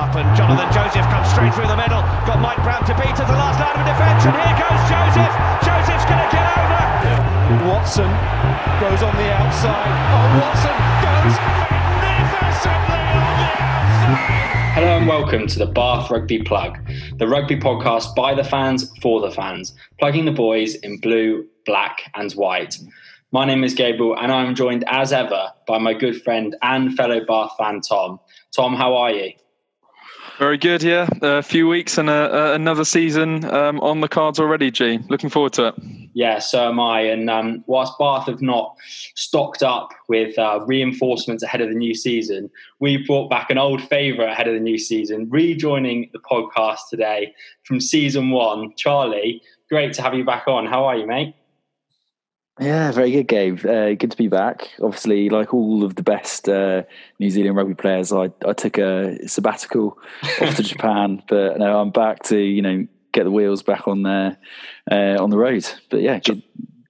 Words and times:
up, 0.00 0.16
and 0.16 0.24
Jonathan 0.34 0.64
Joseph 0.72 1.04
comes 1.12 1.28
straight 1.28 1.52
through 1.52 1.68
the 1.68 1.76
middle. 1.76 2.00
Got 2.24 2.40
Mike 2.40 2.56
Brown 2.64 2.80
to 2.88 2.94
beat 2.96 3.12
at 3.12 3.28
the 3.28 3.36
last 3.36 3.60
line 3.60 3.76
of 3.76 3.84
defence, 3.84 4.24
and 4.24 4.32
here 4.32 4.56
goes 4.56 4.80
Joseph. 4.88 5.34
Joseph's 5.60 6.08
going 6.08 6.24
to 6.24 6.30
get 6.32 6.46
over. 6.56 6.80
Watson 7.68 8.08
goes 8.80 9.04
on 9.04 9.12
the 9.20 9.28
outside. 9.28 9.92
Oh, 10.08 10.40
Watson 10.40 10.76
goes 11.04 11.36
magnificently 11.68 13.02
on 13.12 13.34
the 13.44 13.50
outside. 13.60 14.72
Hello 14.72 14.96
and 14.96 15.06
welcome 15.06 15.46
to 15.46 15.58
the 15.58 15.66
Bath 15.66 16.10
Rugby 16.10 16.42
Plug, 16.44 16.78
the 17.18 17.28
rugby 17.28 17.56
podcast 17.56 18.14
by 18.14 18.32
the 18.32 18.44
fans 18.44 18.90
for 19.02 19.20
the 19.20 19.30
fans, 19.30 19.74
plugging 19.98 20.24
the 20.24 20.32
boys 20.32 20.76
in 20.76 20.98
blue, 20.98 21.46
black, 21.66 22.10
and 22.14 22.32
white. 22.32 22.78
My 23.32 23.44
name 23.44 23.64
is 23.64 23.74
Gabriel, 23.74 24.16
and 24.18 24.32
I'm 24.32 24.54
joined 24.54 24.84
as 24.88 25.12
ever 25.12 25.52
by 25.66 25.76
my 25.76 25.92
good 25.92 26.22
friend 26.22 26.56
and 26.62 26.96
fellow 26.96 27.22
Bath 27.22 27.52
fan, 27.58 27.82
Tom. 27.82 28.18
Tom, 28.56 28.74
how 28.74 28.96
are 28.96 29.10
you? 29.10 29.32
Very 30.40 30.56
good, 30.56 30.82
yeah. 30.82 31.06
A 31.20 31.42
few 31.42 31.68
weeks 31.68 31.98
and 31.98 32.08
a, 32.08 32.34
a, 32.34 32.54
another 32.54 32.86
season 32.86 33.44
um, 33.44 33.78
on 33.80 34.00
the 34.00 34.08
cards 34.08 34.40
already, 34.40 34.70
G. 34.70 34.98
Looking 35.10 35.28
forward 35.28 35.52
to 35.52 35.66
it. 35.66 35.74
Yeah, 36.14 36.38
so 36.38 36.70
am 36.70 36.80
I. 36.80 37.02
And 37.02 37.28
um, 37.28 37.62
whilst 37.66 37.92
Bath 37.98 38.24
have 38.24 38.40
not 38.40 38.74
stocked 39.14 39.62
up 39.62 39.90
with 40.08 40.38
uh, 40.38 40.60
reinforcements 40.64 41.42
ahead 41.42 41.60
of 41.60 41.68
the 41.68 41.74
new 41.74 41.94
season, 41.94 42.48
we 42.78 43.06
brought 43.06 43.28
back 43.28 43.50
an 43.50 43.58
old 43.58 43.82
favourite 43.82 44.32
ahead 44.32 44.48
of 44.48 44.54
the 44.54 44.60
new 44.60 44.78
season, 44.78 45.28
rejoining 45.28 46.08
the 46.14 46.18
podcast 46.20 46.88
today 46.88 47.34
from 47.64 47.78
season 47.78 48.30
one. 48.30 48.72
Charlie, 48.76 49.42
great 49.68 49.92
to 49.92 50.02
have 50.02 50.14
you 50.14 50.24
back 50.24 50.48
on. 50.48 50.64
How 50.64 50.86
are 50.86 50.96
you, 50.96 51.06
mate? 51.06 51.34
Yeah, 52.60 52.92
very 52.92 53.10
good, 53.10 53.26
Gabe. 53.26 53.64
Uh, 53.64 53.94
good 53.94 54.10
to 54.10 54.16
be 54.16 54.28
back. 54.28 54.68
Obviously, 54.82 55.30
like 55.30 55.54
all 55.54 55.82
of 55.82 55.94
the 55.94 56.02
best 56.02 56.46
uh, 56.46 56.82
New 57.18 57.30
Zealand 57.30 57.56
rugby 57.56 57.74
players, 57.74 58.12
I, 58.12 58.30
I 58.46 58.52
took 58.52 58.76
a 58.76 59.26
sabbatical 59.26 59.98
off 60.42 60.56
to 60.56 60.62
Japan, 60.62 61.22
but 61.26 61.58
now 61.58 61.80
I'm 61.80 61.90
back 61.90 62.22
to 62.24 62.38
you 62.38 62.60
know 62.60 62.86
get 63.12 63.24
the 63.24 63.30
wheels 63.30 63.62
back 63.62 63.88
on 63.88 64.02
there 64.02 64.36
uh, 64.90 65.22
on 65.22 65.30
the 65.30 65.38
road. 65.38 65.66
But 65.88 66.02
yeah, 66.02 66.18
good, 66.18 66.42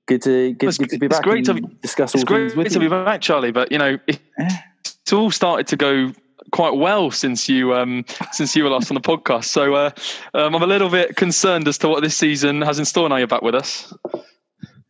good 0.06 0.22
to 0.22 0.52
good, 0.54 0.76
good 0.76 0.90
to 0.90 0.98
be 0.98 1.06
back. 1.06 1.20
It's 1.20 1.28
great 1.28 1.44
to 1.44 1.60
discuss 1.82 2.16
all 2.16 2.20
it's 2.20 2.28
great 2.28 2.48
things 2.48 2.56
with 2.56 2.72
to 2.72 2.74
you. 2.74 2.88
be 2.88 2.88
back, 2.88 3.20
Charlie. 3.20 3.52
But 3.52 3.70
you 3.70 3.78
know, 3.78 3.96
it's 4.08 5.12
all 5.12 5.30
started 5.30 5.68
to 5.68 5.76
go 5.76 6.12
quite 6.50 6.74
well 6.74 7.12
since 7.12 7.48
you 7.48 7.74
um, 7.74 8.04
since 8.32 8.56
you 8.56 8.64
were 8.64 8.70
last 8.70 8.90
on 8.90 8.96
the 8.96 9.00
podcast. 9.00 9.44
So 9.44 9.74
uh, 9.74 9.90
um, 10.34 10.56
I'm 10.56 10.62
a 10.64 10.66
little 10.66 10.90
bit 10.90 11.14
concerned 11.14 11.68
as 11.68 11.78
to 11.78 11.88
what 11.88 12.02
this 12.02 12.16
season 12.16 12.60
has 12.62 12.80
in 12.80 12.84
store. 12.84 13.08
Now 13.08 13.16
you're 13.18 13.28
back 13.28 13.42
with 13.42 13.54
us. 13.54 13.94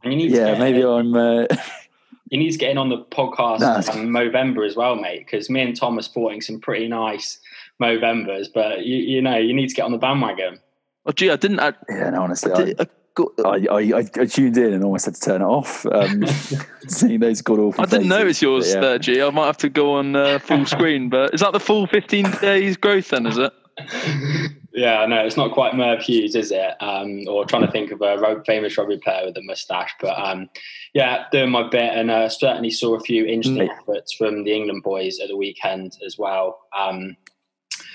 And 0.03 0.13
you 0.13 0.19
need 0.19 0.31
yeah, 0.31 0.47
to 0.47 0.53
get, 0.53 0.59
maybe 0.59 0.85
I'm. 0.85 1.15
Uh, 1.15 1.47
you 2.31 2.39
need 2.39 2.51
to 2.53 2.59
get 2.59 2.71
in 2.71 2.79
on 2.79 2.89
the 2.89 2.99
podcast 2.99 3.61
No. 3.61 4.01
in 4.01 4.09
Movember 4.09 4.67
as 4.67 4.77
well, 4.77 4.97
mate, 4.97 5.27
because 5.27 5.51
me 5.51 5.61
and 5.63 5.77
Tom 5.77 5.99
are 5.99 6.03
sporting 6.03 6.41
some 6.41 6.61
pretty 6.61 6.89
nice 6.89 7.39
Movembers. 7.81 8.49
But 8.53 8.87
you, 8.87 8.97
you 8.97 9.23
know, 9.23 9.37
you 9.37 9.53
need 9.55 9.69
to 9.69 9.75
get 9.75 9.85
on 9.85 9.93
the 9.93 9.99
bandwagon. 9.99 10.59
Oh, 11.07 11.13
gee, 11.13 11.31
I 11.31 11.37
didn't. 11.37 11.61
I, 11.61 11.73
yeah, 11.89 12.11
no, 12.11 12.23
honestly, 12.23 12.53
I, 12.53 12.75
I, 12.79 12.87
I, 13.45 13.67
I, 13.71 13.99
I, 13.99 13.99
I 13.99 14.25
tuned 14.27 14.57
in 14.57 14.73
and 14.73 14.85
almost 14.85 15.07
had 15.07 15.15
to 15.15 15.21
turn 15.21 15.43
it 15.43 15.47
off. 15.47 15.85
Um, 15.87 16.25
seeing 16.89 17.21
those 17.21 17.43
god 17.43 17.59
awful. 17.59 17.83
I 17.83 17.87
didn't 17.87 18.09
faces, 18.09 18.09
notice 18.09 18.43
yours 18.43 18.65
but 18.67 18.75
yeah. 18.75 18.81
there, 18.81 18.99
G. 18.99 19.23
I 19.23 19.31
might 19.31 19.47
have 19.47 19.57
to 19.59 19.69
go 19.69 19.95
on 19.95 20.17
uh, 20.17 20.39
full 20.39 20.67
screen. 20.67 21.09
But 21.09 21.35
is 21.35 21.41
that 21.41 21.53
the 21.53 21.61
full 21.61 21.87
15 21.87 22.31
days 22.43 22.77
growth 22.77 23.09
then? 23.11 23.27
Is 23.27 23.39
it? 23.39 23.53
Yeah, 24.73 25.05
no, 25.07 25.25
it's 25.25 25.37
not 25.37 25.53
quite 25.53 25.75
Merv 25.75 26.01
Hughes, 26.01 26.37
is 26.37 26.53
it? 26.53 26.75
Um, 26.81 27.27
or 27.27 27.45
trying 27.45 27.67
to 27.67 27.73
think 27.73 27.91
of 27.91 28.01
a 28.03 28.43
famous 28.47 28.79
rugby 28.79 28.99
player 28.99 29.27
with 29.27 29.37
a 29.37 29.43
moustache. 29.43 29.93
But 30.01 30.17
um, 30.17 30.49
yeah, 30.95 31.25
doing 31.33 31.51
my 31.51 31.69
bit 31.69 31.93
and 31.93 32.11
uh, 32.11 32.29
certainly 32.29 32.71
saw 32.71 32.95
a 32.95 33.01
few 33.01 33.25
interesting 33.27 33.69
Mm. 33.69 33.79
efforts 33.81 34.15
from 34.15 34.45
the 34.45 34.55
England 34.55 34.85
boys 34.85 35.19
at 35.19 35.29
the 35.29 35.37
weekend 35.37 35.99
as 36.07 36.19
well. 36.19 36.61
Um, 36.77 37.17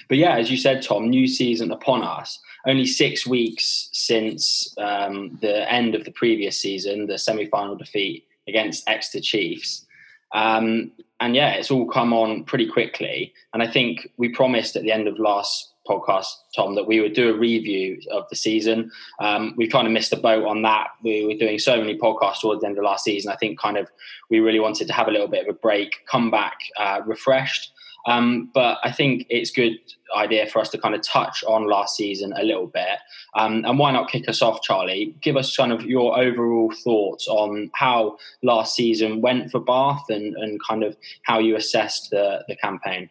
but 0.09 0.17
yeah, 0.17 0.35
as 0.35 0.51
you 0.51 0.57
said, 0.57 0.81
Tom, 0.81 1.09
new 1.09 1.27
season 1.27 1.71
upon 1.71 2.03
us. 2.03 2.39
Only 2.67 2.85
six 2.85 3.25
weeks 3.25 3.89
since 3.93 4.75
um, 4.77 5.37
the 5.41 5.71
end 5.71 5.95
of 5.95 6.03
the 6.03 6.11
previous 6.11 6.59
season, 6.59 7.07
the 7.07 7.17
semi 7.17 7.45
final 7.47 7.75
defeat 7.75 8.27
against 8.47 8.87
Exeter 8.89 9.23
Chiefs. 9.23 9.85
Um, 10.33 10.91
and 11.21 11.35
yeah, 11.35 11.51
it's 11.51 11.71
all 11.71 11.87
come 11.87 12.11
on 12.11 12.43
pretty 12.43 12.67
quickly. 12.67 13.33
And 13.53 13.63
I 13.63 13.67
think 13.67 14.09
we 14.17 14.29
promised 14.29 14.75
at 14.75 14.83
the 14.83 14.91
end 14.91 15.07
of 15.07 15.17
last 15.17 15.71
podcast, 15.87 16.27
Tom, 16.55 16.75
that 16.75 16.87
we 16.87 16.99
would 16.99 17.13
do 17.13 17.29
a 17.29 17.37
review 17.37 17.99
of 18.11 18.23
the 18.29 18.35
season. 18.35 18.91
Um, 19.19 19.53
we 19.57 19.67
kind 19.67 19.87
of 19.87 19.93
missed 19.93 20.11
the 20.11 20.17
boat 20.17 20.45
on 20.45 20.61
that. 20.63 20.87
We 21.03 21.25
were 21.25 21.35
doing 21.35 21.59
so 21.59 21.77
many 21.77 21.97
podcasts 21.97 22.41
towards 22.41 22.61
the 22.61 22.67
end 22.67 22.77
of 22.77 22.83
last 22.83 23.03
season. 23.03 23.31
I 23.31 23.35
think 23.35 23.59
kind 23.59 23.77
of 23.77 23.87
we 24.29 24.39
really 24.39 24.59
wanted 24.59 24.87
to 24.87 24.93
have 24.93 25.07
a 25.07 25.11
little 25.11 25.27
bit 25.27 25.47
of 25.47 25.55
a 25.55 25.57
break, 25.57 26.05
come 26.09 26.31
back 26.31 26.57
uh, 26.79 27.01
refreshed. 27.05 27.71
Um, 28.07 28.51
but 28.53 28.77
I 28.83 28.91
think 28.91 29.25
it's 29.29 29.49
good 29.49 29.73
idea 30.15 30.45
for 30.45 30.59
us 30.59 30.69
to 30.69 30.77
kind 30.77 30.93
of 30.93 31.01
touch 31.01 31.43
on 31.47 31.67
last 31.67 31.95
season 31.95 32.33
a 32.37 32.43
little 32.43 32.67
bit. 32.67 32.99
Um, 33.35 33.65
and 33.65 33.79
why 33.79 33.91
not 33.91 34.09
kick 34.09 34.29
us 34.29 34.41
off, 34.41 34.61
Charlie? 34.61 35.15
Give 35.21 35.35
us 35.35 35.55
kind 35.55 35.71
of 35.71 35.83
your 35.85 36.17
overall 36.17 36.71
thoughts 36.83 37.27
on 37.27 37.71
how 37.73 38.17
last 38.43 38.75
season 38.75 39.21
went 39.21 39.51
for 39.51 39.59
Bath 39.59 40.05
and, 40.09 40.35
and 40.35 40.61
kind 40.63 40.83
of 40.83 40.95
how 41.23 41.39
you 41.39 41.55
assessed 41.55 42.11
the, 42.11 42.43
the 42.47 42.55
campaign. 42.57 43.09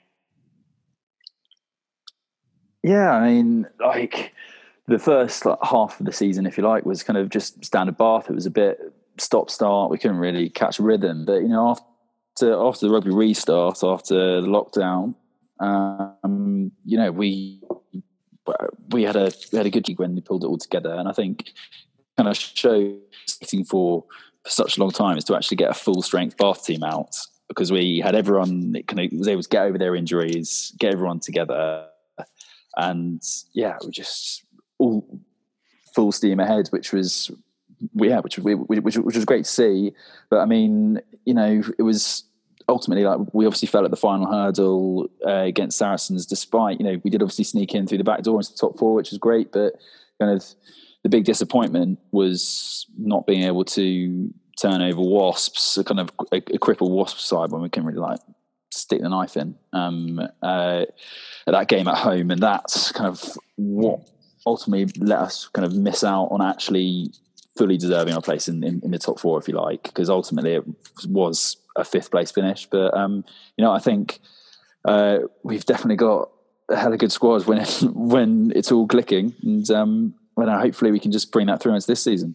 Yeah, 2.84 3.12
I 3.12 3.32
mean, 3.32 3.66
like 3.80 4.34
the 4.86 4.98
first 4.98 5.46
like, 5.46 5.58
half 5.62 5.98
of 5.98 6.04
the 6.04 6.12
season, 6.12 6.44
if 6.44 6.58
you 6.58 6.64
like, 6.64 6.84
was 6.84 7.02
kind 7.02 7.16
of 7.16 7.30
just 7.30 7.64
standard 7.64 7.96
Bath. 7.96 8.28
It 8.28 8.34
was 8.34 8.44
a 8.44 8.50
bit 8.50 8.78
stop 9.16 9.48
start. 9.48 9.90
We 9.90 9.96
couldn't 9.96 10.18
really 10.18 10.50
catch 10.50 10.78
rhythm. 10.78 11.24
But 11.24 11.40
you 11.40 11.48
know, 11.48 11.70
after 11.70 12.52
after 12.52 12.86
the 12.86 12.92
rugby 12.92 13.10
restart, 13.10 13.82
after 13.82 14.42
the 14.42 14.46
lockdown, 14.46 15.14
um, 15.60 16.72
you 16.84 16.98
know, 16.98 17.10
we 17.10 17.62
we 18.90 19.04
had 19.04 19.16
a 19.16 19.32
we 19.50 19.56
had 19.56 19.66
a 19.66 19.70
good 19.70 19.84
gig 19.84 19.98
when 19.98 20.14
we 20.14 20.20
pulled 20.20 20.44
it 20.44 20.48
all 20.48 20.58
together, 20.58 20.92
and 20.92 21.08
I 21.08 21.12
think 21.12 21.52
kind 22.18 22.28
of 22.28 22.36
show 22.36 22.98
waiting 23.40 23.64
for 23.64 24.04
for 24.42 24.50
such 24.50 24.76
a 24.76 24.80
long 24.80 24.90
time 24.90 25.16
is 25.16 25.24
to 25.24 25.34
actually 25.34 25.56
get 25.56 25.70
a 25.70 25.74
full 25.74 26.02
strength 26.02 26.36
Bath 26.36 26.66
team 26.66 26.84
out 26.84 27.16
because 27.48 27.72
we 27.72 28.00
had 28.00 28.14
everyone 28.14 28.72
that 28.72 28.88
kind 28.88 29.00
of 29.00 29.18
was 29.18 29.26
able 29.26 29.42
to 29.42 29.48
get 29.48 29.62
over 29.62 29.78
their 29.78 29.96
injuries, 29.96 30.74
get 30.78 30.92
everyone 30.92 31.20
together 31.20 31.86
and 32.76 33.22
yeah, 33.52 33.76
we 33.84 33.90
just 33.90 34.44
all 34.78 35.20
full 35.94 36.12
steam 36.12 36.40
ahead, 36.40 36.68
which 36.68 36.92
was 36.92 37.30
yeah, 37.94 38.20
which 38.20 38.38
was 38.38 38.56
which, 38.66 38.96
which 38.96 39.16
was 39.16 39.24
great 39.24 39.44
to 39.44 39.50
see. 39.50 39.92
But 40.30 40.40
I 40.40 40.46
mean, 40.46 41.00
you 41.24 41.34
know, 41.34 41.62
it 41.78 41.82
was 41.82 42.24
ultimately 42.68 43.04
like 43.04 43.20
we 43.32 43.46
obviously 43.46 43.68
fell 43.68 43.84
at 43.84 43.90
the 43.90 43.96
final 43.96 44.30
hurdle 44.30 45.08
uh, 45.26 45.42
against 45.42 45.78
Saracens, 45.78 46.26
despite 46.26 46.80
you 46.80 46.86
know 46.86 47.00
we 47.04 47.10
did 47.10 47.22
obviously 47.22 47.44
sneak 47.44 47.74
in 47.74 47.86
through 47.86 47.98
the 47.98 48.04
back 48.04 48.22
door 48.22 48.38
into 48.38 48.52
the 48.52 48.58
top 48.58 48.78
four, 48.78 48.94
which 48.94 49.10
was 49.10 49.18
great. 49.18 49.52
But 49.52 49.74
kind 50.20 50.32
of 50.32 50.44
the 51.02 51.08
big 51.08 51.24
disappointment 51.24 51.98
was 52.12 52.86
not 52.98 53.26
being 53.26 53.42
able 53.42 53.64
to 53.64 54.32
turn 54.60 54.82
over 54.82 55.00
Wasps, 55.00 55.76
a 55.78 55.84
kind 55.84 56.00
of 56.00 56.10
a, 56.32 56.36
a 56.36 56.58
crippled 56.58 56.92
Wasp 56.92 57.18
side 57.18 57.50
when 57.50 57.62
we 57.62 57.68
can 57.68 57.84
really 57.84 57.98
like 57.98 58.20
stick 58.78 59.00
the 59.00 59.08
knife 59.08 59.36
in 59.36 59.56
um, 59.72 60.20
uh, 60.42 60.84
at 61.46 61.52
that 61.52 61.68
game 61.68 61.88
at 61.88 61.98
home, 61.98 62.30
and 62.30 62.42
that's 62.42 62.92
kind 62.92 63.08
of 63.08 63.22
what 63.56 64.00
ultimately 64.46 64.92
let 65.04 65.20
us 65.20 65.48
kind 65.48 65.64
of 65.64 65.74
miss 65.74 66.04
out 66.04 66.26
on 66.26 66.42
actually 66.42 67.10
fully 67.56 67.76
deserving 67.76 68.14
our 68.14 68.20
place 68.20 68.48
in, 68.48 68.64
in, 68.64 68.80
in 68.84 68.90
the 68.90 68.98
top 68.98 69.18
four, 69.18 69.38
if 69.38 69.48
you 69.48 69.54
like, 69.54 69.84
because 69.84 70.10
ultimately 70.10 70.54
it 70.54 70.64
was 71.06 71.56
a 71.76 71.84
fifth 71.84 72.10
place 72.10 72.30
finish. 72.30 72.66
But 72.66 72.96
um, 72.96 73.24
you 73.56 73.64
know, 73.64 73.72
I 73.72 73.78
think 73.78 74.20
uh, 74.84 75.20
we've 75.42 75.64
definitely 75.64 75.96
got 75.96 76.30
a 76.68 76.76
hell 76.76 76.88
of 76.88 76.94
a 76.94 76.98
good 76.98 77.12
squad 77.12 77.46
when 77.46 77.64
when 77.94 78.52
it's 78.54 78.72
all 78.72 78.86
clicking, 78.86 79.34
and 79.42 79.68
um, 79.70 80.14
hopefully 80.36 80.90
we 80.90 81.00
can 81.00 81.12
just 81.12 81.32
bring 81.32 81.46
that 81.46 81.62
through 81.62 81.74
into 81.74 81.86
this 81.86 82.02
season. 82.02 82.34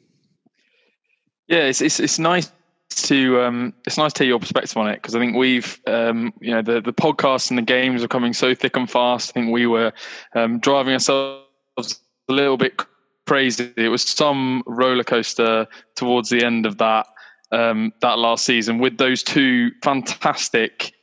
Yeah, 1.47 1.65
it's 1.65 1.81
it's, 1.81 1.99
it's 1.99 2.19
nice 2.19 2.51
to 2.89 3.41
um, 3.41 3.73
it's 3.85 3.97
nice 3.97 4.13
to 4.13 4.23
hear 4.23 4.29
your 4.29 4.39
perspective 4.39 4.75
on 4.77 4.89
it 4.89 4.95
because 4.95 5.15
I 5.15 5.19
think 5.19 5.35
we've 5.35 5.79
um, 5.87 6.33
you 6.41 6.51
know 6.51 6.61
the 6.61 6.81
the 6.81 6.93
podcasts 6.93 7.49
and 7.49 7.57
the 7.57 7.63
games 7.63 8.03
are 8.03 8.07
coming 8.07 8.33
so 8.33 8.53
thick 8.55 8.75
and 8.75 8.89
fast. 8.89 9.31
I 9.31 9.33
think 9.33 9.51
we 9.51 9.67
were 9.67 9.93
um, 10.35 10.59
driving 10.59 10.93
ourselves 10.93 11.45
a 12.29 12.33
little 12.33 12.57
bit 12.57 12.81
crazy. 13.27 13.71
It 13.77 13.89
was 13.89 14.01
some 14.01 14.63
roller 14.65 15.03
coaster 15.03 15.67
towards 15.95 16.29
the 16.29 16.43
end 16.43 16.65
of 16.65 16.77
that 16.79 17.07
um, 17.51 17.93
that 18.01 18.17
last 18.17 18.45
season 18.45 18.79
with 18.79 18.97
those 18.97 19.23
two 19.23 19.71
fantastic 19.83 20.93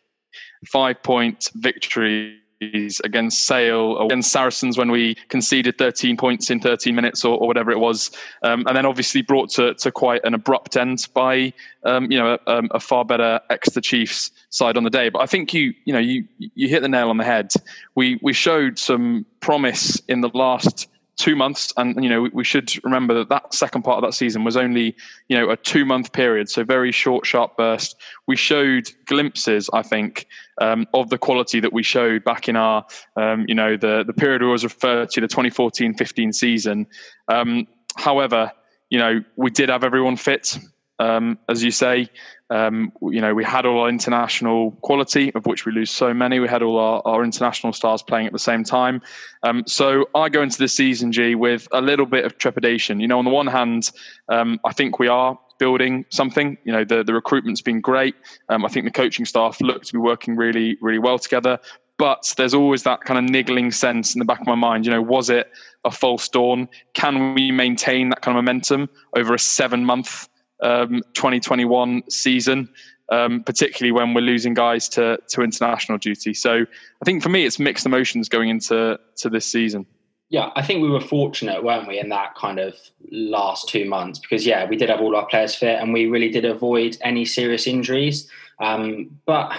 five 0.67 1.03
point 1.03 1.51
victories 1.55 2.41
against 2.61 3.45
Sale, 3.45 3.99
against 3.99 4.33
Saracens 4.33 4.79
when 4.79 4.91
we 4.91 5.15
conceded 5.29 5.79
13 5.79 6.17
points 6.17 6.51
in 6.51 6.61
13 6.61 6.95
minutes 6.95 7.25
or, 7.25 7.39
or 7.39 7.47
whatever 7.47 7.71
it 7.71 7.79
was, 7.79 8.11
um, 8.43 8.65
and 8.67 8.77
then 8.77 8.87
obviously 8.87 9.23
brought 9.23 9.51
to, 9.51 9.75
to 9.75 9.91
quite 9.93 10.23
an 10.25 10.35
abrupt 10.35 10.77
end 10.77 11.07
by 11.15 11.53
um, 11.85 12.11
you 12.11 12.19
know 12.19 12.39
a, 12.47 12.63
a 12.73 12.81
far 12.81 13.05
better 13.05 13.41
Exeter 13.51 13.81
Chiefs 13.81 14.31
side 14.51 14.77
on 14.77 14.85
the 14.85 14.91
day. 14.91 15.09
But 15.09 15.21
I 15.21 15.27
think 15.27 15.53
you 15.53 15.75
you 15.85 15.93
know 15.93 15.99
you 15.99 16.25
you 16.39 16.69
hit 16.69 16.83
the 16.83 16.89
nail 16.89 17.11
on 17.11 17.17
the 17.17 17.25
head. 17.25 17.53
We 17.95 18.19
we 18.23 18.33
showed 18.33 18.79
some 18.79 19.27
promise 19.41 20.01
in 20.09 20.21
the 20.21 20.31
last 20.33 20.89
two 21.17 21.35
months, 21.35 21.73
and 21.77 22.03
you 22.03 22.11
know 22.11 22.29
we, 22.33 22.45
should 22.45 22.73
remember 22.85 23.15
that 23.15 23.29
that 23.31 23.55
second 23.55 23.83
part 23.83 23.99
of 23.99 24.03
that 24.09 24.15
season 24.15 24.45
was 24.45 24.57
only 24.57 24.95
you 25.29 25.37
know 25.37 25.51
a 25.51 25.57
two 25.57 25.85
month 25.85 26.13
period, 26.13 26.49
so 26.49 26.63
very 26.63 26.93
short, 26.93 27.27
sharp 27.27 27.57
burst. 27.57 27.97
We 28.27 28.37
showed 28.37 28.91
glimpses, 29.07 29.71
I 29.73 29.83
think, 29.83 30.27
um, 30.61 30.87
of 30.93 31.09
the 31.11 31.19
quality 31.19 31.61
that 31.61 31.73
we 31.73 31.83
showed 31.83 32.25
back 32.25 32.49
in 32.49 32.57
our 32.57 32.85
um, 33.17 33.47
you 33.49 33.55
know 33.55 33.77
the 33.77 34.05
the 34.07 34.13
period 34.13 34.43
we 34.43 34.49
was 34.49 34.65
referred 34.65 35.11
to 35.11 35.21
the 35.21 35.29
2014-15 35.29 36.35
season. 36.35 36.87
Um, 37.29 37.67
however, 37.97 38.53
you 38.91 38.99
know 38.99 39.25
we 39.37 39.51
did 39.51 39.71
have 39.71 39.85
everyone 39.85 40.17
fit, 40.17 40.59
um, 40.99 41.39
as 41.49 41.65
you 41.65 41.71
say. 41.71 42.09
Um, 42.51 42.93
you 43.03 43.21
know, 43.21 43.35
we 43.35 43.45
had 43.45 43.67
all 43.67 43.81
our 43.81 43.89
international 43.89 44.73
quality, 44.83 45.35
of 45.35 45.47
which 45.47 45.67
we 45.67 45.73
lose 45.73 45.91
so 45.91 46.15
many. 46.15 46.39
We 46.39 46.49
had 46.49 46.63
all 46.63 46.79
our, 46.79 47.03
our 47.05 47.25
international 47.25 47.73
stars 47.73 48.03
playing 48.03 48.27
at 48.27 48.33
the 48.33 48.39
same 48.39 48.63
time. 48.63 49.03
Um, 49.43 49.65
so 49.67 50.07
I 50.15 50.29
go 50.29 50.43
into 50.43 50.59
this 50.59 50.75
season, 50.75 51.13
G, 51.13 51.35
with 51.35 51.67
a 51.73 51.81
little 51.81 52.07
bit 52.07 52.25
of 52.25 52.39
trepidation. 52.39 53.01
You 53.01 53.09
know, 53.09 53.19
on 53.19 53.25
the 53.25 53.31
one 53.31 53.49
hand, 53.49 53.91
um, 54.29 54.61
I 54.65 54.73
think 54.73 54.99
we 54.99 55.09
are 55.09 55.39
building 55.59 56.05
something. 56.11 56.57
You 56.65 56.73
know, 56.73 56.85
the, 56.85 57.03
the 57.03 57.15
recruitment's 57.15 57.63
been 57.63 57.81
great. 57.81 58.15
Um, 58.49 58.65
I 58.65 58.69
think 58.69 58.85
the 58.85 58.93
coaching 58.93 59.25
staff 59.25 59.61
look 59.61 59.83
to 59.85 59.93
be 59.93 59.99
working 59.99 60.37
really, 60.37 60.79
really 60.81 60.99
well 60.99 61.19
together. 61.19 61.59
But 61.99 62.35
there's 62.37 62.53
always 62.55 62.83
that 62.83 63.01
kind 63.01 63.19
of 63.19 63.31
niggling 63.31 63.73
sense 63.73 64.15
in 64.15 64.19
the 64.19 64.25
back 64.27 64.41
of 64.41 64.47
my 64.47 64.55
mind. 64.55 64.85
You 64.85 64.93
know, 64.93 65.03
was 65.03 65.31
it 65.31 65.51
a 65.85 65.91
false 65.91 66.29
dawn? 66.29 66.69
Can 66.93 67.35
we 67.35 67.51
maintain 67.51 68.11
that 68.11 68.21
kind 68.21 68.37
of 68.37 68.45
momentum 68.45 68.89
over 69.17 69.33
a 69.35 69.39
seven 69.39 69.85
month 69.85 70.29
um, 70.63 71.03
2021 71.15 72.03
season, 72.09 72.69
um, 73.11 73.43
particularly 73.43 73.93
when 73.93 74.15
we're 74.15 74.21
losing 74.21 74.55
guys 74.55 74.89
to 74.91 75.19
to 75.29 75.43
international 75.43 75.99
duty. 75.99 76.35
So 76.35 76.63
I 76.63 77.05
think 77.05 77.23
for 77.23 77.29
me, 77.29 77.45
it's 77.45 77.59
mixed 77.59 77.87
emotions 77.87 78.29
going 78.29 78.49
into 78.49 78.99
to 79.17 79.29
this 79.31 79.47
season. 79.47 79.87
Yeah, 80.29 80.51
I 80.57 80.63
think 80.63 80.83
we 80.83 80.91
were 80.91 81.01
fortunate, 81.01 81.63
weren't 81.63 81.87
we, 81.87 82.01
in 82.01 82.09
that 82.09 82.35
kind 82.35 82.59
of 82.59 82.75
last 83.13 83.69
two 83.69 83.85
months? 83.85 84.19
Because 84.19 84.45
yeah, 84.45 84.69
we 84.69 84.77
did 84.77 84.91
have 84.91 85.01
all 85.01 85.15
our 85.15 85.27
players 85.27 85.55
fit, 85.55 85.81
and 85.81 85.93
we 85.93 86.07
really 86.07 86.31
did 86.31 86.45
avoid 86.45 86.97
any 87.01 87.25
serious 87.25 87.67
injuries. 87.67 88.29
Um, 88.61 89.21
but 89.25 89.53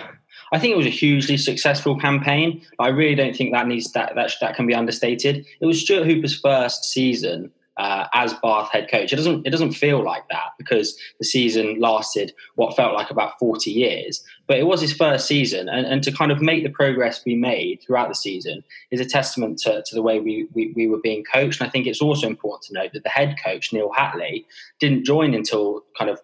I 0.52 0.60
think 0.60 0.74
it 0.74 0.78
was 0.78 0.86
a 0.86 0.90
hugely 0.90 1.38
successful 1.38 1.98
campaign. 1.98 2.66
I 2.80 2.90
really 2.90 3.16
don't 3.16 3.36
think 3.36 3.54
that 3.54 3.68
needs 3.68 3.92
that 3.94 4.16
that 4.16 4.32
that 4.42 4.56
can 4.56 4.68
be 4.68 4.76
understated. 4.76 5.46
It 5.62 5.66
was 5.66 5.80
Stuart 5.80 6.06
Hooper's 6.06 6.38
first 6.38 6.86
season 6.86 7.52
uh, 7.78 8.08
as 8.14 8.34
Bath 8.36 8.72
head 8.72 8.90
coach. 8.90 9.14
It 9.14 9.16
doesn't 9.16 9.46
it 9.46 9.52
doesn't 9.52 9.74
feel 9.74 10.04
like 10.04 10.28
that 10.30 10.52
because 10.58 10.98
the 11.20 11.26
season 11.26 11.80
lasted 11.80 12.34
what 12.56 12.76
felt 12.76 12.94
like 12.94 13.12
about 13.12 13.38
40 13.40 13.72
years. 13.72 14.24
But 14.48 14.58
it 14.58 14.66
was 14.66 14.82
his 14.82 14.94
first 14.94 15.28
season, 15.28 15.70
and, 15.70 15.86
and 15.86 16.02
to 16.04 16.12
kind 16.12 16.32
of 16.32 16.42
make 16.42 16.64
the 16.64 16.70
progress 16.70 17.24
we 17.26 17.36
made 17.36 17.82
throughout 17.86 18.08
the 18.08 18.16
season 18.16 18.64
is 18.92 19.00
a 19.00 19.06
testament 19.06 19.60
to, 19.60 19.84
to 19.86 19.96
the 19.96 20.02
way 20.02 20.20
we, 20.20 20.48
we, 20.54 20.72
we 20.76 20.88
were 20.88 21.00
being 21.00 21.24
coached. 21.32 21.60
And 21.60 21.68
I 21.68 21.72
think 21.72 21.86
it's 21.86 22.02
also 22.02 22.28
important 22.28 22.64
to 22.64 22.74
note 22.74 22.94
that 22.94 23.04
the 23.04 23.10
head 23.10 23.36
coach, 23.44 23.74
Neal 23.74 23.92
Hatley, 23.92 24.46
didn't 24.80 25.06
join 25.06 25.34
until 25.34 25.84
kind 25.98 26.10
of 26.10 26.22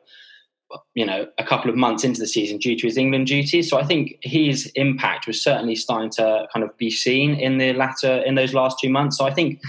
you 0.96 1.06
know 1.06 1.28
a 1.38 1.44
couple 1.44 1.70
of 1.70 1.76
months 1.76 2.04
into 2.04 2.20
the 2.20 2.28
season 2.28 2.58
due 2.58 2.76
to 2.78 2.88
his 2.88 2.98
England 2.98 3.28
duties. 3.28 3.70
So 3.70 3.78
I 3.78 3.84
think 3.84 4.18
his 4.22 4.72
impact 4.76 5.28
was 5.28 5.42
certainly 5.42 5.76
starting 5.76 6.10
to 6.12 6.48
kind 6.54 6.64
of 6.64 6.76
be 6.78 6.90
seen 6.90 7.36
in 7.36 7.58
the 7.58 7.74
latter 7.74 8.24
in 8.26 8.36
those 8.36 8.54
last 8.54 8.80
two 8.80 8.90
months. 8.90 9.18
So 9.18 9.26
I 9.26 9.34
think 9.34 9.62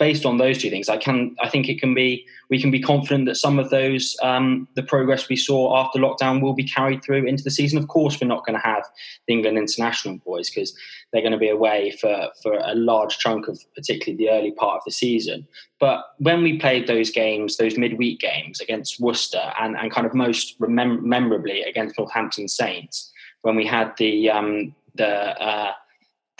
based 0.00 0.24
on 0.24 0.38
those 0.38 0.56
two 0.56 0.70
things, 0.70 0.88
I 0.88 0.96
can 0.96 1.36
I 1.40 1.48
think 1.48 1.68
it 1.68 1.78
can 1.78 1.94
be 1.94 2.26
we 2.48 2.60
can 2.60 2.70
be 2.70 2.80
confident 2.80 3.26
that 3.26 3.36
some 3.36 3.58
of 3.58 3.68
those 3.68 4.16
um, 4.22 4.66
the 4.74 4.82
progress 4.82 5.28
we 5.28 5.36
saw 5.36 5.76
after 5.76 5.98
lockdown 5.98 6.40
will 6.40 6.54
be 6.54 6.64
carried 6.64 7.04
through 7.04 7.26
into 7.26 7.44
the 7.44 7.50
season. 7.50 7.78
Of 7.78 7.88
course, 7.88 8.18
we're 8.18 8.26
not 8.26 8.44
going 8.46 8.58
to 8.58 8.66
have 8.66 8.84
the 9.28 9.34
England 9.34 9.58
international 9.58 10.16
boys 10.24 10.48
because 10.48 10.74
they're 11.12 11.20
going 11.20 11.32
to 11.32 11.38
be 11.38 11.50
away 11.50 11.92
for 12.00 12.30
for 12.42 12.54
a 12.54 12.74
large 12.74 13.18
chunk 13.18 13.46
of 13.46 13.60
particularly 13.74 14.16
the 14.16 14.30
early 14.30 14.52
part 14.52 14.78
of 14.78 14.82
the 14.86 14.90
season. 14.90 15.46
But 15.78 16.04
when 16.18 16.42
we 16.42 16.58
played 16.58 16.86
those 16.86 17.10
games, 17.10 17.58
those 17.58 17.76
midweek 17.76 18.20
games 18.20 18.60
against 18.60 19.00
Worcester 19.00 19.52
and 19.60 19.76
and 19.76 19.92
kind 19.92 20.06
of 20.06 20.14
most 20.14 20.58
remem- 20.58 21.02
memorably 21.02 21.62
against 21.62 21.98
Northampton 21.98 22.48
Saints, 22.48 23.12
when 23.42 23.54
we 23.54 23.66
had 23.66 23.92
the 23.98 24.30
um, 24.30 24.74
the 24.94 25.40
uh, 25.40 25.72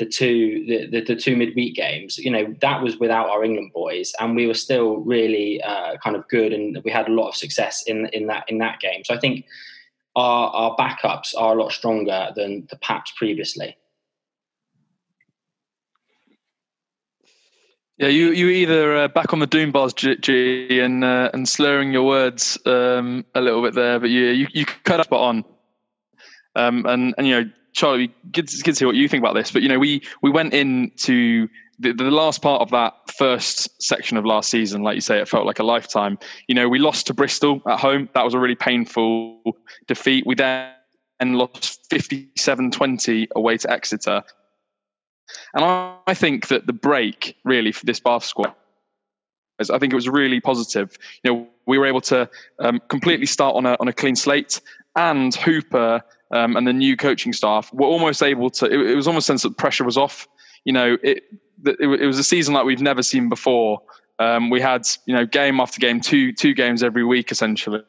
the 0.01 0.07
two 0.07 0.65
the, 0.67 0.87
the, 0.87 1.05
the, 1.05 1.15
two 1.15 1.37
midweek 1.37 1.75
games 1.77 2.17
you 2.17 2.31
know 2.31 2.53
that 2.63 2.83
was 2.83 2.97
without 2.97 3.29
our 3.29 3.45
england 3.45 3.71
boys 3.75 4.15
and 4.19 4.35
we 4.35 4.47
were 4.47 4.55
still 4.55 4.97
really 4.97 5.63
uh, 5.63 5.97
kind 6.03 6.17
of 6.17 6.27
good 6.29 6.55
and 6.55 6.81
we 6.85 6.91
had 6.91 7.07
a 7.07 7.13
lot 7.13 7.29
of 7.29 7.37
success 7.37 7.85
in 7.87 8.07
in 8.15 8.27
that 8.27 8.45
in 8.49 8.59
that 8.59 8.81
game. 8.81 9.05
So 9.05 9.15
i 9.15 9.19
think 9.19 9.45
our 10.17 10.51
our 10.51 10.77
backups 10.77 11.35
are 11.37 11.57
a 11.57 11.63
lot 11.63 11.73
stronger 11.73 12.31
than 12.35 12.67
the 12.71 12.77
perhaps 12.77 13.13
previously. 13.17 13.77
Yeah, 17.99 18.09
you 18.09 18.31
you 18.31 18.49
either 18.49 18.97
uh, 18.97 19.09
back 19.09 19.35
on 19.35 19.41
the 19.41 19.47
doom 19.47 19.71
bars, 19.73 19.93
G, 19.93 20.17
G 20.17 20.81
and 20.81 21.05
uh, 21.05 21.31
and 21.35 21.47
slurring 21.47 21.93
your 21.93 22.07
words 22.07 22.59
um, 22.65 23.27
a 23.35 23.43
little 23.43 23.63
bit 23.63 23.75
there, 23.75 24.01
but 24.01 24.09
you 24.09 24.25
you, 24.29 24.47
you 24.55 24.65
cut 24.65 25.01
up 25.01 25.13
on, 25.13 25.45
um, 26.57 26.87
and 26.87 27.15
and 27.19 27.27
you 27.27 27.35
know 27.35 27.51
Charlie, 27.73 28.13
good, 28.33 28.51
good 28.63 28.75
to 28.75 28.79
hear 28.79 28.89
what 28.89 28.97
you 28.97 29.09
think 29.09 29.23
about 29.23 29.35
this. 29.35 29.51
But 29.51 29.63
you 29.63 29.69
know, 29.69 29.79
we 29.79 30.03
we 30.23 30.31
went 30.31 30.55
into 30.55 31.49
the, 31.79 31.93
the 31.93 32.05
last 32.11 32.43
part 32.43 32.63
of 32.63 32.71
that 32.71 32.95
first 33.17 33.83
section 33.83 34.17
of 34.17 34.25
last 34.25 34.51
season. 34.51 34.83
Like 34.83 34.97
you 34.97 35.01
say, 35.01 35.21
it 35.21 35.29
felt 35.29 35.47
like 35.47 35.59
a 35.59 35.65
lifetime. 35.65 36.19
You 36.47 36.55
know, 36.55 36.69
we 36.69 36.79
lost 36.79 37.07
to 37.09 37.15
Bristol 37.15 37.63
at 37.69 37.81
home. 37.81 38.09
That 38.15 38.25
was 38.25 38.35
a 38.35 38.39
really 38.39 38.55
painful 38.55 39.57
defeat. 39.87 40.25
We 40.27 40.35
then 40.35 40.73
lost 41.21 41.89
57-20 41.91 43.29
away 43.35 43.57
to 43.59 43.71
Exeter. 43.71 44.23
And 45.55 45.65
I, 45.65 45.97
I 46.07 46.15
think 46.15 46.49
that 46.49 46.67
the 46.67 46.73
break 46.73 47.37
really 47.45 47.73
for 47.73 47.87
this 47.87 48.01
Bath 48.01 48.25
squad 48.25 48.55
I 49.69 49.79
think 49.79 49.93
it 49.93 49.97
was 49.97 50.09
really 50.09 50.41
positive. 50.41 50.97
You 51.23 51.33
know, 51.33 51.49
we 51.67 51.77
were 51.77 51.87
able 51.87 52.01
to 52.03 52.31
um, 52.61 52.81
completely 52.89 53.27
start 53.27 53.57
on 53.57 53.67
a 53.67 53.77
on 53.81 53.89
a 53.89 53.93
clean 53.93 54.17
slate, 54.17 54.61
and 54.97 55.35
Hooper 55.35 56.03
um, 56.31 56.57
and 56.57 56.67
the 56.67 56.73
new 56.73 56.97
coaching 56.97 57.33
staff 57.33 57.73
were 57.73 57.87
almost 57.87 58.23
able 58.23 58.51
to. 58.51 58.67
It, 58.67 58.91
it 58.91 58.95
was 58.95 59.07
almost 59.07 59.27
sense 59.27 59.43
that 59.43 59.57
pressure 59.57 59.85
was 59.85 59.97
off. 59.97 60.29
You 60.65 60.73
know, 60.73 60.97
it, 61.03 61.25
it, 61.65 61.81
it 61.81 62.07
was 62.07 62.19
a 62.19 62.25
season 62.25 62.55
like 62.55 62.65
we've 62.65 62.81
never 62.81 63.03
seen 63.03 63.29
before. 63.29 63.81
Um, 64.19 64.51
we 64.51 64.61
had 64.61 64.83
you 65.07 65.15
know 65.15 65.27
game 65.27 65.61
after 65.61 65.81
game, 65.81 66.01
two 66.01 66.33
two 66.33 66.55
games 66.55 66.83
every 66.83 67.05
week 67.05 67.31
essentially. 67.31 67.83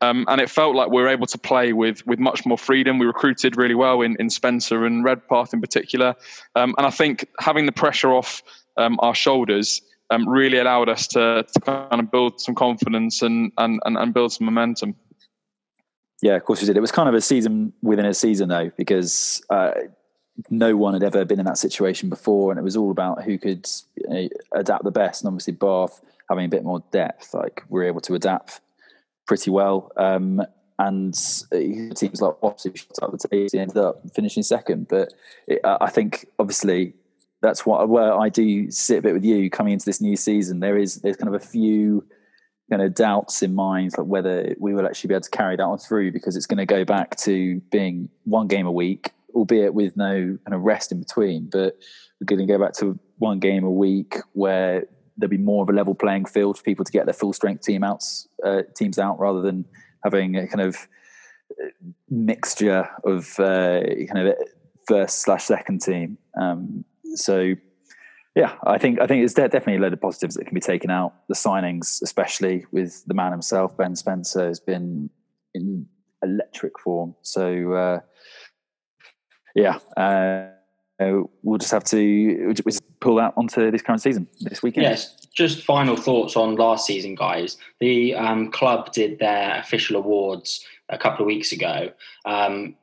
Um, 0.00 0.26
and 0.28 0.40
it 0.40 0.48
felt 0.48 0.76
like 0.76 0.90
we 0.90 1.02
were 1.02 1.08
able 1.08 1.26
to 1.26 1.38
play 1.38 1.72
with 1.72 2.06
with 2.06 2.20
much 2.20 2.46
more 2.46 2.56
freedom. 2.56 2.98
We 2.98 3.06
recruited 3.06 3.56
really 3.56 3.74
well 3.74 4.00
in, 4.02 4.16
in 4.20 4.30
Spencer 4.30 4.86
and 4.86 5.02
Redpath 5.04 5.52
in 5.52 5.60
particular, 5.60 6.14
um, 6.54 6.74
and 6.78 6.86
I 6.86 6.90
think 6.90 7.26
having 7.40 7.66
the 7.66 7.72
pressure 7.72 8.12
off 8.12 8.42
um, 8.76 8.98
our 9.00 9.14
shoulders 9.14 9.82
um, 10.10 10.28
really 10.28 10.58
allowed 10.58 10.88
us 10.88 11.06
to, 11.08 11.46
to 11.52 11.60
kind 11.60 12.00
of 12.00 12.10
build 12.10 12.40
some 12.40 12.54
confidence 12.54 13.22
and, 13.22 13.52
and, 13.58 13.80
and 13.84 14.12
build 14.12 14.32
some 14.32 14.44
momentum. 14.44 14.94
Yeah, 16.22 16.36
of 16.36 16.44
course 16.44 16.60
we 16.60 16.66
did. 16.66 16.76
It 16.76 16.80
was 16.80 16.92
kind 16.92 17.08
of 17.08 17.14
a 17.14 17.20
season 17.20 17.72
within 17.82 18.04
a 18.04 18.14
season, 18.14 18.48
though, 18.48 18.70
because 18.76 19.42
uh, 19.50 19.72
no 20.50 20.76
one 20.76 20.94
had 20.94 21.02
ever 21.02 21.24
been 21.24 21.40
in 21.40 21.46
that 21.46 21.58
situation 21.58 22.08
before, 22.08 22.52
and 22.52 22.58
it 22.58 22.62
was 22.62 22.76
all 22.76 22.90
about 22.90 23.22
who 23.22 23.38
could 23.38 23.66
you 23.96 24.08
know, 24.08 24.28
adapt 24.52 24.84
the 24.84 24.90
best. 24.90 25.22
And 25.22 25.28
obviously, 25.28 25.54
Bath 25.54 26.00
having 26.28 26.44
a 26.44 26.48
bit 26.48 26.64
more 26.64 26.82
depth, 26.92 27.34
like 27.34 27.64
we 27.68 27.80
are 27.80 27.84
able 27.84 28.00
to 28.02 28.14
adapt 28.14 28.60
pretty 29.26 29.50
well. 29.50 29.92
Um, 29.96 30.42
and 30.78 31.14
teams 31.94 32.22
like 32.22 32.34
up 32.42 32.58
the 32.58 33.28
table 33.30 33.48
ended 33.52 33.76
up 33.76 34.00
finishing 34.14 34.42
second. 34.42 34.88
But 34.88 35.12
it, 35.46 35.60
I 35.62 35.90
think 35.90 36.26
obviously 36.38 36.94
that's 37.42 37.66
what 37.66 37.86
where 37.88 38.18
I 38.18 38.28
do 38.28 38.70
sit 38.70 38.98
a 38.98 39.02
bit 39.02 39.12
with 39.12 39.24
you 39.24 39.50
coming 39.50 39.74
into 39.74 39.84
this 39.84 40.00
new 40.00 40.16
season. 40.16 40.60
There 40.60 40.78
is 40.78 40.96
there's 40.96 41.16
kind 41.16 41.34
of 41.34 41.40
a 41.40 41.44
few 41.44 42.04
kind 42.70 42.82
of 42.82 42.94
doubts 42.94 43.42
in 43.42 43.54
mind 43.54 43.92
like 43.98 44.06
whether 44.06 44.54
we 44.58 44.72
will 44.72 44.86
actually 44.86 45.08
be 45.08 45.14
able 45.14 45.22
to 45.22 45.30
carry 45.30 45.56
that 45.56 45.62
on 45.62 45.78
through 45.78 46.12
because 46.12 46.36
it's 46.36 46.46
going 46.46 46.58
to 46.58 46.66
go 46.66 46.84
back 46.84 47.16
to 47.16 47.60
being 47.72 48.08
one 48.24 48.46
game 48.46 48.66
a 48.66 48.72
week, 48.72 49.10
albeit 49.34 49.74
with 49.74 49.96
no 49.96 50.38
kind 50.44 50.54
of 50.54 50.62
rest 50.62 50.92
in 50.92 51.00
between. 51.00 51.48
But 51.50 51.76
we're 52.20 52.26
going 52.26 52.46
to 52.46 52.46
go 52.46 52.58
back 52.58 52.74
to 52.74 52.98
one 53.18 53.40
game 53.40 53.64
a 53.64 53.70
week 53.70 54.16
where 54.32 54.86
there'll 55.16 55.30
be 55.30 55.36
more 55.36 55.62
of 55.62 55.68
a 55.68 55.72
level 55.72 55.94
playing 55.94 56.26
field 56.26 56.56
for 56.56 56.62
people 56.62 56.84
to 56.84 56.92
get 56.92 57.06
their 57.06 57.14
full 57.14 57.32
strength 57.32 57.64
team 57.64 57.82
outs 57.82 58.28
uh, 58.44 58.62
teams 58.76 58.98
out 58.98 59.18
rather 59.18 59.42
than 59.42 59.64
having 60.04 60.36
a 60.36 60.46
kind 60.46 60.60
of 60.60 60.88
uh, 61.60 61.68
mixture 62.08 62.88
of 63.04 63.38
uh, 63.40 63.80
kind 64.12 64.28
of 64.28 64.34
first 64.86 65.22
slash 65.22 65.44
second 65.44 65.82
team. 65.82 66.18
Um, 66.40 66.84
so 67.14 67.54
yeah, 68.36 68.54
I 68.64 68.78
think 68.78 69.00
I 69.00 69.06
think 69.06 69.24
it's 69.24 69.34
definitely 69.34 69.76
a 69.76 69.80
load 69.80 69.92
of 69.92 70.00
positives 70.00 70.36
that 70.36 70.44
can 70.44 70.54
be 70.54 70.60
taken 70.60 70.90
out. 70.90 71.14
The 71.28 71.34
signings, 71.34 72.00
especially 72.02 72.64
with 72.70 73.04
the 73.06 73.14
man 73.14 73.32
himself, 73.32 73.76
Ben 73.76 73.96
Spencer, 73.96 74.46
has 74.46 74.60
been 74.60 75.10
in 75.54 75.86
electric 76.22 76.78
form. 76.78 77.16
So 77.22 77.72
uh, 77.72 78.00
yeah, 79.54 79.78
uh, 79.96 81.22
we'll 81.42 81.58
just 81.58 81.72
have 81.72 81.84
to 81.84 82.54
pull 83.00 83.16
that 83.16 83.34
onto 83.36 83.70
this 83.70 83.82
current 83.82 84.02
season 84.02 84.28
this 84.40 84.62
weekend. 84.62 84.84
Yes, 84.84 85.16
just 85.34 85.64
final 85.64 85.96
thoughts 85.96 86.36
on 86.36 86.54
last 86.54 86.86
season, 86.86 87.16
guys. 87.16 87.56
The 87.80 88.14
um, 88.14 88.52
club 88.52 88.92
did 88.92 89.18
their 89.18 89.58
official 89.58 89.96
awards 89.96 90.64
a 90.88 90.98
couple 90.98 91.22
of 91.22 91.26
weeks 91.26 91.50
ago. 91.50 91.90
Um, 92.24 92.76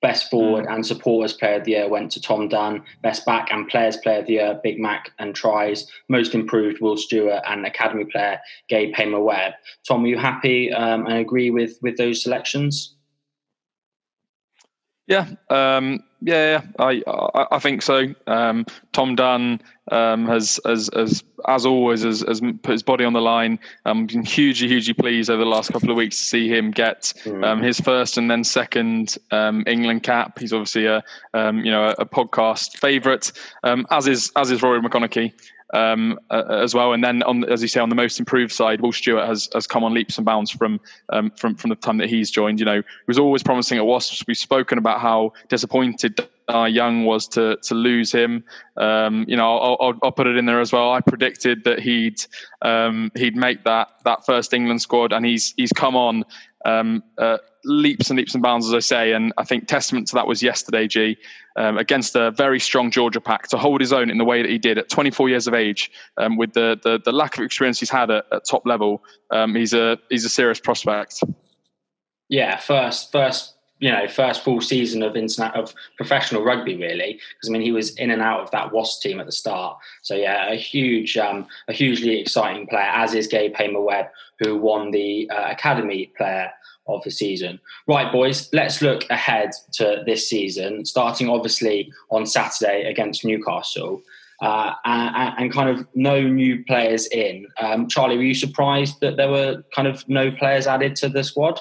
Best 0.00 0.30
forward 0.30 0.66
and 0.66 0.86
supporters 0.86 1.32
player 1.32 1.56
of 1.56 1.64
the 1.64 1.72
year 1.72 1.88
went 1.88 2.12
to 2.12 2.20
Tom 2.20 2.48
Dunn. 2.48 2.84
Best 3.02 3.26
back 3.26 3.48
and 3.50 3.66
players 3.66 3.96
player 3.96 4.20
of 4.20 4.26
the 4.26 4.34
year, 4.34 4.60
Big 4.62 4.78
Mac 4.78 5.10
and 5.18 5.34
tries. 5.34 5.90
Most 6.08 6.34
improved, 6.34 6.80
Will 6.80 6.96
Stuart 6.96 7.42
and 7.48 7.66
academy 7.66 8.04
player, 8.04 8.38
Gabe 8.68 8.94
Hamer 8.94 9.20
Webb. 9.20 9.54
Tom, 9.86 10.04
are 10.04 10.08
you 10.08 10.16
happy 10.16 10.72
um, 10.72 11.06
and 11.06 11.18
agree 11.18 11.50
with 11.50 11.78
with 11.82 11.96
those 11.96 12.22
selections? 12.22 12.94
Yeah, 15.08 15.26
um, 15.50 16.04
yeah, 16.20 16.62
I, 16.78 17.02
I, 17.06 17.46
I 17.52 17.58
think 17.58 17.82
so. 17.82 18.14
Um, 18.26 18.66
Tom 18.92 19.14
Dunn 19.14 19.60
um, 19.92 20.26
has, 20.26 20.58
has, 20.64 20.90
has, 20.94 21.22
as 21.46 21.64
always, 21.64 22.02
has, 22.02 22.20
has, 22.26 22.40
put 22.62 22.72
his 22.72 22.82
body 22.82 23.04
on 23.04 23.12
the 23.12 23.20
line. 23.20 23.58
I'm 23.84 24.06
been 24.06 24.24
hugely, 24.24 24.68
hugely 24.68 24.94
pleased 24.94 25.30
over 25.30 25.42
the 25.44 25.48
last 25.48 25.72
couple 25.72 25.90
of 25.90 25.96
weeks 25.96 26.18
to 26.18 26.24
see 26.24 26.48
him 26.48 26.72
get 26.72 27.12
hmm. 27.22 27.44
um, 27.44 27.62
his 27.62 27.78
first 27.78 28.18
and 28.18 28.30
then 28.30 28.42
second 28.42 29.16
um, 29.30 29.62
England 29.66 30.02
cap. 30.02 30.38
He's 30.38 30.52
obviously 30.52 30.86
a, 30.86 31.04
um, 31.34 31.64
you 31.64 31.70
know, 31.70 31.84
a, 31.84 31.94
a 32.00 32.06
podcast 32.06 32.78
favourite, 32.78 33.30
um, 33.62 33.86
as 33.90 34.08
is 34.08 34.32
as 34.34 34.50
is 34.50 34.60
Ruaridh 34.60 34.84
McConnochie 34.84 35.32
um, 35.74 36.18
uh, 36.30 36.44
as 36.48 36.74
well. 36.74 36.92
And 36.92 37.02
then, 37.02 37.22
on, 37.22 37.44
as 37.44 37.62
you 37.62 37.68
say, 37.68 37.80
on 37.80 37.88
the 37.88 37.94
most 37.94 38.18
improved 38.18 38.52
side, 38.52 38.80
Will 38.80 38.92
Stuart 38.92 39.26
has 39.26 39.48
has 39.54 39.66
come 39.66 39.84
on 39.84 39.94
leaps 39.94 40.18
and 40.18 40.24
bounds 40.24 40.50
from 40.50 40.80
um, 41.10 41.30
from 41.30 41.54
from 41.54 41.70
the 41.70 41.76
time 41.76 41.98
that 41.98 42.08
he's 42.08 42.30
joined. 42.30 42.60
You 42.60 42.66
know, 42.66 42.76
he 42.76 43.04
was 43.06 43.18
always 43.18 43.42
promising 43.42 43.78
at 43.78 43.86
Wasps. 43.86 44.24
We've 44.26 44.36
spoken 44.36 44.78
about 44.78 45.00
how 45.00 45.32
disappointed 45.48 46.20
uh, 46.52 46.64
Young 46.64 47.04
was 47.04 47.28
to 47.28 47.56
to 47.62 47.74
lose 47.74 48.12
him. 48.12 48.44
Um, 48.76 49.24
you 49.28 49.36
know, 49.36 49.58
I'll, 49.58 49.76
I'll, 49.80 49.98
I'll, 50.02 50.12
put 50.12 50.26
it 50.26 50.36
in 50.36 50.46
there 50.46 50.60
as 50.60 50.72
well. 50.72 50.92
I 50.92 51.00
predicted 51.00 51.64
that 51.64 51.80
he'd 51.80 52.24
um, 52.62 53.10
he'd 53.14 53.36
make 53.36 53.64
that 53.64 53.88
that 54.04 54.24
first 54.24 54.52
England 54.52 54.82
squad, 54.82 55.12
and 55.12 55.26
he's 55.26 55.54
he's 55.56 55.72
come 55.72 55.96
on 55.96 56.24
um, 56.64 57.02
uh, 57.18 57.38
leaps 57.64 58.10
and 58.10 58.18
leaps 58.18 58.34
and 58.34 58.42
bounds, 58.42 58.66
as 58.66 58.74
I 58.74 58.80
say. 58.80 59.12
And 59.12 59.32
I 59.38 59.44
think 59.44 59.66
testament 59.66 60.08
to 60.08 60.14
that 60.14 60.26
was 60.26 60.42
yesterday, 60.42 60.86
G, 60.86 61.16
um, 61.56 61.78
against 61.78 62.16
a 62.16 62.30
very 62.30 62.60
strong 62.60 62.90
Georgia 62.90 63.20
pack 63.20 63.48
to 63.48 63.58
hold 63.58 63.80
his 63.80 63.92
own 63.92 64.10
in 64.10 64.18
the 64.18 64.24
way 64.24 64.42
that 64.42 64.50
he 64.50 64.58
did 64.58 64.78
at 64.78 64.88
24 64.88 65.28
years 65.28 65.46
of 65.46 65.54
age, 65.54 65.90
um, 66.16 66.36
with 66.36 66.52
the, 66.52 66.78
the, 66.82 67.00
the 67.04 67.12
lack 67.12 67.38
of 67.38 67.44
experience 67.44 67.80
he's 67.80 67.90
had 67.90 68.10
at, 68.10 68.24
at 68.32 68.42
top 68.48 68.66
level. 68.66 69.02
Um, 69.30 69.54
he's 69.54 69.72
a 69.72 69.98
he's 70.08 70.24
a 70.24 70.30
serious 70.30 70.60
prospect. 70.60 71.22
Yeah, 72.28 72.58
first 72.58 73.12
first 73.12 73.54
you 73.80 73.90
know 73.90 74.08
first 74.08 74.42
full 74.42 74.60
season 74.60 75.02
of 75.02 75.16
internet 75.16 75.54
of 75.54 75.74
professional 75.96 76.42
rugby 76.42 76.76
really 76.76 77.20
because 77.34 77.48
I 77.48 77.52
mean 77.52 77.62
he 77.62 77.72
was 77.72 77.94
in 77.96 78.10
and 78.10 78.22
out 78.22 78.40
of 78.40 78.50
that 78.50 78.72
Wasp 78.72 79.02
team 79.02 79.20
at 79.20 79.26
the 79.26 79.32
start. 79.32 79.78
So 80.02 80.14
yeah, 80.14 80.50
a 80.50 80.56
huge 80.56 81.16
um, 81.16 81.46
a 81.68 81.72
hugely 81.72 82.20
exciting 82.20 82.66
player 82.66 82.90
as 82.92 83.14
is 83.14 83.26
Gabe 83.26 83.54
Hamer 83.56 83.80
Webb 83.80 84.06
who 84.40 84.56
won 84.56 84.90
the 84.90 85.30
uh, 85.30 85.50
academy 85.50 86.12
player 86.16 86.50
of 86.86 87.02
the 87.04 87.10
season. 87.10 87.60
Right, 87.86 88.10
boys, 88.10 88.48
let's 88.52 88.80
look 88.80 89.04
ahead 89.10 89.50
to 89.74 90.02
this 90.06 90.28
season, 90.28 90.84
starting 90.84 91.28
obviously 91.28 91.92
on 92.10 92.26
Saturday 92.26 92.84
against 92.84 93.24
Newcastle. 93.24 94.02
Uh, 94.40 94.72
and, 94.84 95.34
and, 95.36 95.52
kind 95.52 95.68
of 95.68 95.84
no 95.96 96.22
new 96.22 96.64
players 96.64 97.08
in. 97.08 97.44
Um, 97.60 97.88
Charlie, 97.88 98.16
were 98.16 98.22
you 98.22 98.34
surprised 98.34 99.00
that 99.00 99.16
there 99.16 99.28
were 99.28 99.64
kind 99.74 99.88
of 99.88 100.08
no 100.08 100.30
players 100.30 100.68
added 100.68 100.94
to 100.96 101.08
the 101.08 101.24
squad? 101.24 101.58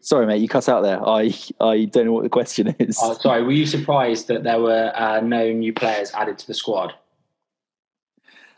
Sorry, 0.00 0.26
mate, 0.26 0.42
you 0.42 0.48
cut 0.48 0.68
out 0.68 0.82
there. 0.82 1.00
I 1.06 1.34
I 1.58 1.86
don't 1.86 2.04
know 2.04 2.12
what 2.12 2.22
the 2.22 2.28
question 2.28 2.74
is. 2.78 2.98
Oh, 3.00 3.14
sorry, 3.14 3.42
were 3.42 3.52
you 3.52 3.66
surprised 3.66 4.28
that 4.28 4.42
there 4.42 4.60
were 4.60 4.92
uh, 4.94 5.20
no 5.20 5.52
new 5.52 5.72
players 5.72 6.12
added 6.12 6.38
to 6.38 6.46
the 6.46 6.54
squad? 6.54 6.92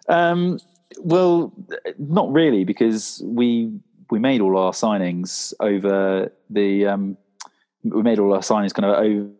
Um, 0.08 0.58
well, 0.98 1.52
not 1.98 2.32
really, 2.32 2.64
because 2.64 3.22
we 3.24 3.72
we 4.10 4.18
made 4.18 4.40
all 4.40 4.58
our 4.58 4.72
signings 4.72 5.54
over 5.60 6.32
the 6.50 6.86
um, 6.86 7.16
we 7.84 8.02
made 8.02 8.18
all 8.18 8.34
our 8.34 8.40
signings 8.40 8.74
kind 8.74 8.86
of 8.86 8.96
over 8.96 9.30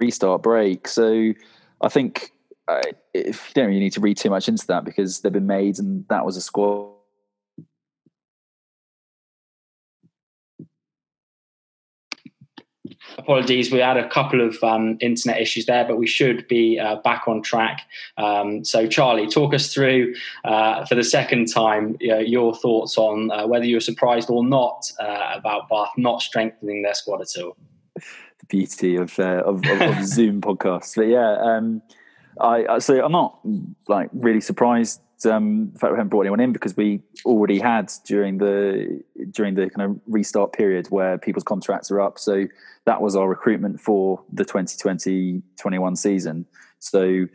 restart 0.00 0.42
break. 0.42 0.88
So 0.88 1.34
I 1.82 1.88
think 1.90 2.32
uh, 2.66 2.80
if 3.12 3.48
you 3.48 3.54
don't 3.54 3.66
really 3.66 3.80
need 3.80 3.92
to 3.92 4.00
read 4.00 4.16
too 4.16 4.30
much 4.30 4.48
into 4.48 4.66
that 4.68 4.84
because 4.84 5.20
they've 5.20 5.30
been 5.30 5.46
made, 5.46 5.78
and 5.78 6.06
that 6.08 6.24
was 6.24 6.38
a 6.38 6.40
squad 6.40 6.94
apologies, 13.18 13.70
we 13.70 13.78
had 13.78 13.96
a 13.96 14.08
couple 14.08 14.40
of 14.40 14.62
um, 14.62 14.96
internet 15.00 15.40
issues 15.40 15.66
there, 15.66 15.84
but 15.84 15.96
we 15.96 16.06
should 16.06 16.46
be 16.48 16.78
uh, 16.78 16.96
back 16.96 17.26
on 17.26 17.42
track. 17.42 17.82
Um, 18.16 18.64
so, 18.64 18.86
Charlie, 18.86 19.26
talk 19.26 19.54
us 19.54 19.72
through 19.72 20.14
uh, 20.44 20.84
for 20.86 20.94
the 20.94 21.04
second 21.04 21.52
time 21.52 21.96
you 22.00 22.08
know, 22.08 22.18
your 22.18 22.54
thoughts 22.54 22.96
on 22.98 23.30
uh, 23.30 23.46
whether 23.46 23.64
you 23.64 23.76
were 23.76 23.80
surprised 23.80 24.30
or 24.30 24.44
not 24.44 24.90
uh, 25.00 25.32
about 25.34 25.68
Bath 25.68 25.90
not 25.96 26.22
strengthening 26.22 26.82
their 26.82 26.94
squad 26.94 27.20
at 27.20 27.42
all. 27.42 27.56
The 27.94 28.46
beauty 28.48 28.96
of 28.96 29.18
uh, 29.18 29.42
of, 29.44 29.64
of, 29.66 29.80
of 29.80 30.04
Zoom 30.04 30.40
podcasts, 30.42 30.96
but 30.96 31.08
yeah. 31.08 31.36
Um, 31.40 31.82
I, 32.40 32.78
so 32.78 33.04
I'm 33.04 33.12
not 33.12 33.38
like 33.88 34.08
really 34.12 34.40
surprised 34.40 35.00
um, 35.26 35.70
the 35.72 35.78
fact 35.78 35.92
we 35.92 35.98
haven't 35.98 36.08
brought 36.08 36.22
anyone 36.22 36.40
in 36.40 36.52
because 36.52 36.76
we 36.76 37.02
already 37.24 37.58
had 37.58 37.92
during 38.06 38.38
the 38.38 39.02
during 39.30 39.54
the 39.54 39.68
kind 39.70 39.90
of 39.90 40.00
restart 40.06 40.52
period 40.52 40.86
where 40.88 41.18
people's 41.18 41.44
contracts 41.44 41.90
are 41.90 42.00
up. 42.00 42.18
So 42.18 42.46
that 42.86 43.00
was 43.00 43.16
our 43.16 43.28
recruitment 43.28 43.80
for 43.80 44.22
the 44.32 44.44
2020-21 44.44 45.96
season. 45.96 46.46
So 46.78 47.26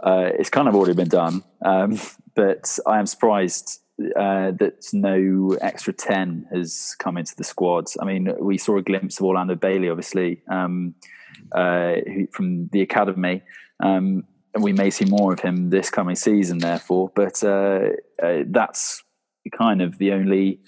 uh, 0.00 0.30
it's 0.38 0.50
kind 0.50 0.68
of 0.68 0.74
already 0.74 0.94
been 0.94 1.08
done. 1.08 1.42
Um, 1.64 1.98
but 2.34 2.78
I 2.86 2.98
am 2.98 3.06
surprised 3.06 3.80
uh, 4.00 4.52
that 4.52 4.86
no 4.92 5.56
extra 5.60 5.92
10 5.92 6.46
has 6.52 6.94
come 6.98 7.16
into 7.16 7.34
the 7.36 7.44
squad. 7.44 7.86
I 8.00 8.04
mean, 8.04 8.32
we 8.38 8.56
saw 8.56 8.76
a 8.78 8.82
glimpse 8.82 9.18
of 9.18 9.26
Orlando 9.26 9.56
Bailey, 9.56 9.90
obviously, 9.90 10.42
um, 10.48 10.94
uh, 11.52 11.96
from 12.32 12.68
the 12.68 12.80
academy. 12.82 13.42
Um, 13.80 14.24
and 14.58 14.64
we 14.64 14.72
may 14.72 14.90
see 14.90 15.04
more 15.04 15.32
of 15.32 15.38
him 15.38 15.70
this 15.70 15.88
coming 15.88 16.16
season, 16.16 16.58
therefore. 16.58 17.12
But 17.14 17.44
uh, 17.44 17.90
uh, 18.20 18.42
that's 18.46 19.04
kind 19.56 19.80
of 19.80 19.98
the 19.98 20.10
only 20.12 20.58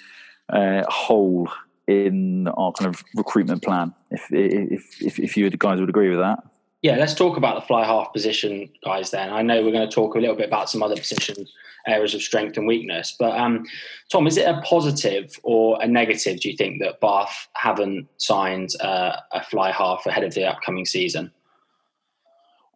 uh, 0.49 0.85
hole 0.89 1.49
in 1.89 2.47
our 2.47 2.71
kind 2.71 2.95
of 2.95 3.03
recruitment 3.17 3.65
plan. 3.65 3.93
If 4.13 4.27
if 4.31 5.03
if, 5.03 5.19
if 5.19 5.37
you 5.37 5.51
guys 5.51 5.81
would 5.81 5.89
agree 5.89 6.09
with 6.09 6.21
that. 6.21 6.39
Yeah, 6.83 6.97
let's 6.97 7.15
talk 7.15 7.37
about 7.37 7.57
the 7.57 7.67
fly 7.67 7.85
half 7.85 8.13
position, 8.13 8.71
guys. 8.85 9.11
Then 9.11 9.31
I 9.31 9.43
know 9.43 9.61
we're 9.63 9.73
going 9.73 9.89
to 9.89 9.95
talk 9.95 10.15
a 10.15 10.21
little 10.21 10.37
bit 10.37 10.47
about 10.47 10.71
some 10.71 10.85
other 10.85 10.97
positions, 10.97 11.53
areas 11.87 12.15
of 12.15 12.23
strength 12.23 12.57
and 12.57 12.67
weakness. 12.69 13.17
But 13.19 13.37
um, 13.37 13.67
Tom, 14.11 14.29
is 14.29 14.37
it 14.37 14.47
a 14.47 14.63
positive 14.63 15.33
or 15.43 15.83
a 15.83 15.89
negative? 15.89 16.41
Do 16.41 16.49
you 16.49 16.57
think 16.57 16.81
that 16.81 17.01
Bath 17.01 17.49
haven't 17.55 18.07
signed 18.19 18.71
uh, 18.81 19.17
a 19.33 19.43
fly 19.43 19.73
half 19.73 20.07
ahead 20.07 20.23
of 20.23 20.33
the 20.35 20.45
upcoming 20.45 20.87
season? 20.87 21.33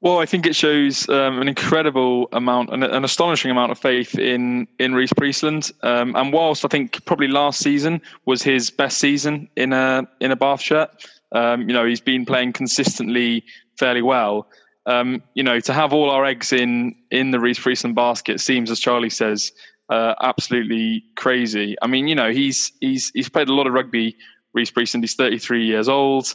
Well, 0.04 0.18
I 0.18 0.26
think 0.26 0.44
it 0.44 0.54
shows 0.54 1.08
um, 1.08 1.40
an 1.40 1.48
incredible 1.48 2.28
amount, 2.32 2.74
an, 2.74 2.82
an, 2.82 3.06
astonishing 3.06 3.50
amount 3.50 3.72
of 3.72 3.78
faith 3.78 4.18
in 4.18 4.68
in 4.78 4.94
Rhys 4.94 5.14
Priestland. 5.14 5.72
Um, 5.82 6.14
and 6.14 6.30
whilst 6.30 6.62
I 6.62 6.68
think 6.68 7.02
probably 7.06 7.26
last 7.26 7.60
season 7.60 8.02
was 8.26 8.42
his 8.42 8.70
best 8.70 8.98
season 8.98 9.48
in 9.56 9.72
a 9.72 10.06
in 10.20 10.30
a 10.30 10.36
Bath 10.36 10.60
shirt, 10.60 10.90
um, 11.32 11.62
you 11.62 11.72
know 11.72 11.86
he's 11.86 12.02
been 12.02 12.26
playing 12.26 12.52
consistently 12.52 13.44
fairly 13.78 14.02
well. 14.02 14.46
Um, 14.84 15.22
you 15.32 15.42
know 15.42 15.58
to 15.58 15.72
have 15.72 15.94
all 15.94 16.10
our 16.10 16.26
eggs 16.26 16.52
in 16.52 16.94
in 17.10 17.30
the 17.30 17.40
Rhys 17.40 17.58
Priestland 17.58 17.96
basket 17.96 18.40
seems, 18.40 18.70
as 18.70 18.80
Charlie 18.80 19.08
says, 19.08 19.52
uh, 19.88 20.14
absolutely 20.20 21.02
crazy. 21.16 21.76
I 21.80 21.86
mean, 21.86 22.08
you 22.08 22.14
know 22.14 22.30
he's 22.30 22.72
he's 22.82 23.10
he's 23.14 23.30
played 23.30 23.48
a 23.48 23.54
lot 23.54 23.66
of 23.66 23.72
rugby. 23.72 24.18
Rhys 24.52 24.70
Priestland, 24.70 25.02
he's 25.02 25.14
33 25.14 25.64
years 25.64 25.88
old. 25.88 26.34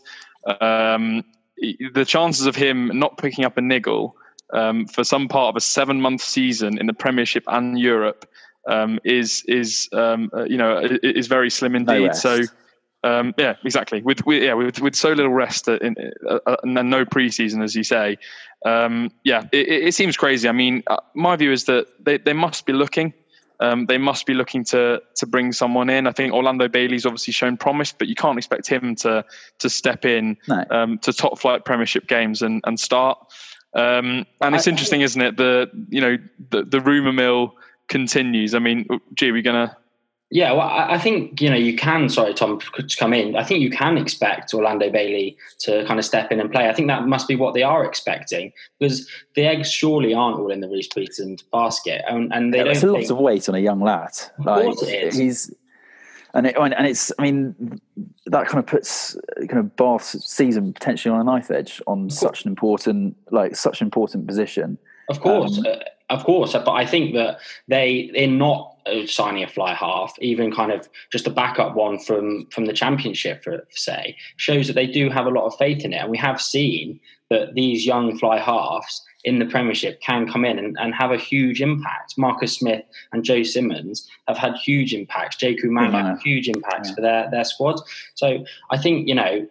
Um, 0.60 1.24
the 1.94 2.06
chances 2.06 2.46
of 2.46 2.56
him 2.56 2.92
not 2.94 3.18
picking 3.18 3.46
up 3.46 3.58
a 3.58 3.62
niggle 3.62 4.16
um, 4.54 4.88
for 4.88 5.04
some 5.04 5.28
part 5.28 5.50
of 5.50 5.56
a 5.56 5.62
seven 5.62 6.02
month 6.02 6.22
season 6.22 6.78
in 6.78 6.88
the 6.88 6.94
Premiership 6.94 7.44
and 7.48 7.80
Europe 7.80 8.30
um, 8.68 9.00
is 9.04 9.44
is 9.48 9.90
um, 9.94 10.30
uh, 10.34 10.44
you 10.44 10.58
know 10.58 10.80
is 11.04 11.28
very 11.28 11.50
slim 11.50 11.76
indeed. 11.76 12.08
No 12.08 12.14
so. 12.14 12.42
Um, 13.02 13.34
yeah, 13.38 13.56
exactly. 13.64 14.02
With, 14.02 14.26
with, 14.26 14.44
yeah, 14.44 14.54
with, 14.56 14.82
with 14.82 14.94
so 14.94 15.14
little 15.14 15.32
rest 15.32 15.70
in, 15.70 15.96
uh, 16.30 16.40
uh, 16.46 16.58
and 16.64 16.90
no 16.90 17.06
preseason, 17.06 17.64
as 17.64 17.74
you 17.74 17.82
say, 17.86 18.18
um, 18.66 19.10
yeah, 19.24 19.48
it, 19.54 19.88
it, 19.88 19.96
seems 19.96 20.18
crazy. 20.18 20.50
I 20.50 20.52
mean, 20.52 20.84
uh, 20.88 20.98
my 21.16 21.38
view 21.38 21.54
is 21.54 21.64
that 21.64 21.88
they, 22.04 22.18
they 22.18 22.34
must 22.34 22.66
be 22.66 22.74
looking 22.74 23.14
um, 23.60 23.86
they 23.88 23.98
must 23.98 24.26
be 24.26 24.34
looking 24.34 24.64
to 24.66 25.02
to 25.16 25.26
bring 25.26 25.52
someone 25.52 25.90
in. 25.90 26.08
I 26.08 26.12
think 26.12 26.34
Orlando 26.34 26.68
Bailey's 26.68 27.06
obviously 27.06 27.34
shown 27.34 27.58
promise, 27.58 27.92
but 27.92 28.08
you 28.08 28.16
can't 28.16 28.38
expect 28.38 28.68
him 28.68 28.96
to 28.98 29.26
to 29.60 29.70
step 29.70 30.06
in 30.06 30.38
no. 30.48 30.64
um, 30.70 30.98
to 31.00 31.12
top 31.12 31.40
flight 31.40 31.66
Premiership 31.66 32.08
games 32.08 32.42
and 32.42 32.62
and 32.66 32.80
start. 32.80 33.18
Um, 33.74 34.26
and 34.42 34.56
it's 34.56 34.68
I, 34.68 34.72
interesting, 34.72 35.02
isn't 35.02 35.22
it? 35.22 35.38
The 35.38 35.70
you 35.90 36.02
know 36.02 36.18
the 36.52 36.64
the 36.64 36.80
rumor 36.80 37.14
mill 37.14 37.56
continues. 37.88 38.56
I 38.56 38.60
mean, 38.60 38.88
gee, 39.14 39.32
we're 39.32 39.42
gonna. 39.42 39.76
Yeah, 40.32 40.52
well, 40.52 40.70
I 40.70 41.00
think 41.00 41.42
you 41.42 41.50
know 41.50 41.56
you 41.56 41.76
can. 41.76 42.08
Sorry, 42.08 42.36
Tom, 42.36 42.60
to 42.60 42.98
come 42.98 43.14
in. 43.14 43.36
I 43.36 43.44
think 43.44 43.62
you 43.62 43.72
can 43.72 43.98
expect 43.98 44.54
Orlando 44.54 44.92
Bailey 44.92 45.36
to 45.60 45.84
kind 45.86 45.98
of 45.98 46.06
step 46.06 46.32
in 46.32 46.40
and 46.40 46.52
play. 46.52 46.70
I 46.70 46.74
think 46.74 46.88
that 46.88 47.08
must 47.08 47.28
be 47.28 47.36
what 47.36 47.56
they 47.56 47.64
are 47.64 47.84
expecting 47.84 48.54
because 48.78 49.10
the 49.34 49.46
eggs 49.46 49.72
surely 49.72 50.14
aren't 50.14 50.38
all 50.38 50.52
in 50.52 50.60
the 50.60 50.70
Reece 50.70 50.90
Beaton 50.94 51.38
basket, 51.52 52.04
and, 52.08 52.32
and 52.32 52.54
they 52.54 52.60
yeah, 52.60 52.66
don't. 52.66 52.74
It's 52.74 52.84
a 52.84 52.92
lot 52.92 53.10
of 53.10 53.18
weight 53.18 53.50
on 53.50 53.56
a 53.56 53.60
young 53.60 53.82
lad. 53.82 54.12
Of 54.38 54.46
like, 54.46 54.66
course 54.66 54.84
it 54.84 55.04
is. 55.04 55.18
He's 55.18 55.56
and 56.34 56.46
it, 56.46 56.56
and 56.58 56.86
it's. 56.86 57.12
I 57.18 57.24
mean, 57.24 57.82
that 58.28 58.48
kind 58.48 58.60
of 58.60 58.68
puts 58.68 59.18
kind 59.36 59.58
of 59.58 59.76
Bath's 59.76 60.24
season 60.26 60.74
potentially 60.74 61.14
on 61.14 61.22
a 61.22 61.24
knife 61.24 61.50
edge 61.50 61.82
on 61.88 62.10
such 62.10 62.46
an 62.46 62.50
important, 62.50 63.18
like 63.32 63.56
such 63.56 63.82
an 63.82 63.88
important 63.88 64.28
position. 64.28 64.78
Of 65.10 65.22
course, 65.22 65.58
Um, 65.58 65.66
uh, 65.66 65.78
of 66.12 66.24
course. 66.24 66.54
But 66.54 66.70
I 66.70 66.86
think 66.86 67.16
that 67.16 67.40
they 67.68 68.12
they're 68.14 68.28
not 68.28 68.78
signing 69.08 69.44
a 69.44 69.48
fly 69.48 69.74
half, 69.74 70.14
even 70.20 70.52
kind 70.52 70.72
of 70.72 70.88
just 71.12 71.28
a 71.28 71.30
backup 71.32 71.76
one 71.76 72.00
from 72.00 72.48
from 72.52 72.66
the 72.66 72.74
championship, 72.74 73.44
for 73.44 73.66
say, 73.72 74.16
shows 74.38 74.68
that 74.68 74.74
they 74.74 74.88
do 74.88 75.10
have 75.10 75.26
a 75.26 75.30
lot 75.30 75.46
of 75.46 75.56
faith 75.58 75.84
in 75.86 75.94
it. 75.94 75.98
And 75.98 76.10
we 76.12 76.18
have 76.18 76.42
seen 76.42 77.00
that 77.30 77.54
these 77.54 77.86
young 77.86 78.18
fly 78.18 78.40
halves 78.40 79.04
in 79.24 79.38
the 79.38 79.46
Premiership 79.46 80.02
can 80.02 80.28
come 80.32 80.46
in 80.46 80.58
and, 80.58 80.76
and 80.80 80.96
have 80.96 81.12
a 81.12 81.18
huge 81.18 81.62
impact. 81.62 82.16
Marcus 82.18 82.54
Smith 82.58 82.84
and 83.12 83.24
Joe 83.24 83.44
Simmonds 83.44 84.08
have 84.28 84.38
had 84.38 84.56
huge 84.56 84.94
impacts. 84.94 85.36
Jacob 85.36 85.70
Umaga 85.70 85.92
Yeah. 85.92 86.18
huge 86.24 86.48
impacts 86.48 86.90
Yeah. 86.90 86.96
for 86.96 87.02
their 87.02 87.30
their 87.32 87.44
squad. 87.44 87.80
So 88.16 88.44
I 88.72 88.78
think 88.78 89.08
you 89.08 89.16
know. 89.16 89.48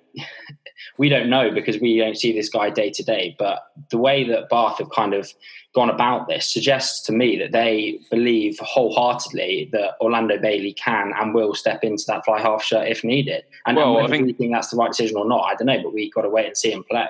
We 0.96 1.08
don't 1.08 1.28
know 1.28 1.50
because 1.50 1.78
we 1.80 1.98
don't 1.98 2.16
see 2.16 2.32
this 2.32 2.48
guy 2.48 2.70
day 2.70 2.90
to 2.90 3.02
day, 3.04 3.36
but 3.38 3.70
the 3.90 3.98
way 3.98 4.24
that 4.24 4.48
Bath 4.48 4.78
have 4.78 4.90
kind 4.90 5.14
of 5.14 5.32
gone 5.74 5.90
about 5.90 6.28
this 6.28 6.46
suggests 6.46 7.04
to 7.06 7.12
me 7.12 7.36
that 7.38 7.52
they 7.52 8.00
believe 8.10 8.58
wholeheartedly 8.60 9.68
that 9.72 9.92
Orlando 10.00 10.38
Bailey 10.38 10.72
can 10.72 11.12
and 11.20 11.34
will 11.34 11.54
step 11.54 11.84
into 11.84 12.04
that 12.06 12.24
fly 12.24 12.40
half 12.40 12.64
shirt 12.64 12.88
if 12.88 13.04
needed. 13.04 13.44
And, 13.66 13.76
Well, 13.76 13.88
and 13.90 13.98
I 13.98 14.02
whether 14.02 14.14
think- 14.14 14.26
we 14.26 14.32
think 14.32 14.52
that's 14.52 14.70
the 14.70 14.76
right 14.76 14.90
decision 14.90 15.16
or 15.18 15.28
not, 15.28 15.44
I 15.44 15.54
don't 15.54 15.66
know, 15.66 15.82
but 15.82 15.92
we've 15.92 16.12
got 16.12 16.22
to 16.22 16.30
wait 16.30 16.46
and 16.46 16.56
see 16.56 16.72
him 16.72 16.84
play. 16.90 17.06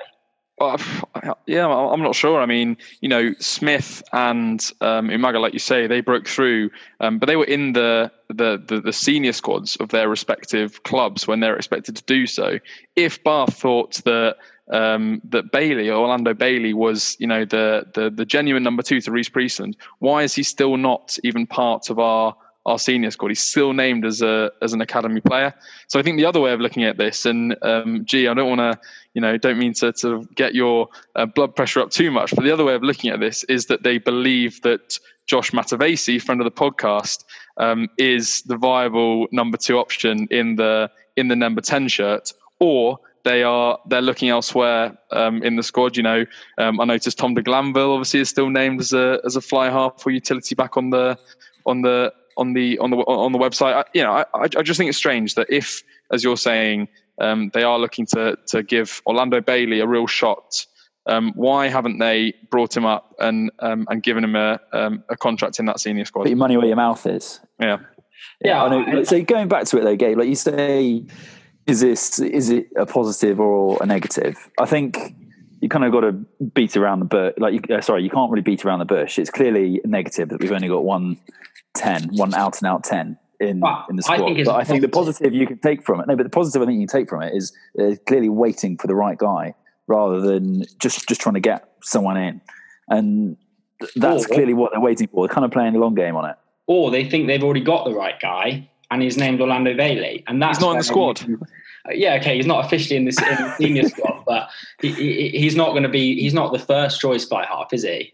Yeah, 1.45 1.67
I'm 1.67 2.01
not 2.01 2.15
sure. 2.15 2.41
I 2.41 2.45
mean, 2.45 2.77
you 3.01 3.09
know, 3.09 3.33
Smith 3.39 4.03
and 4.13 4.63
um, 4.81 5.09
Umaga, 5.09 5.41
like 5.41 5.53
you 5.53 5.59
say, 5.59 5.87
they 5.87 6.01
broke 6.01 6.27
through, 6.27 6.69
um, 6.99 7.17
but 7.17 7.27
they 7.27 7.35
were 7.35 7.45
in 7.45 7.73
the, 7.73 8.11
the 8.27 8.61
the 8.67 8.81
the 8.81 8.93
senior 8.93 9.33
squads 9.33 9.75
of 9.77 9.89
their 9.89 10.09
respective 10.09 10.83
clubs 10.83 11.27
when 11.27 11.39
they're 11.39 11.55
expected 11.55 11.95
to 11.95 12.03
do 12.03 12.27
so. 12.27 12.59
If 12.95 13.23
Bath 13.23 13.57
thought 13.57 13.95
that 14.05 14.35
um, 14.69 15.21
that 15.29 15.51
Bailey, 15.51 15.89
Orlando 15.89 16.33
Bailey, 16.33 16.73
was 16.73 17.15
you 17.19 17.27
know 17.27 17.45
the 17.45 17.85
the 17.93 18.09
the 18.09 18.25
genuine 18.25 18.63
number 18.63 18.83
two 18.83 19.01
to 19.01 19.11
Rhys 19.11 19.29
Priestland, 19.29 19.75
why 19.99 20.23
is 20.23 20.35
he 20.35 20.43
still 20.43 20.77
not 20.77 21.17
even 21.23 21.47
part 21.47 21.89
of 21.89 21.99
our 21.99 22.35
our 22.69 22.79
senior 22.79 23.11
squad? 23.11 23.29
He's 23.29 23.41
still 23.41 23.73
named 23.73 24.05
as 24.05 24.21
a 24.21 24.51
as 24.61 24.71
an 24.73 24.81
academy 24.81 25.21
player. 25.21 25.53
So 25.87 25.99
I 25.99 26.03
think 26.03 26.17
the 26.17 26.25
other 26.25 26.39
way 26.39 26.53
of 26.53 26.61
looking 26.61 26.83
at 26.83 26.97
this, 26.97 27.25
and 27.25 27.55
um, 27.61 28.05
gee, 28.05 28.27
I 28.27 28.33
don't 28.33 28.49
want 28.49 28.59
to 28.59 28.79
you 29.13 29.21
know, 29.21 29.37
don't 29.37 29.57
mean 29.57 29.73
to, 29.73 29.91
to 29.93 30.27
get 30.35 30.53
your 30.53 30.87
uh, 31.15 31.25
blood 31.25 31.55
pressure 31.55 31.81
up 31.81 31.89
too 31.89 32.11
much. 32.11 32.35
But 32.35 32.43
the 32.43 32.51
other 32.51 32.63
way 32.63 32.75
of 32.75 32.83
looking 32.83 33.09
at 33.09 33.19
this 33.19 33.43
is 33.45 33.65
that 33.65 33.83
they 33.83 33.97
believe 33.97 34.61
that 34.61 34.99
Josh 35.25 35.51
Matavesi, 35.51 36.21
friend 36.21 36.39
of 36.41 36.45
the 36.45 36.51
podcast, 36.51 37.23
um, 37.57 37.89
is 37.97 38.43
the 38.43 38.55
viable 38.55 39.27
number 39.31 39.57
two 39.57 39.77
option 39.77 40.27
in 40.31 40.55
the 40.55 40.89
in 41.17 41.27
the 41.27 41.35
number 41.35 41.61
ten 41.61 41.87
shirt, 41.87 42.31
or 42.59 42.99
they 43.23 43.43
are 43.43 43.79
they're 43.87 44.01
looking 44.01 44.29
elsewhere 44.29 44.97
um, 45.11 45.43
in 45.43 45.55
the 45.55 45.63
squad. 45.63 45.97
You 45.97 46.03
know, 46.03 46.25
um, 46.57 46.79
I 46.79 46.85
noticed 46.85 47.17
Tom 47.17 47.33
de 47.33 47.41
Glanville 47.41 47.91
obviously 47.91 48.21
is 48.21 48.29
still 48.29 48.49
named 48.49 48.79
as 48.79 48.93
a 48.93 49.19
as 49.25 49.35
a 49.35 49.41
fly 49.41 49.69
half 49.69 50.05
or 50.05 50.11
utility 50.11 50.55
back 50.55 50.77
on 50.77 50.91
the 50.91 51.17
on 51.65 51.81
the 51.81 52.13
on 52.39 52.53
the 52.53 52.79
on 52.79 52.89
the 52.89 52.97
on 52.97 53.31
the 53.31 53.37
website. 53.37 53.73
I, 53.73 53.83
you 53.93 54.01
know, 54.01 54.11
I, 54.11 54.25
I 54.33 54.47
just 54.47 54.77
think 54.77 54.89
it's 54.89 54.97
strange 54.97 55.35
that 55.35 55.47
if, 55.49 55.83
as 56.11 56.23
you're 56.23 56.37
saying, 56.37 56.87
um, 57.19 57.51
they 57.53 57.63
are 57.63 57.77
looking 57.77 58.05
to 58.07 58.37
to 58.47 58.63
give 58.63 59.01
Orlando 59.05 59.41
Bailey 59.41 59.81
a 59.81 59.87
real 59.87 60.07
shot. 60.07 60.65
Um, 61.05 61.33
why 61.35 61.67
haven't 61.67 61.97
they 61.99 62.33
brought 62.49 62.75
him 62.75 62.85
up 62.85 63.15
and 63.19 63.51
um, 63.59 63.85
and 63.89 64.01
given 64.01 64.23
him 64.23 64.35
a 64.35 64.59
um, 64.73 65.03
a 65.09 65.17
contract 65.17 65.59
in 65.59 65.65
that 65.65 65.79
senior 65.79 66.05
squad? 66.05 66.23
Put 66.23 66.29
your 66.29 66.37
money 66.37 66.57
where 66.57 66.67
your 66.67 66.75
mouth 66.75 67.05
is. 67.05 67.39
Yeah, 67.59 67.79
Yeah, 68.43 68.63
I 68.63 68.69
know. 68.69 69.03
So 69.03 69.21
going 69.21 69.49
back 69.49 69.65
to 69.65 69.77
it 69.77 69.83
though, 69.83 69.95
Gabe, 69.95 70.17
like 70.17 70.29
you 70.29 70.35
say, 70.35 71.05
is 71.67 71.81
this 71.81 72.19
is 72.19 72.49
it 72.49 72.67
a 72.77 72.85
positive 72.85 73.39
or 73.39 73.77
a 73.81 73.85
negative? 73.85 74.35
I 74.57 74.65
think 74.65 75.15
you 75.61 75.67
kind 75.67 75.83
of 75.83 75.91
got 75.91 76.01
to 76.01 76.13
beat 76.13 76.77
around 76.77 76.99
the 76.99 77.05
bush. 77.05 77.33
Like, 77.37 77.53
you, 77.53 77.75
uh, 77.75 77.81
sorry, 77.81 78.03
you 78.03 78.09
can't 78.09 78.31
really 78.31 78.41
beat 78.41 78.63
around 78.63 78.79
the 78.79 78.85
bush. 78.85 79.19
It's 79.19 79.29
clearly 79.29 79.81
negative 79.83 80.29
that 80.29 80.39
we've 80.39 80.51
only 80.51 80.69
got 80.69 80.85
one 80.85 81.17
10, 81.75 82.09
one 82.13 82.33
out 82.33 82.61
and 82.61 82.67
out 82.69 82.83
ten 82.83 83.17
in 83.39 83.59
Well, 83.61 83.85
in 83.89 83.95
the 83.95 84.03
I 84.09 84.15
squad. 84.17 84.25
think 84.35 84.45
but 84.45 84.55
I 84.55 84.63
think 84.63 84.81
the 84.81 84.89
positive. 84.89 85.15
positive 85.19 85.33
you 85.33 85.47
can 85.47 85.59
take 85.59 85.83
from 85.85 86.01
it. 86.01 86.07
No, 86.07 86.15
but 86.15 86.23
the 86.23 86.29
positive 86.29 86.61
I 86.61 86.65
think 86.65 86.79
you 86.81 86.87
can 86.87 86.99
take 86.99 87.09
from 87.09 87.21
it 87.21 87.33
is 87.35 87.53
uh, 87.79 87.95
clearly 88.07 88.29
waiting 88.29 88.77
for 88.77 88.87
the 88.87 88.95
right 88.95 89.17
guy 89.17 89.53
rather 89.87 90.19
than 90.21 90.63
just 90.79 91.07
just 91.07 91.21
trying 91.21 91.35
to 91.35 91.39
get 91.39 91.69
someone 91.81 92.17
in, 92.17 92.41
and 92.89 93.37
th- 93.79 93.91
that's 93.95 94.25
Or- 94.25 94.33
clearly 94.33 94.53
what 94.53 94.71
they're 94.71 94.81
waiting 94.81 95.07
for. 95.07 95.25
They're 95.27 95.33
kind 95.33 95.45
of 95.45 95.51
playing 95.51 95.73
the 95.73 95.79
long 95.79 95.95
game 95.95 96.15
on 96.15 96.29
it. 96.29 96.35
Or 96.67 96.91
they 96.91 97.03
think 97.09 97.27
they've 97.27 97.43
already 97.43 97.61
got 97.63 97.85
the 97.85 97.93
right 97.95 98.19
guy 98.19 98.69
and 98.91 99.01
he's 99.01 99.17
named 99.17 99.41
Orlando 99.41 99.75
Bailey. 99.75 100.23
And 100.27 100.39
that's 100.39 100.57
He's 100.59 100.65
not 100.65 100.71
in 100.73 100.77
the 100.77 100.83
squad. 100.83 101.21
you- 101.27 101.39
Uh, 101.87 101.93
yeah, 101.93 102.15
okay, 102.19 102.35
he's 102.35 102.45
not 102.45 102.63
officially 102.65 102.95
in, 102.97 103.05
this, 103.05 103.17
in 103.19 103.25
the 103.35 103.55
senior 103.57 103.89
squad, 103.89 104.23
but 104.27 104.49
he, 104.81 104.91
he, 104.91 105.29
he's 105.29 105.55
not 105.55 105.71
going 105.71 105.81
to 105.83 105.89
be, 105.89 106.19
he's 106.21 106.33
not 106.33 106.51
the 106.51 106.59
first 106.59 106.99
choice 107.01 107.25
fly 107.25 107.45
half, 107.45 107.71
is 107.73 107.81
he? 107.83 108.13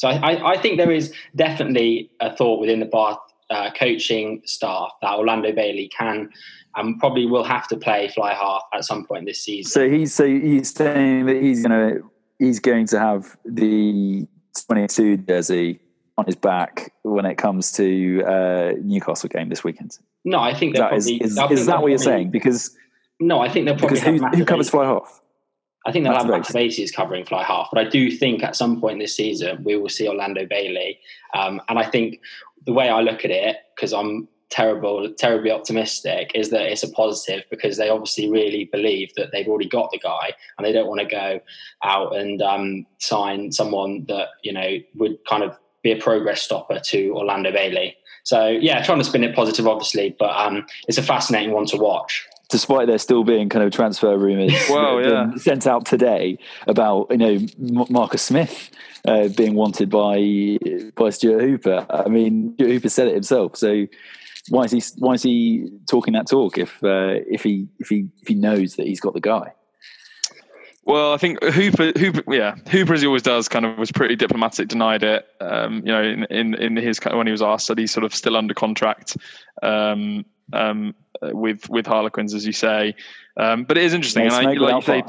So 0.00 0.08
I, 0.08 0.32
I, 0.32 0.50
I 0.52 0.56
think 0.56 0.78
there 0.78 0.90
is 0.90 1.12
definitely 1.36 2.10
a 2.20 2.34
thought 2.34 2.58
within 2.58 2.80
the 2.80 2.86
Bath 2.86 3.18
uh, 3.50 3.70
coaching 3.78 4.40
staff 4.46 4.92
that 5.02 5.12
Orlando 5.12 5.52
Bailey 5.52 5.88
can 5.88 6.30
and 6.74 6.98
probably 6.98 7.26
will 7.26 7.44
have 7.44 7.68
to 7.68 7.76
play 7.76 8.08
fly 8.08 8.32
half 8.32 8.62
at 8.72 8.86
some 8.86 9.04
point 9.04 9.26
this 9.26 9.44
season. 9.44 9.70
So 9.70 9.90
he's 9.90 10.14
so 10.14 10.26
he's 10.26 10.72
saying 10.72 11.26
that 11.26 11.42
he's 11.42 11.62
gonna 11.62 11.96
he's 12.38 12.60
going 12.60 12.86
to 12.86 12.98
have 12.98 13.36
the 13.44 14.26
22 14.68 15.18
jersey 15.18 15.80
on 16.16 16.24
his 16.24 16.34
back 16.34 16.94
when 17.02 17.26
it 17.26 17.34
comes 17.34 17.70
to 17.72 18.22
uh, 18.24 18.72
Newcastle 18.82 19.28
game 19.28 19.50
this 19.50 19.62
weekend. 19.62 19.98
no, 20.24 20.38
I 20.40 20.54
think 20.54 20.76
Is 20.76 20.80
that, 20.80 20.94
is, 20.94 21.04
probably. 21.04 21.26
is, 21.26 21.36
I 21.36 21.48
think 21.48 21.60
is 21.60 21.66
that 21.66 21.82
what 21.82 21.88
you're 21.88 21.98
saying? 21.98 22.30
Because 22.30 22.74
No, 23.20 23.40
I 23.40 23.50
think 23.50 23.66
they'll 23.66 23.76
probably 23.76 24.00
because 24.00 24.18
who, 24.18 24.24
have 24.24 24.34
who 24.34 24.46
covers 24.46 24.70
fly 24.70 24.86
half? 24.86 25.20
I 25.86 25.92
think 25.92 26.04
they'll 26.04 26.14
have 26.14 26.26
Matt 26.26 26.42
Matavesi 26.42 26.92
covering 26.92 27.24
fly 27.24 27.42
half, 27.42 27.68
but 27.72 27.84
I 27.84 27.88
do 27.88 28.10
think 28.10 28.42
at 28.42 28.56
some 28.56 28.80
point 28.80 28.98
this 28.98 29.16
season 29.16 29.64
we 29.64 29.76
will 29.76 29.88
see 29.88 30.08
Orlando 30.08 30.46
Bailey. 30.46 30.98
Um, 31.34 31.60
and 31.68 31.78
I 31.78 31.84
think 31.84 32.20
the 32.66 32.72
way 32.72 32.88
I 32.88 33.00
look 33.00 33.24
at 33.24 33.30
it, 33.30 33.56
because 33.74 33.92
I'm 33.92 34.28
terrible, 34.50 35.10
terribly 35.14 35.50
optimistic, 35.50 36.32
is 36.34 36.50
that 36.50 36.70
it's 36.70 36.82
a 36.82 36.90
positive 36.90 37.44
because 37.50 37.78
they 37.78 37.88
obviously 37.88 38.30
really 38.30 38.66
believe 38.66 39.10
that 39.16 39.32
they've 39.32 39.48
already 39.48 39.68
got 39.68 39.90
the 39.90 39.98
guy 39.98 40.34
and 40.58 40.66
they 40.66 40.72
don't 40.72 40.88
want 40.88 41.00
to 41.00 41.06
go 41.06 41.40
out 41.82 42.14
and 42.14 42.42
um, 42.42 42.86
sign 42.98 43.50
someone 43.50 44.04
that 44.08 44.28
you 44.42 44.52
know 44.52 44.78
would 44.96 45.18
kind 45.28 45.42
of 45.42 45.56
be 45.82 45.92
a 45.92 45.96
progress 45.96 46.42
stopper 46.42 46.78
to 46.78 47.10
Orlando 47.12 47.50
Bailey. 47.50 47.96
So 48.24 48.48
yeah, 48.48 48.82
trying 48.82 48.98
to 48.98 49.04
spin 49.04 49.24
it 49.24 49.34
positive, 49.34 49.66
obviously, 49.66 50.14
but 50.18 50.30
um, 50.36 50.66
it's 50.88 50.98
a 50.98 51.02
fascinating 51.02 51.52
one 51.52 51.64
to 51.66 51.78
watch. 51.78 52.26
Despite 52.50 52.88
there 52.88 52.98
still 52.98 53.22
being 53.22 53.48
kind 53.48 53.64
of 53.64 53.72
transfer 53.72 54.18
rumours 54.18 54.52
Well, 54.70 54.98
been 54.98 55.38
sent 55.38 55.66
out 55.66 55.86
today 55.86 56.38
about 56.66 57.06
you 57.10 57.16
know 57.16 57.38
Marcus 57.88 58.22
Smith 58.22 58.70
uh, 59.06 59.28
being 59.28 59.54
wanted 59.54 59.88
by 59.88 60.58
by 60.96 61.10
Stuart 61.10 61.42
Hooper. 61.42 61.86
I 61.88 62.08
mean, 62.08 62.54
Stuart 62.54 62.70
Hooper 62.70 62.88
said 62.88 63.08
it 63.08 63.14
himself. 63.14 63.56
So 63.56 63.86
why 64.48 64.64
is 64.64 64.72
he 64.72 64.82
why 64.98 65.14
is 65.14 65.22
he 65.22 65.70
talking 65.88 66.14
that 66.14 66.28
talk 66.28 66.58
if 66.58 66.82
uh, 66.82 67.22
if 67.28 67.42
he 67.42 67.68
if 67.78 67.88
he 67.88 68.08
if 68.20 68.28
he 68.28 68.34
knows 68.34 68.76
that 68.76 68.86
he's 68.86 69.00
got 69.00 69.14
the 69.14 69.20
guy? 69.20 69.52
Well, 70.84 71.12
I 71.12 71.18
think 71.18 71.42
Hooper, 71.44 71.92
Hooper, 71.96 72.34
yeah, 72.34 72.56
Hooper 72.68 72.94
as 72.94 73.02
he 73.02 73.06
always 73.06 73.22
does, 73.22 73.48
kind 73.48 73.64
of 73.64 73.78
was 73.78 73.92
pretty 73.92 74.16
diplomatic, 74.16 74.68
denied 74.68 75.02
it. 75.02 75.26
Um, 75.40 75.82
you 75.84 75.92
know, 75.92 76.02
in, 76.02 76.24
in 76.24 76.54
in 76.54 76.76
his 76.76 76.98
when 77.04 77.26
he 77.26 77.30
was 77.30 77.42
asked 77.42 77.68
that 77.68 77.78
he's 77.78 77.92
sort 77.92 78.04
of 78.04 78.14
still 78.14 78.36
under 78.36 78.54
contract 78.54 79.16
um, 79.62 80.24
um, 80.52 80.94
uh, 81.22 81.30
with 81.32 81.68
with 81.68 81.86
Harlequins, 81.86 82.34
as 82.34 82.46
you 82.46 82.52
say. 82.52 82.94
Um, 83.36 83.64
but 83.64 83.78
it 83.78 83.84
is 83.84 83.94
interesting, 83.94 84.24
and 84.24 84.32
I, 84.32 84.52
like 84.52 84.74
you 84.76 84.82
say, 84.82 85.04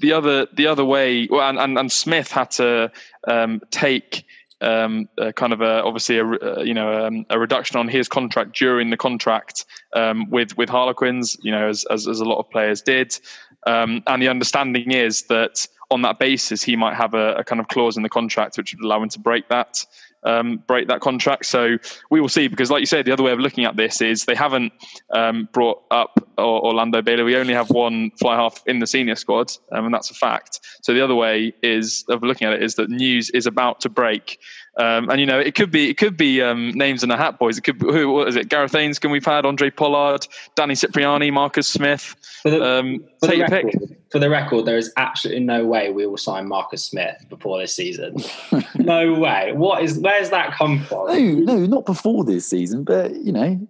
the 0.00 0.12
other 0.12 0.46
the 0.52 0.66
other 0.66 0.84
way, 0.84 1.28
well, 1.30 1.48
and, 1.48 1.58
and, 1.58 1.78
and 1.78 1.90
Smith 1.90 2.30
had 2.30 2.50
to 2.52 2.90
um, 3.26 3.60
take 3.70 4.24
um, 4.60 5.08
a 5.18 5.32
kind 5.32 5.52
of 5.52 5.60
a 5.60 5.82
obviously 5.82 6.18
a 6.18 6.24
uh, 6.24 6.62
you 6.62 6.74
know 6.74 7.06
um, 7.06 7.26
a 7.30 7.38
reduction 7.38 7.78
on 7.78 7.88
his 7.88 8.08
contract 8.08 8.56
during 8.56 8.90
the 8.90 8.96
contract 8.96 9.64
um, 9.94 10.28
with 10.30 10.56
with 10.56 10.68
Harlequins, 10.68 11.36
you 11.42 11.50
know, 11.50 11.68
as, 11.68 11.84
as 11.86 12.08
as 12.08 12.20
a 12.20 12.24
lot 12.24 12.38
of 12.38 12.50
players 12.50 12.82
did, 12.82 13.18
um, 13.66 14.02
and 14.06 14.22
the 14.22 14.28
understanding 14.28 14.90
is 14.90 15.22
that 15.24 15.66
on 15.90 16.02
that 16.02 16.18
basis 16.18 16.62
he 16.62 16.74
might 16.74 16.94
have 16.94 17.14
a, 17.14 17.34
a 17.34 17.44
kind 17.44 17.60
of 17.60 17.68
clause 17.68 17.96
in 17.96 18.02
the 18.02 18.08
contract 18.08 18.56
which 18.56 18.74
would 18.74 18.84
allow 18.84 19.02
him 19.02 19.08
to 19.08 19.20
break 19.20 19.48
that. 19.48 19.84
Um, 20.26 20.62
break 20.66 20.88
that 20.88 21.00
contract. 21.00 21.46
So 21.46 21.78
we 22.10 22.20
will 22.20 22.28
see. 22.28 22.48
Because, 22.48 22.70
like 22.70 22.80
you 22.80 22.86
said, 22.86 23.06
the 23.06 23.12
other 23.12 23.22
way 23.22 23.32
of 23.32 23.38
looking 23.38 23.64
at 23.64 23.76
this 23.76 24.00
is 24.00 24.24
they 24.24 24.34
haven't 24.34 24.72
um, 25.14 25.48
brought 25.52 25.82
up 25.90 26.18
Orlando 26.38 27.00
Bailey. 27.00 27.22
We 27.22 27.36
only 27.36 27.54
have 27.54 27.70
one 27.70 28.10
fly 28.18 28.36
half 28.36 28.62
in 28.66 28.80
the 28.80 28.86
senior 28.86 29.16
squad, 29.16 29.52
um, 29.72 29.86
and 29.86 29.94
that's 29.94 30.10
a 30.10 30.14
fact. 30.14 30.60
So 30.82 30.92
the 30.92 31.02
other 31.02 31.14
way 31.14 31.54
is 31.62 32.04
of 32.08 32.22
looking 32.22 32.46
at 32.46 32.54
it 32.54 32.62
is 32.62 32.74
that 32.74 32.90
news 32.90 33.30
is 33.30 33.46
about 33.46 33.80
to 33.80 33.88
break. 33.88 34.38
Um, 34.78 35.08
and 35.08 35.18
you 35.18 35.26
know, 35.26 35.38
it 35.38 35.54
could 35.54 35.70
be 35.70 35.88
it 35.88 35.96
could 35.96 36.16
be 36.16 36.42
um, 36.42 36.70
names 36.72 37.02
in 37.02 37.08
the 37.08 37.16
hat, 37.16 37.38
boys. 37.38 37.56
It 37.56 37.62
could 37.62 37.78
be, 37.78 37.86
who 37.86 38.12
what 38.12 38.28
is 38.28 38.36
it? 38.36 38.50
Gareth 38.50 38.72
Anscombe 38.72 39.10
we've 39.10 39.24
had, 39.24 39.46
Andre 39.46 39.70
Pollard, 39.70 40.26
Danny 40.54 40.74
Cipriani, 40.74 41.30
Marcus 41.30 41.66
Smith. 41.66 42.14
For 42.42 42.50
the, 42.50 42.62
um, 42.62 43.04
for 43.20 43.28
take 43.28 43.38
the 43.38 43.54
record, 43.54 43.72
pick. 43.72 43.98
For 44.10 44.18
the 44.18 44.28
record, 44.28 44.66
there 44.66 44.76
is 44.76 44.92
absolutely 44.98 45.44
no 45.44 45.64
way 45.64 45.90
we 45.90 46.06
will 46.06 46.18
sign 46.18 46.46
Marcus 46.46 46.84
Smith 46.84 47.24
before 47.30 47.58
this 47.58 47.74
season. 47.74 48.16
no 48.74 49.14
way. 49.14 49.52
What 49.54 49.82
is? 49.82 49.98
Where's 49.98 50.28
that 50.30 50.52
come 50.52 50.82
from? 50.82 51.06
No, 51.08 51.54
no, 51.54 51.66
not 51.66 51.86
before 51.86 52.24
this 52.24 52.46
season. 52.46 52.84
But 52.84 53.14
you 53.14 53.32
know, 53.32 53.66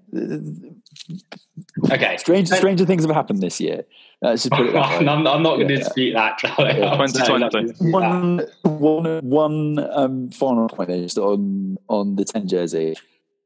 okay. 1.90 2.16
Stranger, 2.16 2.54
stranger 2.54 2.86
things 2.86 3.04
have 3.04 3.14
happened 3.14 3.42
this 3.42 3.60
year. 3.60 3.84
Let's 4.22 4.44
just 4.44 4.52
put 4.52 4.66
it 4.66 4.72
that 4.72 5.00
way. 5.00 5.08
I'm, 5.08 5.26
I'm 5.26 5.42
not 5.42 5.56
going 5.56 5.68
to 5.68 5.76
dispute 5.76 6.14
that, 6.14 6.38
Charlie. 6.38 6.78
Yeah. 6.78 6.96
2020. 6.96 7.90
One, 7.90 8.46
one, 8.62 9.20
one 9.22 9.78
um, 9.92 10.30
final 10.30 10.68
point 10.68 10.88
there, 10.88 11.02
just 11.02 11.18
on 11.18 11.78
on 11.88 12.16
the 12.16 12.24
ten 12.24 12.48
jersey. 12.48 12.96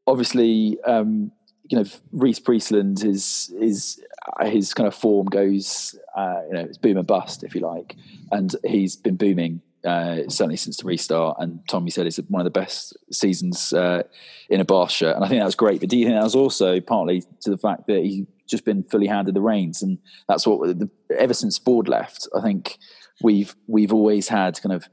Obviously, 0.06 0.78
um, 0.86 1.32
you 1.68 1.78
know, 1.78 1.84
Rhys 2.12 2.38
Priestland 2.38 3.04
is 3.04 3.52
is 3.60 4.02
uh, 4.38 4.46
his 4.46 4.74
kind 4.74 4.86
of 4.86 4.94
form 4.94 5.26
goes, 5.26 5.98
uh, 6.16 6.40
you 6.48 6.54
know, 6.54 6.60
it's 6.60 6.78
boom 6.78 6.96
and 6.96 7.06
bust, 7.06 7.44
if 7.44 7.54
you 7.54 7.60
like, 7.60 7.96
and 8.30 8.54
he's 8.64 8.96
been 8.96 9.16
booming 9.16 9.62
uh, 9.84 10.28
certainly 10.28 10.56
since 10.56 10.78
the 10.78 10.86
restart. 10.86 11.36
And 11.40 11.60
Tommy 11.68 11.90
said 11.90 12.06
it's 12.06 12.18
one 12.28 12.40
of 12.40 12.52
the 12.52 12.60
best 12.60 12.96
seasons 13.12 13.72
uh, 13.72 14.02
in 14.48 14.60
a 14.60 14.64
bar 14.64 14.88
shirt, 14.88 15.16
and 15.16 15.24
I 15.24 15.28
think 15.28 15.40
that 15.40 15.46
was 15.46 15.54
great. 15.54 15.80
But 15.80 15.88
do 15.88 15.96
you 15.96 16.06
think 16.06 16.16
that 16.16 16.24
was 16.24 16.34
also 16.34 16.80
partly 16.80 17.22
to 17.42 17.50
the 17.50 17.58
fact 17.58 17.86
that 17.86 18.04
he 18.04 18.26
just 18.46 18.64
been 18.64 18.82
fully 18.84 19.06
handed 19.06 19.34
the 19.34 19.40
reins, 19.40 19.82
and 19.82 19.98
that's 20.28 20.46
what 20.46 20.78
the, 20.78 20.90
ever 21.16 21.34
since 21.34 21.58
Ford 21.58 21.88
left, 21.88 22.28
I 22.36 22.40
think 22.40 22.78
we've 23.22 23.54
we've 23.66 23.92
always 23.92 24.28
had 24.28 24.60
kind 24.60 24.74
of 24.74 24.88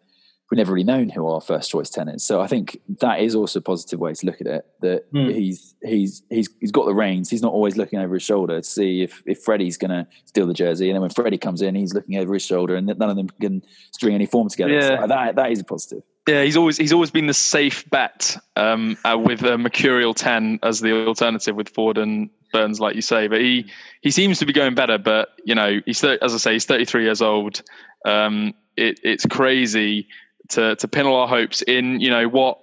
we've 0.49 0.57
never 0.57 0.73
really 0.73 0.86
known 0.86 1.10
who 1.10 1.27
our 1.27 1.41
first 1.41 1.69
choice 1.69 1.89
ten 1.89 2.07
is. 2.07 2.23
So 2.23 2.41
I 2.41 2.47
think 2.47 2.79
that 2.99 3.19
is 3.19 3.36
also 3.36 3.60
a 3.60 3.62
positive 3.62 3.99
way 3.99 4.13
to 4.13 4.25
look 4.25 4.39
at 4.41 4.47
it. 4.47 4.65
That 4.81 5.12
mm. 5.12 5.33
he's 5.33 5.75
he's 5.83 6.23
he's 6.29 6.49
he's 6.60 6.71
got 6.71 6.86
the 6.86 6.93
reins. 6.93 7.29
He's 7.29 7.41
not 7.41 7.53
always 7.53 7.77
looking 7.77 7.99
over 7.99 8.13
his 8.13 8.23
shoulder 8.23 8.62
to 8.62 8.67
see 8.67 9.01
if 9.03 9.21
if 9.25 9.41
Freddie's 9.41 9.77
going 9.77 9.91
to 9.91 10.07
steal 10.25 10.47
the 10.47 10.53
jersey. 10.53 10.89
And 10.89 10.95
then 10.95 11.01
when 11.01 11.10
Freddie 11.10 11.38
comes 11.38 11.62
in, 11.62 11.75
he's 11.75 11.93
looking 11.93 12.17
over 12.17 12.33
his 12.33 12.43
shoulder, 12.43 12.75
and 12.75 12.88
none 12.88 13.10
of 13.10 13.15
them 13.15 13.29
can 13.41 13.62
string 13.91 14.15
any 14.15 14.25
form 14.25 14.49
together. 14.49 14.73
Yeah. 14.73 15.01
So 15.01 15.07
that 15.07 15.36
that 15.36 15.51
is 15.51 15.60
a 15.60 15.63
positive. 15.63 16.03
Yeah, 16.27 16.43
he's 16.43 16.57
always 16.57 16.77
he's 16.77 16.93
always 16.93 17.12
been 17.12 17.27
the 17.27 17.33
safe 17.33 17.89
bet 17.89 18.38
um, 18.55 18.97
uh, 19.05 19.17
with 19.17 19.43
a 19.43 19.57
Mercurial 19.57 20.13
ten 20.13 20.60
as 20.63 20.79
the 20.79 21.05
alternative 21.07 21.55
with 21.55 21.69
Ford 21.69 21.97
and 21.97 22.29
Burns, 22.53 22.79
like 22.79 22.95
you 22.95 23.01
say. 23.01 23.27
But 23.27 23.41
he 23.41 23.69
he 24.01 24.12
seems 24.12 24.39
to 24.39 24.45
be 24.45 24.53
going 24.53 24.75
better. 24.75 24.97
But 24.97 25.29
you 25.45 25.55
know, 25.55 25.79
he's 25.86 26.03
as 26.03 26.33
I 26.33 26.38
say, 26.38 26.53
he's 26.53 26.65
33 26.65 27.03
years 27.03 27.21
old. 27.21 27.62
Um, 28.05 28.53
it, 28.75 28.99
it's 29.03 29.25
crazy 29.25 30.07
to 30.49 30.75
to 30.75 30.88
pin 30.88 31.05
all 31.05 31.15
our 31.15 31.27
hopes 31.27 31.62
in 31.63 31.99
you 31.99 32.10
know 32.10 32.27
what 32.27 32.60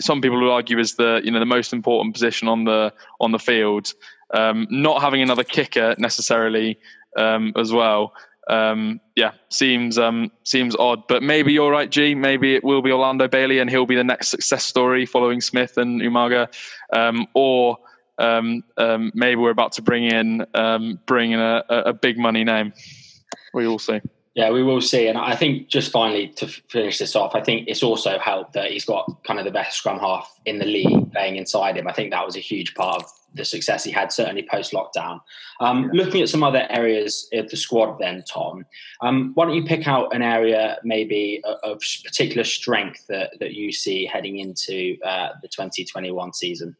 some 0.00 0.20
people 0.20 0.40
would 0.40 0.50
argue 0.50 0.78
is 0.78 0.94
the 0.94 1.20
you 1.24 1.30
know 1.30 1.40
the 1.40 1.46
most 1.46 1.72
important 1.72 2.14
position 2.14 2.48
on 2.48 2.64
the 2.64 2.92
on 3.20 3.32
the 3.32 3.38
field. 3.38 3.92
Um, 4.34 4.66
not 4.70 5.00
having 5.00 5.22
another 5.22 5.44
kicker 5.44 5.94
necessarily 5.98 6.78
um, 7.16 7.52
as 7.56 7.72
well. 7.72 8.12
Um, 8.48 9.00
yeah, 9.14 9.32
seems 9.50 9.98
um, 9.98 10.30
seems 10.44 10.74
odd, 10.76 11.06
but 11.08 11.22
maybe 11.22 11.52
you're 11.52 11.70
right, 11.70 11.90
G. 11.90 12.14
Maybe 12.14 12.54
it 12.54 12.64
will 12.64 12.82
be 12.82 12.92
Orlando 12.92 13.28
Bailey, 13.28 13.58
and 13.58 13.68
he'll 13.68 13.86
be 13.86 13.96
the 13.96 14.04
next 14.04 14.28
success 14.28 14.64
story 14.64 15.04
following 15.04 15.40
Smith 15.40 15.76
and 15.76 16.00
Umaga, 16.00 16.48
um, 16.92 17.26
or 17.34 17.78
um, 18.18 18.62
maybe 19.14 19.36
we're 19.36 19.50
about 19.50 19.72
to 19.72 19.82
bring 19.82 20.04
in 20.04 20.46
bring 21.06 21.32
in 21.32 21.40
a, 21.40 21.64
a 21.68 21.92
big 21.92 22.18
money 22.18 22.44
name. 22.44 22.72
We 23.52 23.66
will 23.66 23.78
see. 23.78 24.00
Yeah, 24.38 24.52
we 24.52 24.62
will 24.62 24.80
see. 24.80 25.08
And 25.08 25.18
I 25.18 25.34
think 25.34 25.66
just 25.66 25.90
finally 25.90 26.28
to 26.36 26.46
finish 26.46 26.98
this 26.98 27.16
off, 27.16 27.34
I 27.34 27.40
think 27.40 27.66
it's 27.66 27.82
also 27.82 28.20
helped 28.20 28.52
that 28.52 28.70
he's 28.70 28.84
got 28.84 29.24
kind 29.24 29.40
of 29.40 29.44
the 29.44 29.50
best 29.50 29.76
scrum 29.76 29.98
half 29.98 30.32
in 30.46 30.60
the 30.60 30.64
league 30.64 31.10
playing 31.10 31.34
inside 31.34 31.76
him. 31.76 31.88
I 31.88 31.92
think 31.92 32.12
that 32.12 32.24
was 32.24 32.36
a 32.36 32.38
huge 32.38 32.72
part 32.76 33.02
of 33.02 33.10
the 33.34 33.44
success 33.44 33.82
he 33.82 33.90
had, 33.90 34.12
certainly 34.12 34.46
post 34.48 34.72
lockdown. 34.72 35.18
Um, 35.58 35.90
yeah. 35.92 36.04
Looking 36.04 36.22
at 36.22 36.28
some 36.28 36.44
other 36.44 36.68
areas 36.70 37.28
of 37.32 37.50
the 37.50 37.56
squad, 37.56 37.98
then, 37.98 38.22
Tom, 38.32 38.64
um, 39.00 39.32
why 39.34 39.44
don't 39.44 39.56
you 39.56 39.64
pick 39.64 39.88
out 39.88 40.14
an 40.14 40.22
area 40.22 40.78
maybe 40.84 41.42
of 41.64 41.82
particular 42.04 42.44
strength 42.44 43.08
that, 43.08 43.32
that 43.40 43.54
you 43.54 43.72
see 43.72 44.06
heading 44.06 44.38
into 44.38 44.96
uh, 45.04 45.30
the 45.42 45.48
2021 45.48 46.32
season? 46.32 46.76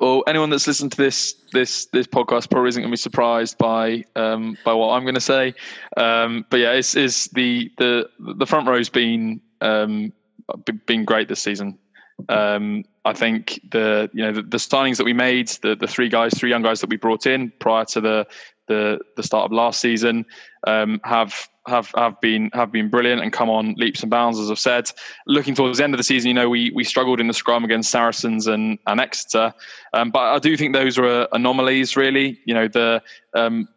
Well, 0.00 0.24
anyone 0.26 0.48
that's 0.48 0.66
listened 0.66 0.92
to 0.92 0.96
this 0.96 1.34
this 1.52 1.86
this 1.86 2.06
podcast 2.06 2.50
probably 2.50 2.70
isn't 2.70 2.82
going 2.82 2.90
to 2.90 2.92
be 2.92 2.96
surprised 2.96 3.58
by 3.58 4.04
um, 4.16 4.56
by 4.64 4.72
what 4.72 4.88
I'm 4.88 5.02
going 5.02 5.14
to 5.14 5.20
say. 5.20 5.54
Um, 5.96 6.46
but 6.48 6.58
yeah, 6.58 6.72
it's, 6.72 6.96
it's 6.96 7.28
the 7.28 7.70
the 7.76 8.08
the 8.18 8.46
front 8.46 8.66
row's 8.66 8.88
been 8.88 9.40
um, 9.60 10.12
been 10.86 11.04
great 11.04 11.28
this 11.28 11.42
season. 11.42 11.78
Um, 12.28 12.84
I 13.04 13.12
think 13.12 13.60
the 13.70 14.10
you 14.12 14.22
know 14.22 14.32
the, 14.32 14.42
the, 14.42 14.56
signings 14.56 14.96
that 14.96 15.04
we 15.04 15.12
made, 15.12 15.48
the 15.62 15.76
the 15.76 15.86
three 15.86 16.08
guys, 16.08 16.32
three 16.34 16.50
young 16.50 16.62
guys 16.62 16.80
that 16.80 16.90
we 16.90 16.96
brought 16.96 17.26
in 17.26 17.52
prior 17.58 17.84
to 17.86 18.00
the 18.00 18.26
the 18.68 19.00
the 19.16 19.22
start 19.22 19.46
of 19.46 19.52
last 19.52 19.80
season, 19.80 20.24
um, 20.66 21.00
have 21.04 21.48
have 21.70 21.90
have 21.96 22.20
been 22.20 22.50
have 22.52 22.70
been 22.70 22.88
brilliant 22.88 23.22
and 23.22 23.32
come 23.32 23.48
on 23.48 23.74
leaps 23.78 24.02
and 24.02 24.10
bounds, 24.10 24.38
as 24.38 24.50
I've 24.50 24.58
said. 24.58 24.90
Looking 25.26 25.54
towards 25.54 25.78
the 25.78 25.84
end 25.84 25.94
of 25.94 25.98
the 25.98 26.04
season, 26.04 26.28
you 26.28 26.34
know, 26.34 26.50
we 26.50 26.70
we 26.74 26.84
struggled 26.84 27.20
in 27.20 27.26
the 27.26 27.34
scrum 27.34 27.64
against 27.64 27.90
Saracens 27.90 28.46
and 28.46 28.78
and 28.86 29.00
Exeter, 29.00 29.54
um, 29.94 30.10
but 30.10 30.34
I 30.34 30.38
do 30.38 30.56
think 30.56 30.74
those 30.74 30.98
are 30.98 31.26
anomalies. 31.32 31.96
Really, 31.96 32.38
you 32.44 32.52
know, 32.52 32.68
the 32.68 33.02
um, 33.34 33.68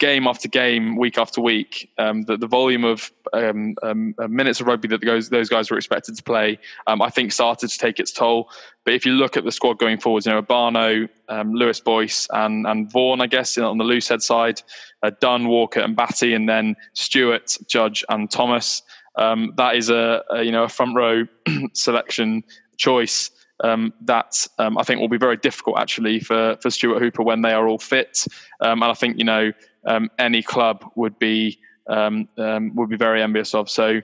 game 0.00 0.26
after 0.26 0.48
game, 0.48 0.96
week 0.96 1.18
after 1.18 1.40
week, 1.40 1.90
um, 1.98 2.22
the, 2.22 2.36
the 2.36 2.46
volume 2.46 2.84
of 2.84 3.12
um, 3.32 3.76
um, 3.82 4.14
uh, 4.18 4.26
minutes 4.26 4.60
of 4.60 4.66
rugby 4.66 4.88
that 4.88 5.04
those, 5.04 5.28
those 5.28 5.48
guys 5.48 5.70
were 5.70 5.76
expected 5.76 6.16
to 6.16 6.22
play, 6.22 6.58
um, 6.88 7.00
I 7.00 7.10
think 7.10 7.30
started 7.30 7.68
to 7.68 7.78
take 7.78 8.00
its 8.00 8.10
toll. 8.10 8.50
But 8.84 8.94
if 8.94 9.06
you 9.06 9.12
look 9.12 9.36
at 9.36 9.44
the 9.44 9.52
squad 9.52 9.78
going 9.78 10.00
forwards, 10.00 10.26
you 10.26 10.32
know, 10.32 10.42
Barno, 10.42 11.08
um, 11.28 11.52
Lewis 11.52 11.78
Boyce, 11.78 12.26
and, 12.32 12.66
and 12.66 12.90
Vaughan, 12.90 13.20
I 13.20 13.26
guess, 13.26 13.56
on 13.58 13.78
the 13.78 13.84
loose 13.84 14.08
head 14.08 14.22
side, 14.22 14.62
uh, 15.02 15.10
Dunn, 15.20 15.46
Walker, 15.46 15.80
and 15.80 15.94
Batty, 15.94 16.34
and 16.34 16.48
then 16.48 16.74
Stuart, 16.94 17.56
Judge, 17.68 18.02
and 18.08 18.30
Thomas. 18.30 18.82
Um, 19.16 19.52
that 19.56 19.76
is 19.76 19.90
a, 19.90 20.22
a, 20.30 20.42
you 20.42 20.52
know 20.52 20.64
a 20.64 20.68
front 20.68 20.96
row 20.96 21.24
selection 21.74 22.42
choice. 22.78 23.30
Um, 23.62 23.92
that 24.02 24.46
um, 24.58 24.78
I 24.78 24.82
think 24.82 25.00
will 25.00 25.08
be 25.08 25.18
very 25.18 25.36
difficult 25.36 25.78
actually 25.78 26.20
for 26.20 26.56
for 26.62 26.70
Stuart 26.70 27.00
Hooper 27.00 27.22
when 27.22 27.42
they 27.42 27.52
are 27.52 27.68
all 27.68 27.78
fit. 27.78 28.26
Um, 28.60 28.82
and 28.82 28.90
I 28.90 28.94
think 28.94 29.18
you 29.18 29.24
know 29.24 29.52
um, 29.84 30.10
any 30.18 30.42
club 30.42 30.84
would 30.96 31.18
be 31.18 31.58
um, 31.88 32.28
um, 32.38 32.74
would 32.76 32.88
be 32.88 32.96
very 32.96 33.22
envious 33.22 33.54
of. 33.54 33.68
So 33.68 34.00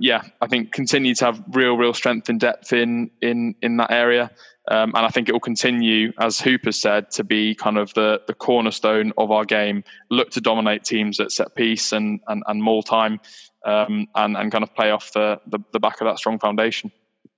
yeah, 0.00 0.22
I 0.40 0.46
think 0.46 0.72
continue 0.72 1.14
to 1.16 1.24
have 1.24 1.42
real, 1.52 1.76
real 1.76 1.94
strength 1.94 2.28
and 2.28 2.38
depth 2.38 2.72
in 2.72 3.10
in 3.20 3.54
in 3.62 3.78
that 3.78 3.90
area, 3.90 4.30
and 4.68 4.96
I 4.96 5.08
think 5.08 5.28
it 5.28 5.32
will 5.32 5.40
continue, 5.40 6.12
as 6.20 6.38
Hooper 6.38 6.72
said, 6.72 7.10
to 7.12 7.24
be 7.24 7.54
kind 7.54 7.78
of 7.78 7.94
the 7.94 8.20
the 8.26 8.34
cornerstone 8.34 9.12
of 9.16 9.30
our 9.30 9.44
game. 9.44 9.84
Look 10.10 10.30
to 10.32 10.40
dominate 10.40 10.84
teams 10.84 11.18
at 11.18 11.32
set 11.32 11.54
piece 11.54 11.92
and 11.92 12.20
and, 12.28 12.42
and 12.46 12.62
maul 12.62 12.82
time, 12.82 13.20
and 13.64 14.08
and 14.14 14.52
kind 14.52 14.62
of 14.62 14.74
play 14.74 14.90
off 14.90 15.12
the, 15.12 15.40
the 15.46 15.58
the 15.72 15.80
back 15.80 16.00
of 16.00 16.06
that 16.06 16.18
strong 16.18 16.38
foundation. 16.38 16.92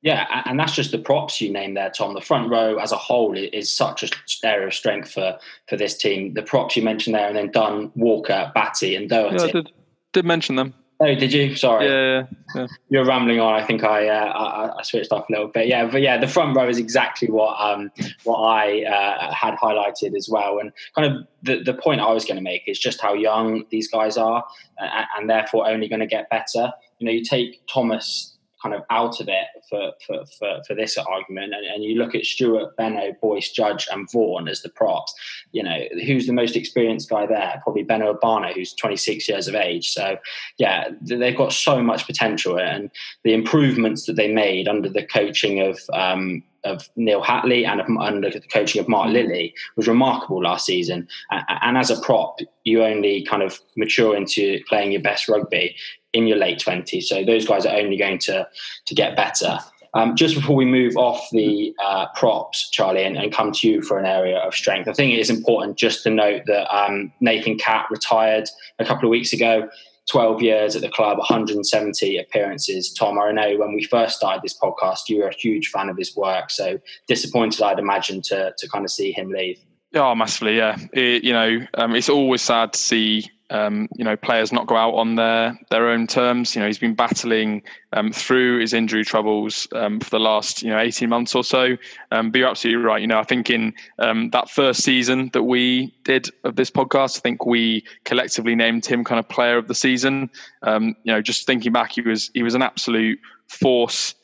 Yeah, 0.06 0.42
and 0.44 0.56
that's 0.56 0.72
just 0.72 0.92
the 0.92 0.98
props 0.98 1.40
you 1.40 1.50
named 1.52 1.76
there, 1.76 1.90
Tom. 1.90 2.14
The 2.14 2.20
front 2.20 2.48
row 2.48 2.76
as 2.76 2.92
a 2.92 2.96
whole 2.96 3.36
is 3.36 3.76
such 3.76 4.04
an 4.04 4.10
area 4.44 4.68
of 4.68 4.72
strength 4.72 5.10
for 5.10 5.36
for 5.68 5.76
this 5.76 5.96
team. 5.96 6.34
The 6.34 6.44
props 6.44 6.76
you 6.76 6.84
mentioned 6.84 7.16
there, 7.16 7.26
and 7.26 7.36
then 7.36 7.50
Dunn, 7.50 7.90
Walker, 7.96 8.52
Batty, 8.54 8.94
and 8.94 9.08
Doherty. 9.08 9.36
Yeah, 9.36 9.42
I 9.42 9.50
did, 9.50 9.72
did 10.12 10.24
mention 10.24 10.54
them. 10.54 10.74
Oh, 11.00 11.12
did 11.12 11.32
you? 11.32 11.56
Sorry. 11.56 11.86
Yeah, 11.88 12.20
yeah, 12.20 12.26
yeah. 12.54 12.66
You're 12.88 13.04
rambling 13.04 13.40
on. 13.40 13.54
I 13.54 13.66
think 13.66 13.82
I, 13.82 14.06
uh, 14.06 14.28
I, 14.28 14.78
I 14.78 14.82
switched 14.84 15.10
off 15.10 15.28
a 15.28 15.32
little 15.32 15.48
bit. 15.48 15.66
Yeah, 15.66 15.86
but 15.86 16.02
yeah, 16.02 16.18
the 16.18 16.28
front 16.28 16.56
row 16.56 16.68
is 16.68 16.78
exactly 16.78 17.28
what 17.28 17.60
um 17.60 17.90
what 18.22 18.38
I 18.38 18.84
uh, 18.84 19.34
had 19.34 19.56
highlighted 19.56 20.16
as 20.16 20.28
well. 20.30 20.60
And 20.60 20.70
kind 20.94 21.12
of 21.12 21.26
the 21.42 21.64
the 21.64 21.74
point 21.74 22.00
I 22.00 22.12
was 22.12 22.24
going 22.24 22.36
to 22.36 22.42
make 22.42 22.62
is 22.68 22.78
just 22.78 23.00
how 23.00 23.12
young 23.12 23.64
these 23.70 23.88
guys 23.88 24.16
are, 24.16 24.44
uh, 24.80 25.02
and 25.18 25.28
therefore 25.28 25.68
only 25.68 25.88
going 25.88 25.98
to 25.98 26.06
get 26.06 26.30
better. 26.30 26.72
You 27.00 27.06
know, 27.06 27.12
you 27.12 27.24
take 27.24 27.60
Thomas 27.66 28.36
kind 28.66 28.81
of 28.81 28.87
out 28.90 29.20
of 29.20 29.29
it 29.29 29.46
for, 29.68 29.92
for, 30.07 30.24
for, 30.38 30.62
for 30.66 30.74
this 30.74 30.98
argument. 30.98 31.55
And, 31.55 31.64
and, 31.66 31.85
you 31.85 31.96
look 31.96 32.14
at 32.14 32.24
Stuart, 32.24 32.76
Beno, 32.76 33.18
Boyce, 33.20 33.50
Judge, 33.50 33.87
and 33.92 34.11
Vaughan 34.11 34.48
as 34.48 34.62
the 34.62 34.68
props. 34.68 35.14
You 35.52 35.62
know, 35.62 35.79
who's 36.05 36.26
the 36.26 36.33
most 36.33 36.57
experienced 36.57 37.09
guy 37.09 37.26
there? 37.26 37.61
Probably 37.62 37.85
Beno 37.85 38.18
Obano, 38.18 38.52
who's 38.52 38.74
26 38.74 39.29
years 39.29 39.48
of 39.48 39.55
age. 39.55 39.90
So, 39.90 40.18
yeah, 40.59 40.88
they've 41.00 41.37
got 41.37 41.52
so 41.52 41.83
much 41.83 42.07
potential. 42.07 42.59
And 42.59 42.90
the 43.22 43.35
improvements 43.35 44.07
that 44.07 44.16
they 44.16 44.33
made 44.33 44.68
under 44.68 44.88
the 44.88 45.05
coaching 45.05 45.61
of 45.61 45.79
um, 45.92 46.42
of 46.66 46.88
Neal 46.96 47.22
Hatley 47.22 47.66
and 47.66 47.83
under 47.98 48.31
the 48.31 48.40
coaching 48.40 48.81
of 48.81 48.88
Mark 48.88 49.11
Lilly 49.11 49.55
was 49.76 49.88
remarkable 49.88 50.42
last 50.42 50.66
season. 50.66 51.09
And 51.31 51.79
as 51.79 51.90
a 51.90 52.00
prop, 52.00 52.38
you 52.64 52.85
only 52.85 53.24
kind 53.24 53.42
of 53.42 53.61
mature 53.76 54.16
into 54.16 54.61
playing 54.68 54.92
your 54.92 55.02
best 55.02 55.29
rugby 55.29 55.76
in 56.12 56.26
your 56.26 56.38
late 56.38 56.59
20s. 56.59 57.05
So 57.05 57.24
those 57.24 57.46
guys 57.46 57.66
are 57.66 57.76
only 57.76 57.96
going 57.96 58.18
to 58.20 58.48
to 58.87 58.94
get 58.94 59.16
better. 59.16 59.59
Um, 59.94 60.14
just 60.14 60.35
before 60.35 60.57
we 60.57 60.66
move 60.66 60.94
off 60.98 61.26
the 61.33 61.74
uh, 61.83 62.07
props, 62.14 62.68
Charlie, 62.68 63.05
and, 63.05 63.16
and, 63.16 63.33
come 63.33 63.50
to 63.52 63.66
you 63.66 63.81
for 63.81 63.98
an 63.98 64.05
area 64.05 64.37
of 64.37 64.55
strength, 64.55 64.88
I 64.88 64.92
think 64.92 65.14
it 65.14 65.18
is 65.18 65.31
important 65.31 65.79
just 65.79 66.02
to 66.02 66.11
note 66.11 66.42
that 66.46 66.70
um, 66.70 67.11
Nathan 67.20 67.57
Catt 67.57 67.87
retired 67.90 68.46
a 68.79 68.85
couple 68.85 69.09
of 69.09 69.11
weeks 69.11 69.33
ago. 69.33 69.70
12 70.10 70.42
years 70.42 70.76
at 70.76 70.82
the 70.82 70.88
club, 70.88 71.18
170 71.18 72.18
appearances. 72.18 72.92
Tom, 72.92 73.18
I 73.18 73.32
know 73.32 73.56
when 73.58 73.74
we 73.74 73.84
first 73.84 74.16
started 74.16 74.42
this 74.42 74.56
podcast, 74.56 75.08
you 75.08 75.18
were 75.18 75.28
a 75.28 75.34
huge 75.34 75.68
fan 75.68 75.88
of 75.88 75.96
his 75.96 76.16
work. 76.16 76.50
So 76.50 76.78
disappointed, 77.08 77.62
I'd 77.62 77.78
imagine, 77.78 78.22
to, 78.22 78.54
to 78.56 78.68
kind 78.68 78.84
of 78.84 78.90
see 78.90 79.12
him 79.12 79.30
leave. 79.30 79.58
Oh, 79.94 80.14
massively, 80.14 80.56
yeah. 80.56 80.78
It, 80.92 81.24
you 81.24 81.32
know, 81.32 81.66
um, 81.74 81.94
it's 81.94 82.08
always 82.08 82.42
sad 82.42 82.72
to 82.74 82.78
see 82.78 83.30
um, 83.50 83.88
you 83.96 84.04
know 84.04 84.16
players 84.16 84.52
not 84.52 84.66
go 84.66 84.76
out 84.76 84.94
on 84.94 85.14
their 85.14 85.59
their 85.70 85.88
own 85.88 86.06
terms. 86.06 86.54
You 86.54 86.61
know, 86.61 86.66
he's 86.66 86.78
been 86.78 86.94
battling 86.94 87.62
um, 87.92 88.12
through 88.12 88.61
his 88.61 88.72
injury 88.72 89.04
troubles 89.04 89.68
um, 89.72 90.00
for 90.00 90.11
the 90.11 90.20
last 90.20 90.62
you 90.62 90.70
know 90.70 90.78
eighteen 90.78 91.09
months 91.09 91.35
or 91.35 91.44
so. 91.44 91.76
Um, 92.11 92.30
but 92.30 92.38
you're 92.38 92.48
absolutely 92.48 92.82
right. 92.82 93.00
You 93.00 93.06
know, 93.06 93.18
I 93.18 93.24
think 93.24 93.50
in 93.50 93.74
um, 93.98 94.30
that 94.30 94.50
first 94.50 94.82
season 94.82 95.30
that 95.32 95.44
we 95.44 95.94
did 96.04 96.28
of 96.44 96.56
this 96.56 96.70
podcast, 96.70 97.18
I 97.18 97.20
think 97.20 97.46
we 97.46 97.85
collectively 98.04 98.54
named 98.54 98.87
him 98.87 99.04
kind 99.04 99.18
of 99.18 99.28
player 99.28 99.59
of 99.59 99.68
the 99.68 99.74
season. 99.74 100.30
Um, 100.62 100.96
you 101.04 101.12
know, 101.12 101.22
just 101.22 101.46
thinking 101.46 101.72
back, 101.72 101.92
he 101.92 102.00
was 102.00 102.30
he 102.35 102.42
was 102.42 102.54
an 102.54 102.62
absolute 102.62 103.18
force 103.48 104.14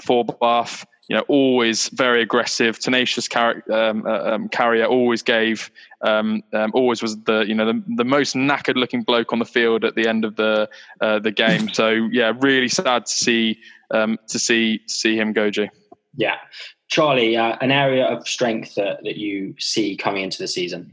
for 0.00 0.24
Bath 0.24 0.86
you 1.08 1.16
know, 1.16 1.24
always 1.28 1.88
very 1.90 2.22
aggressive, 2.22 2.78
tenacious 2.78 3.28
car- 3.28 3.62
um, 3.70 4.06
uh, 4.06 4.20
um, 4.20 4.48
carrier. 4.48 4.86
Always 4.86 5.22
gave, 5.22 5.70
um, 6.00 6.42
um, 6.52 6.70
always 6.74 7.02
was 7.02 7.22
the 7.24 7.40
you 7.40 7.54
know 7.54 7.66
the, 7.66 7.82
the 7.96 8.04
most 8.04 8.34
knackered 8.34 8.76
looking 8.76 9.02
bloke 9.02 9.32
on 9.32 9.38
the 9.38 9.44
field 9.44 9.84
at 9.84 9.94
the 9.94 10.08
end 10.08 10.24
of 10.24 10.36
the 10.36 10.68
uh, 11.00 11.18
the 11.18 11.30
game. 11.30 11.68
so 11.72 11.90
yeah, 11.90 12.32
really 12.40 12.68
sad 12.68 13.06
to 13.06 13.12
see 13.12 13.58
um, 13.90 14.18
to 14.28 14.38
see 14.38 14.80
see 14.86 15.16
him 15.16 15.32
go, 15.32 15.50
G. 15.50 15.68
Yeah, 16.16 16.36
Charlie, 16.88 17.36
uh, 17.36 17.56
an 17.60 17.70
area 17.70 18.06
of 18.06 18.26
strength 18.26 18.76
that, 18.76 19.02
that 19.04 19.16
you 19.16 19.54
see 19.58 19.96
coming 19.96 20.22
into 20.22 20.38
the 20.38 20.48
season. 20.48 20.92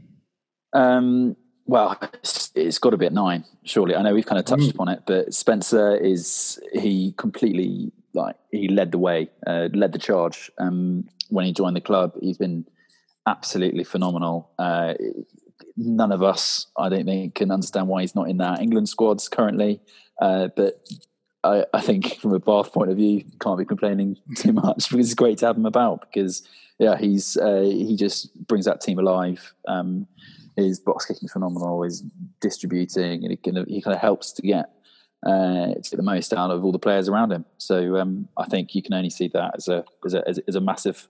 Um, 0.72 1.36
well, 1.66 1.96
it's, 2.14 2.50
it's 2.54 2.78
got 2.78 2.90
to 2.90 2.96
be 2.96 3.06
at 3.06 3.12
nine, 3.12 3.44
surely. 3.64 3.94
I 3.94 4.02
know 4.02 4.12
we've 4.12 4.26
kind 4.26 4.38
of 4.38 4.44
touched 4.44 4.64
mm. 4.64 4.74
upon 4.74 4.88
it, 4.88 5.02
but 5.06 5.32
Spencer 5.32 5.96
is 5.96 6.60
he 6.72 7.14
completely 7.16 7.92
like 8.14 8.36
he 8.50 8.68
led 8.68 8.92
the 8.92 8.98
way, 8.98 9.30
uh, 9.46 9.68
led 9.72 9.92
the 9.92 9.98
charge 9.98 10.50
um, 10.58 11.08
when 11.28 11.46
he 11.46 11.52
joined 11.52 11.76
the 11.76 11.80
club. 11.80 12.14
He's 12.20 12.38
been 12.38 12.66
absolutely 13.26 13.84
phenomenal. 13.84 14.50
Uh, 14.58 14.94
none 15.76 16.12
of 16.12 16.22
us, 16.22 16.66
I 16.76 16.88
don't 16.88 17.06
think, 17.06 17.34
can 17.34 17.50
understand 17.50 17.88
why 17.88 18.02
he's 18.02 18.14
not 18.14 18.28
in 18.28 18.38
that 18.38 18.60
England 18.60 18.88
squads 18.88 19.28
currently. 19.28 19.80
Uh, 20.20 20.48
but 20.54 20.86
I, 21.44 21.64
I, 21.72 21.80
think 21.80 22.16
from 22.20 22.34
a 22.34 22.38
Bath 22.38 22.72
point 22.72 22.90
of 22.90 22.96
view, 22.96 23.24
can't 23.40 23.58
be 23.58 23.64
complaining 23.64 24.16
too 24.36 24.52
much 24.52 24.90
because 24.90 25.06
it's 25.06 25.14
great 25.14 25.38
to 25.38 25.46
have 25.46 25.56
him 25.56 25.66
about. 25.66 26.02
Because 26.02 26.46
yeah, 26.78 26.96
he's 26.96 27.36
uh, 27.36 27.62
he 27.62 27.96
just 27.96 28.34
brings 28.46 28.66
that 28.66 28.80
team 28.80 28.98
alive. 28.98 29.54
Um, 29.66 30.06
his 30.56 30.78
box 30.78 31.06
kicking 31.06 31.28
phenomenal. 31.28 31.82
His 31.82 32.04
distributing, 32.40 33.24
and 33.24 33.30
he 33.30 33.36
kind 33.36 33.58
of, 33.58 33.66
he 33.66 33.80
kind 33.80 33.94
of 33.94 34.00
helps 34.00 34.32
to 34.32 34.42
get 34.42 34.70
uh, 35.24 35.74
to 35.82 35.96
the 35.96 36.02
most 36.02 36.32
out 36.32 36.50
of 36.50 36.64
all 36.64 36.72
the 36.72 36.78
players 36.78 37.08
around 37.08 37.32
him. 37.32 37.44
So 37.58 37.96
um, 37.96 38.28
I 38.36 38.46
think 38.46 38.74
you 38.74 38.82
can 38.82 38.94
only 38.94 39.10
see 39.10 39.28
that 39.28 39.52
as 39.56 39.68
a 39.68 39.84
as 40.04 40.14
a 40.14 40.22
as 40.48 40.54
a 40.54 40.60
massive 40.60 41.08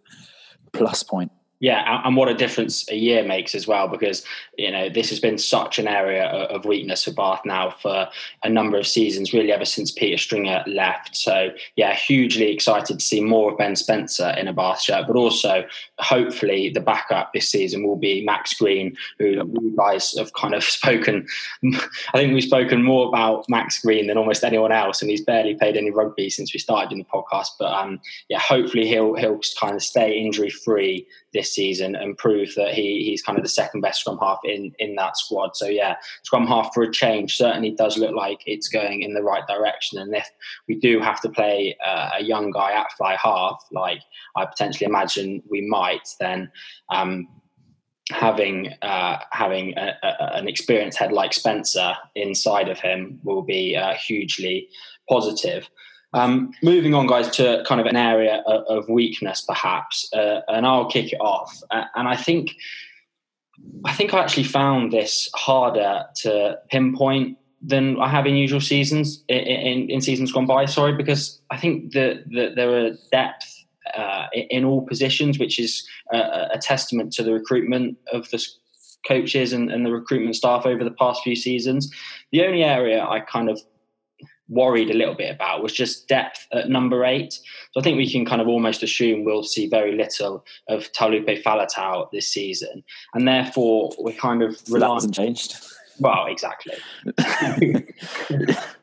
plus 0.73 1.03
point. 1.03 1.33
Yeah, 1.63 2.03
and 2.05 2.17
what 2.17 2.29
a 2.29 2.35
difference 2.35 2.91
a 2.91 2.97
year 2.97 3.23
makes 3.23 3.55
as 3.55 3.69
well, 3.69 3.87
because 3.87 4.25
you 4.59 4.69
know 4.69 4.89
this 4.89 5.11
has 5.11 5.21
been 5.21 5.39
such 5.39 5.79
an 5.79 5.87
area 5.87 6.25
of 6.25 6.65
weakness 6.65 7.05
for 7.05 7.13
Bath 7.13 7.43
now 7.45 7.71
for 7.71 8.09
a 8.43 8.49
number 8.49 8.77
of 8.79 8.85
seasons, 8.85 9.33
really 9.33 9.53
ever 9.53 9.65
since 9.65 9.93
Peter 9.93 10.19
Stringer 10.19 10.65
left. 10.67 11.15
So 11.15 11.51
yeah, 11.77 11.95
hugely 11.95 12.51
excited 12.51 12.99
to 12.99 13.05
see 13.05 13.21
more 13.21 13.53
of 13.53 13.59
Ben 13.59 13.77
Spencer 13.77 14.31
in 14.31 14.49
a 14.49 14.53
Bath 14.53 14.81
shirt, 14.83 15.07
but 15.07 15.15
also 15.15 15.65
hopefully 16.01 16.69
the 16.69 16.81
backup 16.81 17.33
this 17.33 17.49
season 17.49 17.87
will 17.87 17.95
be 17.95 18.25
Max 18.25 18.55
Green, 18.55 18.97
who 19.21 19.27
you 19.27 19.75
guys 19.79 20.19
have 20.19 20.33
kind 20.33 20.55
of 20.57 20.65
spoken. 20.79 21.25
I 21.63 22.19
think 22.19 22.35
we've 22.35 22.43
spoken 22.43 22.83
more 22.83 23.07
about 23.07 23.49
Max 23.49 23.81
Green 23.81 24.09
than 24.09 24.19
almost 24.19 24.43
anyone 24.43 24.73
else, 24.73 25.01
and 25.01 25.13
he's 25.13 25.25
barely 25.25 25.55
played 25.55 25.77
any 25.77 25.93
rugby 25.93 26.29
since 26.29 26.53
we 26.53 26.59
started 26.59 26.91
in 26.91 26.99
the 26.99 27.05
podcast. 27.05 27.51
But 27.57 27.73
um, 27.73 28.01
yeah, 28.29 28.41
hopefully 28.41 28.89
he'll 28.89 29.15
he'll 29.15 29.39
kind 29.61 29.77
of 29.77 29.83
stay 29.85 30.19
injury 30.19 30.51
free 30.51 31.07
this 31.33 31.53
season 31.53 31.95
and 31.95 32.17
prove 32.19 32.55
that 32.57 32.75
he 32.75 33.05
he's 33.05 33.23
kind 33.23 33.39
of 33.39 33.45
the 33.45 33.49
second 33.49 33.81
best 33.81 34.01
scrum 34.01 34.19
half 34.19 34.39
in 34.45 34.73
in 34.79 34.95
that 34.97 35.17
squad. 35.17 35.57
So 35.57 35.67
yeah, 35.67 35.97
scrum 36.23 36.47
half 36.47 36.73
for 36.75 36.83
a 36.83 36.93
change 36.93 37.37
certainly 37.37 37.71
does 37.71 37.99
look 37.99 38.15
like 38.15 38.43
it's 38.47 38.69
going 38.69 39.03
in 39.03 39.15
the 39.15 39.23
right 39.23 39.47
direction. 39.47 39.99
And 39.99 40.15
if 40.15 40.29
we 40.69 40.77
do 40.77 41.01
have 41.01 41.21
to 41.23 41.29
play 41.29 41.77
uh, 41.87 42.11
a 42.19 42.23
young 42.23 42.51
guy 42.51 42.73
at 42.73 42.93
fly 42.93 43.17
half, 43.23 43.65
like 43.73 44.03
I 44.37 44.45
potentially 44.45 44.87
imagine 44.87 45.43
we 45.49 45.63
might, 45.63 46.09
then. 46.21 46.51
Um, 46.89 47.29
having 48.11 48.69
uh, 48.83 49.19
having 49.31 49.79
a, 49.79 49.97
a, 50.03 50.35
an 50.35 50.49
experienced 50.49 50.99
head 50.99 51.13
like 51.13 51.33
Spencer 51.33 51.95
inside 52.15 52.69
of 52.69 52.79
him 52.79 53.21
will 53.23 53.43
be 53.43 53.77
uh, 53.77 53.95
hugely 53.95 54.69
positive. 55.09 55.69
Um, 56.15 56.53
moving 56.63 56.95
on, 56.95 57.07
guys, 57.07 57.31
to 57.37 57.65
kind 57.67 57.81
of 57.81 57.87
an 57.87 57.97
area 57.97 58.43
of, 58.47 58.89
weakness, 58.89 59.41
perhaps, 59.41 60.13
uh, 60.13 60.41
and 60.49 60.67
I'll 60.67 60.91
kick 60.91 61.13
it 61.13 61.21
off. 61.21 61.63
Uh, 61.71 61.85
and 61.95 62.07
I 62.07 62.17
think, 62.17 62.55
I 63.85 63.93
think 63.95 64.13
I 64.13 64.21
actually 64.21 64.45
found 64.45 64.93
this 64.93 65.31
harder 65.35 66.05
to 66.17 66.59
pinpoint 66.71 67.39
than 67.63 67.99
I 68.01 68.09
have 68.09 68.27
in 68.27 68.35
usual 68.35 68.61
seasons, 68.61 69.23
in, 69.29 69.39
in, 69.39 69.91
in 69.91 70.01
seasons 70.01 70.33
gone 70.33 70.47
by. 70.47 70.67
Sorry, 70.67 70.95
because 70.95 71.41
I 71.51 71.57
think 71.57 71.93
that, 71.93 72.25
that 72.33 72.57
there 72.57 72.77
are 72.77 72.91
depth 73.11 73.65
uh, 73.95 74.27
in 74.35 74.65
all 74.65 74.83
positions, 74.87 75.39
which 75.39 75.59
is 75.59 75.87
a, 76.13 76.49
a, 76.55 76.59
testament 76.61 77.13
to 77.13 77.23
the 77.23 77.33
recruitment 77.33 77.99
of 78.13 78.31
the 78.31 78.45
coaches 79.07 79.53
and, 79.53 79.71
and 79.71 79.85
the 79.85 79.93
recruitment 79.93 80.37
staff 80.37 80.67
over 80.67 80.85
the 80.85 80.93
past 80.93 81.23
few 81.23 81.37
seasons. 81.37 81.93
The 82.31 82.45
only 82.45 82.63
area 82.63 83.05
I 83.05 83.21
kind 83.21 83.51
of 83.51 83.61
worried 84.53 84.91
a 84.91 84.95
little 84.95 85.15
bit 85.15 85.35
about 85.35 85.63
was 85.63 85.73
just 85.73 86.09
depth 86.09 86.47
at 86.53 86.69
number 86.69 87.05
eight. 87.05 87.35
So 87.73 87.81
I 87.81 87.83
think 87.83 87.97
we 87.97 88.11
can 88.11 88.25
kind 88.25 88.41
of 88.41 88.49
almost 88.49 88.83
assume 88.83 89.25
we'll 89.25 89.43
see 89.43 89.69
very 89.69 89.97
little 89.97 90.45
of 90.69 90.93
Taulupe 90.93 91.43
Faletau 91.43 92.11
this 92.13 92.29
season, 92.29 92.85
and 93.15 93.27
therefore 93.27 93.93
we're 93.99 94.13
kind 94.13 94.43
of 94.43 94.61
relying. 94.69 94.81
That 94.81 94.95
hasn't 94.95 95.15
changed. 95.15 95.57
Well, 95.99 96.27
exactly. 96.27 96.75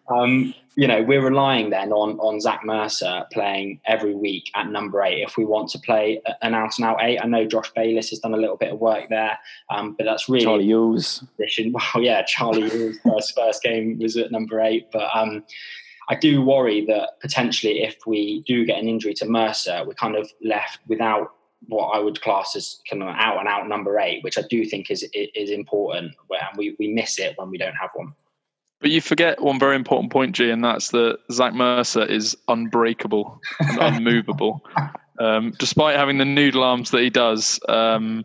um, 0.09 0.53
you 0.79 0.87
know, 0.87 1.03
we're 1.03 1.21
relying 1.21 1.71
then 1.71 1.91
on 1.91 2.17
on 2.19 2.39
Zach 2.39 2.61
Mercer 2.63 3.25
playing 3.33 3.81
every 3.85 4.15
week 4.15 4.49
at 4.55 4.69
number 4.69 5.03
eight 5.03 5.23
if 5.23 5.35
we 5.35 5.43
want 5.43 5.69
to 5.71 5.79
play 5.79 6.21
an 6.41 6.53
out 6.53 6.77
and 6.77 6.85
out 6.85 6.99
eight. 7.01 7.19
I 7.19 7.27
know 7.27 7.43
Josh 7.43 7.69
Bayliss 7.75 8.11
has 8.11 8.19
done 8.19 8.33
a 8.33 8.37
little 8.37 8.55
bit 8.55 8.71
of 8.71 8.79
work 8.79 9.09
there, 9.09 9.37
um, 9.69 9.95
but 9.97 10.05
that's 10.05 10.29
really 10.29 10.45
Charlie 10.45 10.67
Ewels. 10.67 11.21
Well, 11.73 12.01
yeah, 12.01 12.23
Charlie 12.23 12.69
Ewels 12.69 12.95
first 13.03 13.35
first 13.35 13.61
game 13.61 13.99
was 13.99 14.15
at 14.15 14.31
number 14.31 14.61
eight, 14.61 14.87
but 14.93 15.09
um, 15.13 15.43
I 16.07 16.15
do 16.15 16.41
worry 16.41 16.85
that 16.85 17.19
potentially 17.19 17.83
if 17.83 17.97
we 18.07 18.41
do 18.47 18.63
get 18.63 18.79
an 18.79 18.87
injury 18.87 19.13
to 19.15 19.25
Mercer, 19.25 19.83
we're 19.85 19.95
kind 19.95 20.15
of 20.15 20.31
left 20.41 20.79
without 20.87 21.33
what 21.67 21.87
I 21.87 21.99
would 21.99 22.21
class 22.21 22.55
as 22.55 22.79
kind 22.89 23.03
of 23.03 23.09
out 23.09 23.37
and 23.37 23.49
out 23.49 23.67
number 23.67 23.99
eight, 23.99 24.23
which 24.23 24.37
I 24.37 24.43
do 24.49 24.63
think 24.63 24.89
is 24.89 25.05
is 25.13 25.49
important. 25.49 26.15
And 26.29 26.57
we, 26.57 26.77
we 26.79 26.87
miss 26.87 27.19
it 27.19 27.33
when 27.35 27.49
we 27.49 27.57
don't 27.57 27.75
have 27.75 27.89
one. 27.95 28.13
But 28.81 28.91
you 28.91 29.01
forget 29.01 29.41
one 29.41 29.59
very 29.59 29.75
important 29.75 30.11
point, 30.11 30.35
G, 30.35 30.49
and 30.49 30.63
that's 30.63 30.89
that 30.91 31.19
Zach 31.31 31.53
Mercer 31.53 32.05
is 32.05 32.37
unbreakable 32.47 33.41
and 33.59 33.77
unmovable. 33.81 34.61
Um, 35.19 35.53
despite 35.59 35.97
having 35.97 36.17
the 36.17 36.25
noodle 36.25 36.63
arms 36.63 36.91
that 36.91 37.01
he 37.01 37.09
does, 37.09 37.59
um, 37.67 38.23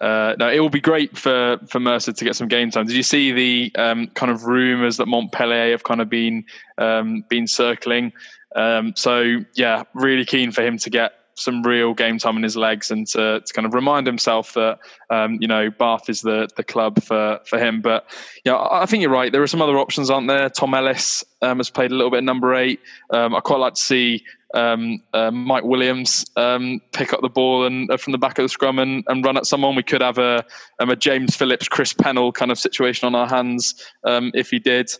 uh, 0.00 0.34
no, 0.38 0.50
it 0.50 0.60
will 0.60 0.70
be 0.70 0.80
great 0.80 1.16
for, 1.16 1.58
for 1.68 1.80
Mercer 1.80 2.12
to 2.12 2.24
get 2.24 2.36
some 2.36 2.48
game 2.48 2.70
time. 2.70 2.86
Did 2.86 2.94
you 2.96 3.02
see 3.02 3.32
the 3.32 3.72
um, 3.76 4.06
kind 4.08 4.30
of 4.30 4.44
rumours 4.44 4.98
that 4.98 5.06
Montpellier 5.06 5.72
have 5.72 5.84
kind 5.84 6.00
of 6.00 6.08
been 6.08 6.44
um, 6.78 7.24
been 7.28 7.46
circling? 7.46 8.12
Um, 8.54 8.94
so 8.94 9.38
yeah, 9.54 9.84
really 9.94 10.24
keen 10.24 10.52
for 10.52 10.62
him 10.62 10.78
to 10.78 10.90
get 10.90 11.12
some 11.36 11.62
real 11.62 11.92
game 11.94 12.18
time 12.18 12.36
in 12.36 12.42
his 12.42 12.56
legs 12.56 12.90
and 12.90 13.06
to, 13.06 13.40
to 13.40 13.52
kind 13.52 13.66
of 13.66 13.74
remind 13.74 14.06
himself 14.06 14.54
that 14.54 14.78
um, 15.10 15.38
you 15.40 15.46
know 15.46 15.70
Bath 15.70 16.08
is 16.08 16.22
the 16.22 16.48
the 16.56 16.64
club 16.64 17.02
for 17.02 17.38
for 17.46 17.58
him. 17.58 17.80
But 17.80 18.06
yeah, 18.44 18.52
you 18.52 18.58
know, 18.58 18.68
I 18.70 18.86
think 18.86 19.02
you're 19.02 19.10
right. 19.10 19.30
There 19.30 19.42
are 19.42 19.46
some 19.46 19.62
other 19.62 19.78
options, 19.78 20.10
aren't 20.10 20.28
there? 20.28 20.48
Tom 20.48 20.74
Ellis 20.74 21.24
um, 21.42 21.58
has 21.58 21.70
played 21.70 21.92
a 21.92 21.94
little 21.94 22.10
bit 22.10 22.24
number 22.24 22.54
eight. 22.54 22.80
Um, 23.10 23.34
I 23.34 23.40
quite 23.40 23.58
like 23.58 23.74
to 23.74 23.80
see 23.80 24.24
um, 24.54 25.02
uh, 25.12 25.30
Mike 25.30 25.64
Williams 25.64 26.24
um, 26.36 26.80
pick 26.92 27.12
up 27.12 27.20
the 27.20 27.28
ball 27.28 27.66
and 27.66 27.90
uh, 27.90 27.98
from 27.98 28.12
the 28.12 28.18
back 28.18 28.38
of 28.38 28.44
the 28.44 28.48
scrum 28.48 28.78
and, 28.78 29.04
and 29.08 29.24
run 29.24 29.36
at 29.36 29.44
someone. 29.46 29.76
We 29.76 29.82
could 29.82 30.00
have 30.00 30.18
a, 30.18 30.44
um, 30.80 30.88
a 30.88 30.96
James 30.96 31.36
Phillips, 31.36 31.68
Chris 31.68 31.92
Pennell 31.92 32.32
kind 32.32 32.50
of 32.50 32.58
situation 32.58 33.06
on 33.06 33.14
our 33.14 33.28
hands 33.28 33.74
if 34.04 34.50
he 34.50 34.58
did. 34.58 34.90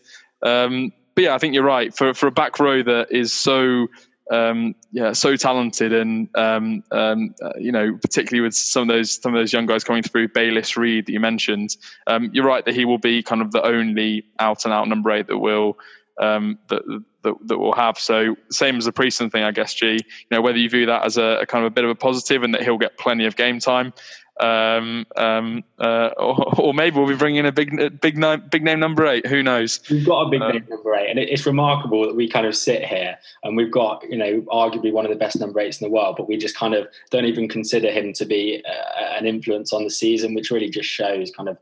but 0.41 0.91
yeah, 1.17 1.33
I 1.33 1.39
think 1.39 1.55
you're 1.55 1.63
right. 1.63 1.95
For 1.95 2.13
for 2.13 2.27
a 2.27 2.31
back 2.31 2.59
row 2.59 2.83
that 2.83 3.07
is 3.09 3.33
so 3.33 3.87
um, 4.31 4.75
yeah, 4.91 5.13
so 5.13 5.35
talented, 5.35 5.93
and 5.93 6.29
um, 6.35 6.83
um, 6.91 7.33
uh, 7.41 7.51
you 7.57 7.71
know, 7.71 7.97
particularly 8.01 8.41
with 8.41 8.55
some 8.55 8.83
of 8.83 8.87
those 8.87 9.21
some 9.21 9.33
of 9.33 9.39
those 9.39 9.53
young 9.53 9.65
guys 9.65 9.83
coming 9.83 10.03
through, 10.03 10.29
Bayliss 10.29 10.75
Reid 10.75 11.05
that 11.05 11.13
you 11.13 11.19
mentioned. 11.19 11.75
Um, 12.07 12.29
you're 12.33 12.45
right 12.45 12.65
that 12.65 12.75
he 12.75 12.85
will 12.85 12.97
be 12.97 13.23
kind 13.23 13.41
of 13.41 13.51
the 13.51 13.63
only 13.65 14.25
out 14.39 14.65
and 14.65 14.73
out 14.73 14.87
number 14.87 15.11
eight 15.11 15.27
that 15.27 15.37
will 15.37 15.77
um, 16.19 16.59
that 16.69 16.81
that, 17.23 17.35
that 17.47 17.57
we'll 17.57 17.73
have. 17.73 17.97
So 17.97 18.35
same 18.49 18.77
as 18.77 18.85
the 18.85 18.91
Priestland 18.91 19.31
thing, 19.31 19.43
I 19.43 19.51
guess. 19.51 19.73
G, 19.73 19.93
you 19.93 19.99
know, 20.31 20.41
whether 20.41 20.57
you 20.57 20.69
view 20.69 20.85
that 20.87 21.05
as 21.05 21.17
a, 21.17 21.39
a, 21.41 21.45
kind 21.45 21.65
of 21.65 21.71
a 21.71 21.73
bit 21.73 21.83
of 21.83 21.89
a 21.89 21.95
positive 21.95 22.43
and 22.43 22.53
that 22.53 22.63
he'll 22.63 22.77
get 22.77 22.97
plenty 22.97 23.25
of 23.25 23.35
game 23.35 23.59
time, 23.59 23.93
um, 24.39 25.05
um, 25.15 25.63
uh, 25.79 26.09
or, 26.17 26.59
or, 26.59 26.73
maybe 26.73 26.97
we'll 26.97 27.07
be 27.07 27.15
bringing 27.15 27.39
in 27.39 27.45
a 27.45 27.51
big, 27.51 27.99
big 28.01 28.17
name, 28.17 28.43
big 28.51 28.63
name 28.63 28.79
number 28.79 29.05
eight. 29.07 29.25
Who 29.25 29.41
knows? 29.41 29.79
We've 29.89 30.05
got 30.05 30.27
a 30.27 30.29
big 30.29 30.41
um, 30.41 30.51
name 30.51 30.65
number 30.69 30.95
eight, 30.95 31.09
and 31.09 31.19
it's 31.19 31.45
remarkable 31.45 32.05
that 32.05 32.15
we 32.15 32.29
kind 32.29 32.45
of 32.45 32.55
sit 32.55 32.83
here 32.83 33.17
and 33.43 33.57
we've 33.57 33.71
got, 33.71 34.03
you 34.09 34.17
know, 34.17 34.41
arguably 34.51 34.91
one 34.91 35.05
of 35.05 35.09
the 35.09 35.17
best 35.17 35.39
number 35.39 35.59
eights 35.59 35.81
in 35.81 35.87
the 35.87 35.91
world, 35.91 36.15
but 36.17 36.27
we 36.27 36.37
just 36.37 36.55
kind 36.55 36.73
of 36.73 36.87
don't 37.09 37.25
even 37.25 37.47
consider 37.47 37.91
him 37.91 38.13
to 38.13 38.25
be 38.25 38.63
uh, 38.67 39.17
an 39.17 39.25
influence 39.25 39.73
on 39.73 39.83
the 39.83 39.89
season, 39.89 40.33
which 40.33 40.51
really 40.51 40.69
just 40.69 40.89
shows 40.89 41.31
kind 41.31 41.49
of 41.49 41.57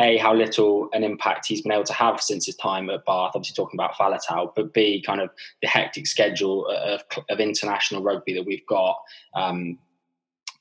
a 0.00 0.16
how 0.18 0.32
little 0.32 0.88
an 0.92 1.02
impact 1.02 1.46
he's 1.46 1.62
been 1.62 1.72
able 1.72 1.84
to 1.84 1.92
have 1.92 2.20
since 2.20 2.46
his 2.46 2.54
time 2.56 2.88
at 2.90 3.04
Bath. 3.04 3.32
Obviously, 3.34 3.54
talking 3.54 3.78
about 3.78 3.94
Faletau, 3.94 4.52
but 4.54 4.72
b 4.72 5.02
kind 5.04 5.20
of 5.20 5.30
the 5.60 5.68
hectic 5.68 6.06
schedule 6.06 6.66
of, 6.66 7.02
of 7.28 7.40
international 7.40 8.02
rugby 8.02 8.32
that 8.34 8.46
we've 8.46 8.66
got. 8.66 8.96
Um, 9.34 9.78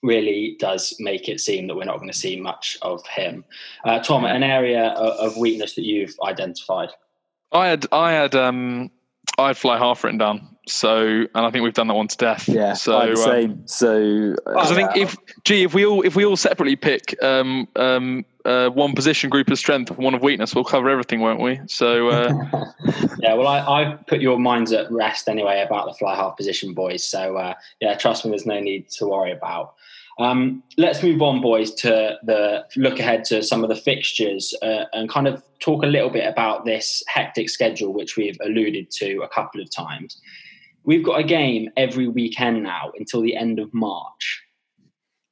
really 0.03 0.55
does 0.59 0.95
make 0.99 1.27
it 1.27 1.39
seem 1.39 1.67
that 1.67 1.75
we're 1.75 1.83
not 1.83 1.97
going 1.97 2.11
to 2.11 2.17
see 2.17 2.39
much 2.39 2.77
of 2.81 3.05
him. 3.07 3.43
Uh, 3.83 3.99
Tom, 3.99 4.25
an 4.25 4.43
area 4.43 4.89
of, 4.89 5.31
of, 5.31 5.37
weakness 5.37 5.73
that 5.75 5.85
you've 5.85 6.15
identified. 6.23 6.89
I 7.51 7.67
had, 7.67 7.85
I 7.91 8.11
had, 8.11 8.35
um, 8.35 8.91
I 9.37 9.47
had 9.47 9.57
fly 9.57 9.77
half 9.77 10.03
written 10.03 10.17
down. 10.17 10.57
So, 10.67 11.05
and 11.07 11.29
I 11.33 11.49
think 11.49 11.63
we've 11.63 11.73
done 11.73 11.87
that 11.87 11.93
one 11.93 12.07
to 12.09 12.17
death. 12.17 12.47
Yeah, 12.47 12.73
so 12.73 12.99
the 12.99 13.13
uh, 13.13 13.15
same. 13.15 13.67
so, 13.67 14.35
uh, 14.45 14.57
I 14.57 14.65
think 14.65 14.97
if, 14.97 15.15
gee, 15.45 15.63
if 15.63 15.73
we 15.73 15.85
all 15.85 16.01
if 16.01 16.15
we 16.15 16.25
all 16.25 16.35
separately 16.35 16.75
pick 16.75 17.15
um, 17.23 17.69
um, 17.77 18.25
uh, 18.43 18.69
one 18.69 18.93
position 18.93 19.29
group 19.29 19.49
of 19.49 19.57
strength 19.57 19.91
and 19.91 19.99
one 19.99 20.13
of 20.13 20.21
weakness, 20.21 20.53
we'll 20.53 20.65
cover 20.65 20.89
everything, 20.89 21.21
won't 21.21 21.39
we? 21.39 21.61
So, 21.67 22.09
uh, 22.09 22.33
yeah. 23.19 23.33
Well, 23.33 23.47
I, 23.47 23.59
I 23.59 23.93
put 24.07 24.19
your 24.19 24.39
minds 24.39 24.73
at 24.73 24.91
rest 24.91 25.29
anyway 25.29 25.63
about 25.65 25.85
the 25.85 25.93
fly 25.93 26.15
half 26.15 26.35
position, 26.35 26.73
boys. 26.73 27.03
So, 27.03 27.37
uh, 27.37 27.53
yeah, 27.79 27.95
trust 27.97 28.25
me, 28.25 28.31
there's 28.31 28.45
no 28.45 28.59
need 28.59 28.89
to 28.89 29.07
worry 29.07 29.31
about. 29.31 29.75
Um, 30.19 30.63
let's 30.77 31.03
move 31.03 31.21
on, 31.21 31.41
boys, 31.41 31.73
to 31.75 32.17
the 32.23 32.65
look 32.75 32.99
ahead 32.99 33.23
to 33.25 33.43
some 33.43 33.63
of 33.63 33.69
the 33.69 33.75
fixtures 33.75 34.53
uh, 34.63 34.85
and 34.93 35.07
kind 35.09 35.27
of 35.27 35.43
talk 35.59 35.83
a 35.83 35.87
little 35.87 36.09
bit 36.09 36.27
about 36.27 36.65
this 36.65 37.03
hectic 37.07 37.49
schedule, 37.49 37.93
which 37.93 38.17
we've 38.17 38.37
alluded 38.43 38.89
to 38.91 39.21
a 39.21 39.27
couple 39.27 39.61
of 39.61 39.69
times. 39.69 40.19
We've 40.83 41.05
got 41.05 41.19
a 41.19 41.23
game 41.23 41.69
every 41.77 42.07
weekend 42.07 42.63
now 42.63 42.91
until 42.97 43.21
the 43.21 43.35
end 43.35 43.59
of 43.59 43.71
March, 43.73 44.41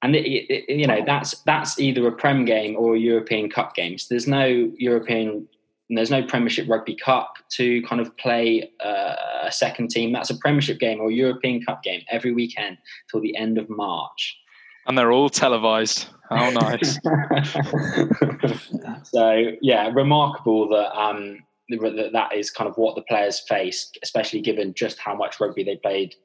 and 0.04 0.16
it, 0.16 0.26
it, 0.28 0.70
you 0.70 0.86
know 0.86 1.02
that's 1.04 1.40
that's 1.44 1.80
either 1.80 2.08
a 2.08 2.12
Prem 2.12 2.46
game 2.46 2.76
or 2.78 2.96
a 2.96 3.00
European 3.00 3.50
Cup 3.50 3.74
game. 3.74 3.98
So 3.98 4.08
there's 4.12 4.28
no 4.28 4.72
European, 4.78 5.48
there's 5.90 6.12
no 6.12 6.22
Premiership 6.22 6.70
Rugby 6.70 6.96
Cup 6.96 7.38
to 7.54 7.82
kind 7.84 8.02
of 8.02 8.16
play 8.18 8.70
uh, 8.84 9.16
a 9.44 9.52
second 9.52 9.90
team. 9.90 10.12
That's 10.14 10.30
a 10.30 10.38
Premiership 10.38 10.78
game 10.78 11.00
or 11.00 11.10
a 11.10 11.14
European 11.14 11.64
Cup 11.64 11.82
game 11.82 12.02
every 12.12 12.34
weekend 12.34 12.78
till 13.10 13.22
the 13.22 13.36
end 13.36 13.58
of 13.58 13.68
March 13.68 14.38
and 14.88 14.98
they're 14.98 15.12
all 15.12 15.30
televised. 15.30 16.08
How 16.30 16.50
nice! 16.50 16.98
so 19.04 19.52
yeah, 19.62 19.92
remarkable 19.94 20.68
that 20.70 21.00
um, 21.00 21.44
that 21.70 22.10
that 22.14 22.36
is 22.36 22.50
kind 22.50 22.70
of 22.70 22.78
what 22.78 22.96
the 22.96 23.04
players 23.04 23.42
face, 23.48 23.92
especially 24.02 24.42
given 24.42 24.74
just 24.74 25.00
how 25.00 25.16
much 25.16 25.40
rugby 25.40 25.64
they 25.64 25.78
played 25.78 26.16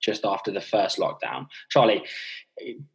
just 0.00 0.24
after 0.24 0.50
the 0.50 0.60
first 0.60 0.98
lockdown. 0.98 1.46
Charlie, 1.70 2.02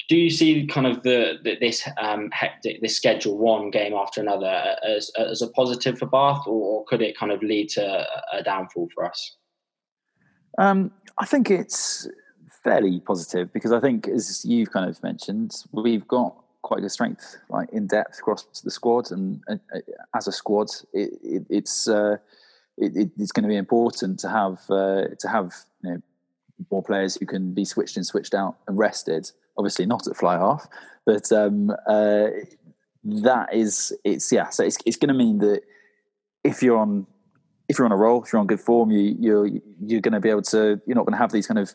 do 0.09 0.17
you 0.17 0.29
see 0.29 0.65
kind 0.65 0.87
of 0.87 1.03
the, 1.03 1.39
the 1.43 1.57
this 1.59 1.87
um, 1.97 2.29
hectic 2.31 2.81
this 2.81 2.95
schedule 2.95 3.37
one 3.37 3.69
game 3.69 3.93
after 3.93 4.21
another 4.21 4.75
as 4.87 5.11
as 5.17 5.41
a 5.41 5.49
positive 5.49 5.97
for 5.97 6.07
Bath, 6.07 6.43
or, 6.47 6.79
or 6.79 6.85
could 6.85 7.01
it 7.01 7.17
kind 7.17 7.31
of 7.31 7.41
lead 7.41 7.69
to 7.69 8.05
a 8.33 8.43
downfall 8.43 8.89
for 8.93 9.05
us? 9.05 9.37
Um, 10.57 10.91
I 11.19 11.25
think 11.25 11.51
it's 11.51 12.07
fairly 12.65 12.99
positive 12.99 13.53
because 13.53 13.71
I 13.71 13.79
think, 13.79 14.07
as 14.07 14.43
you've 14.43 14.71
kind 14.71 14.89
of 14.89 15.01
mentioned, 15.03 15.63
we've 15.71 16.05
got 16.07 16.35
quite 16.63 16.81
good 16.81 16.91
strength, 16.91 17.37
like 17.49 17.69
in 17.71 17.85
depth 17.85 18.17
across 18.19 18.43
the 18.63 18.71
squad, 18.71 19.11
and 19.11 19.41
uh, 19.47 19.55
as 20.15 20.27
a 20.27 20.31
squad, 20.31 20.69
it, 20.91 21.11
it, 21.23 21.45
it's 21.49 21.87
uh, 21.87 22.17
it, 22.77 23.11
it's 23.17 23.31
going 23.31 23.43
to 23.43 23.49
be 23.49 23.55
important 23.55 24.19
to 24.19 24.29
have 24.29 24.59
uh, 24.69 25.03
to 25.19 25.27
have 25.29 25.53
you 25.83 25.91
know, 25.91 26.01
more 26.71 26.83
players 26.83 27.15
who 27.15 27.27
can 27.27 27.53
be 27.53 27.63
switched 27.63 27.97
in, 27.97 28.03
switched 28.03 28.33
out, 28.33 28.57
and 28.67 28.77
rested. 28.77 29.31
Obviously, 29.57 29.85
not 29.85 30.07
at 30.07 30.17
fly 30.17 30.37
half, 30.37 30.67
but 31.05 31.31
um, 31.31 31.69
uh, 31.87 32.27
that 33.03 33.53
is 33.53 33.93
it's 34.03 34.31
yeah. 34.31 34.49
So 34.49 34.63
it's 34.63 34.77
it's 34.85 34.97
going 34.97 35.09
to 35.09 35.13
mean 35.13 35.37
that 35.37 35.61
if 36.43 36.63
you're 36.63 36.77
on 36.77 37.05
if 37.69 37.77
you're 37.77 37.85
on 37.85 37.91
a 37.91 37.97
roll, 37.97 38.23
if 38.23 38.33
you're 38.33 38.39
on 38.39 38.47
good 38.47 38.59
form, 38.59 38.89
you 38.89 39.15
you're 39.19 39.47
you're 39.85 40.01
going 40.01 40.13
to 40.13 40.19
be 40.19 40.31
able 40.31 40.41
to. 40.43 40.81
You're 40.87 40.95
not 40.95 41.05
going 41.05 41.13
to 41.13 41.19
have 41.19 41.31
these 41.31 41.45
kind 41.45 41.59
of 41.59 41.73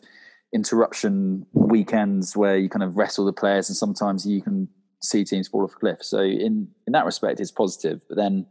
interruption 0.53 1.45
weekends 1.53 2.35
where 2.35 2.57
you 2.57 2.69
kind 2.69 2.83
of 2.83 2.97
wrestle 2.97 3.25
the 3.25 3.33
players 3.33 3.69
and 3.69 3.75
sometimes 3.75 4.25
you 4.25 4.41
can 4.41 4.67
see 5.01 5.23
teams 5.23 5.47
fall 5.47 5.63
off 5.63 5.73
a 5.73 5.79
cliff. 5.79 6.03
So 6.03 6.19
in 6.19 6.67
in 6.87 6.93
that 6.93 7.05
respect, 7.05 7.39
it's 7.39 7.51
positive. 7.51 8.01
But 8.07 8.17
then 8.17 8.45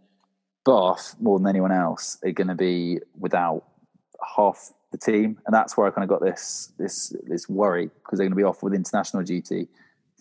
Bath, 0.65 1.17
more 1.21 1.39
than 1.39 1.49
anyone 1.49 1.73
else, 1.73 2.19
are 2.25 2.33
going 2.33 2.49
to 2.49 2.55
be 2.55 2.99
without 3.19 3.65
half 4.37 4.73
the 4.93 4.99
team, 4.99 5.39
and 5.47 5.55
that's 5.55 5.77
where 5.77 5.87
I 5.87 5.91
kind 5.91 6.05
of 6.05 6.09
got 6.09 6.25
this 6.25 6.73
this 6.79 7.15
this 7.29 7.49
worry 7.49 7.87
because 7.87 8.19
they're 8.19 8.27
going 8.27 8.33
to 8.33 8.37
be 8.37 8.45
off 8.45 8.63
with 8.63 8.75
international 8.75 9.23
duty 9.23 9.69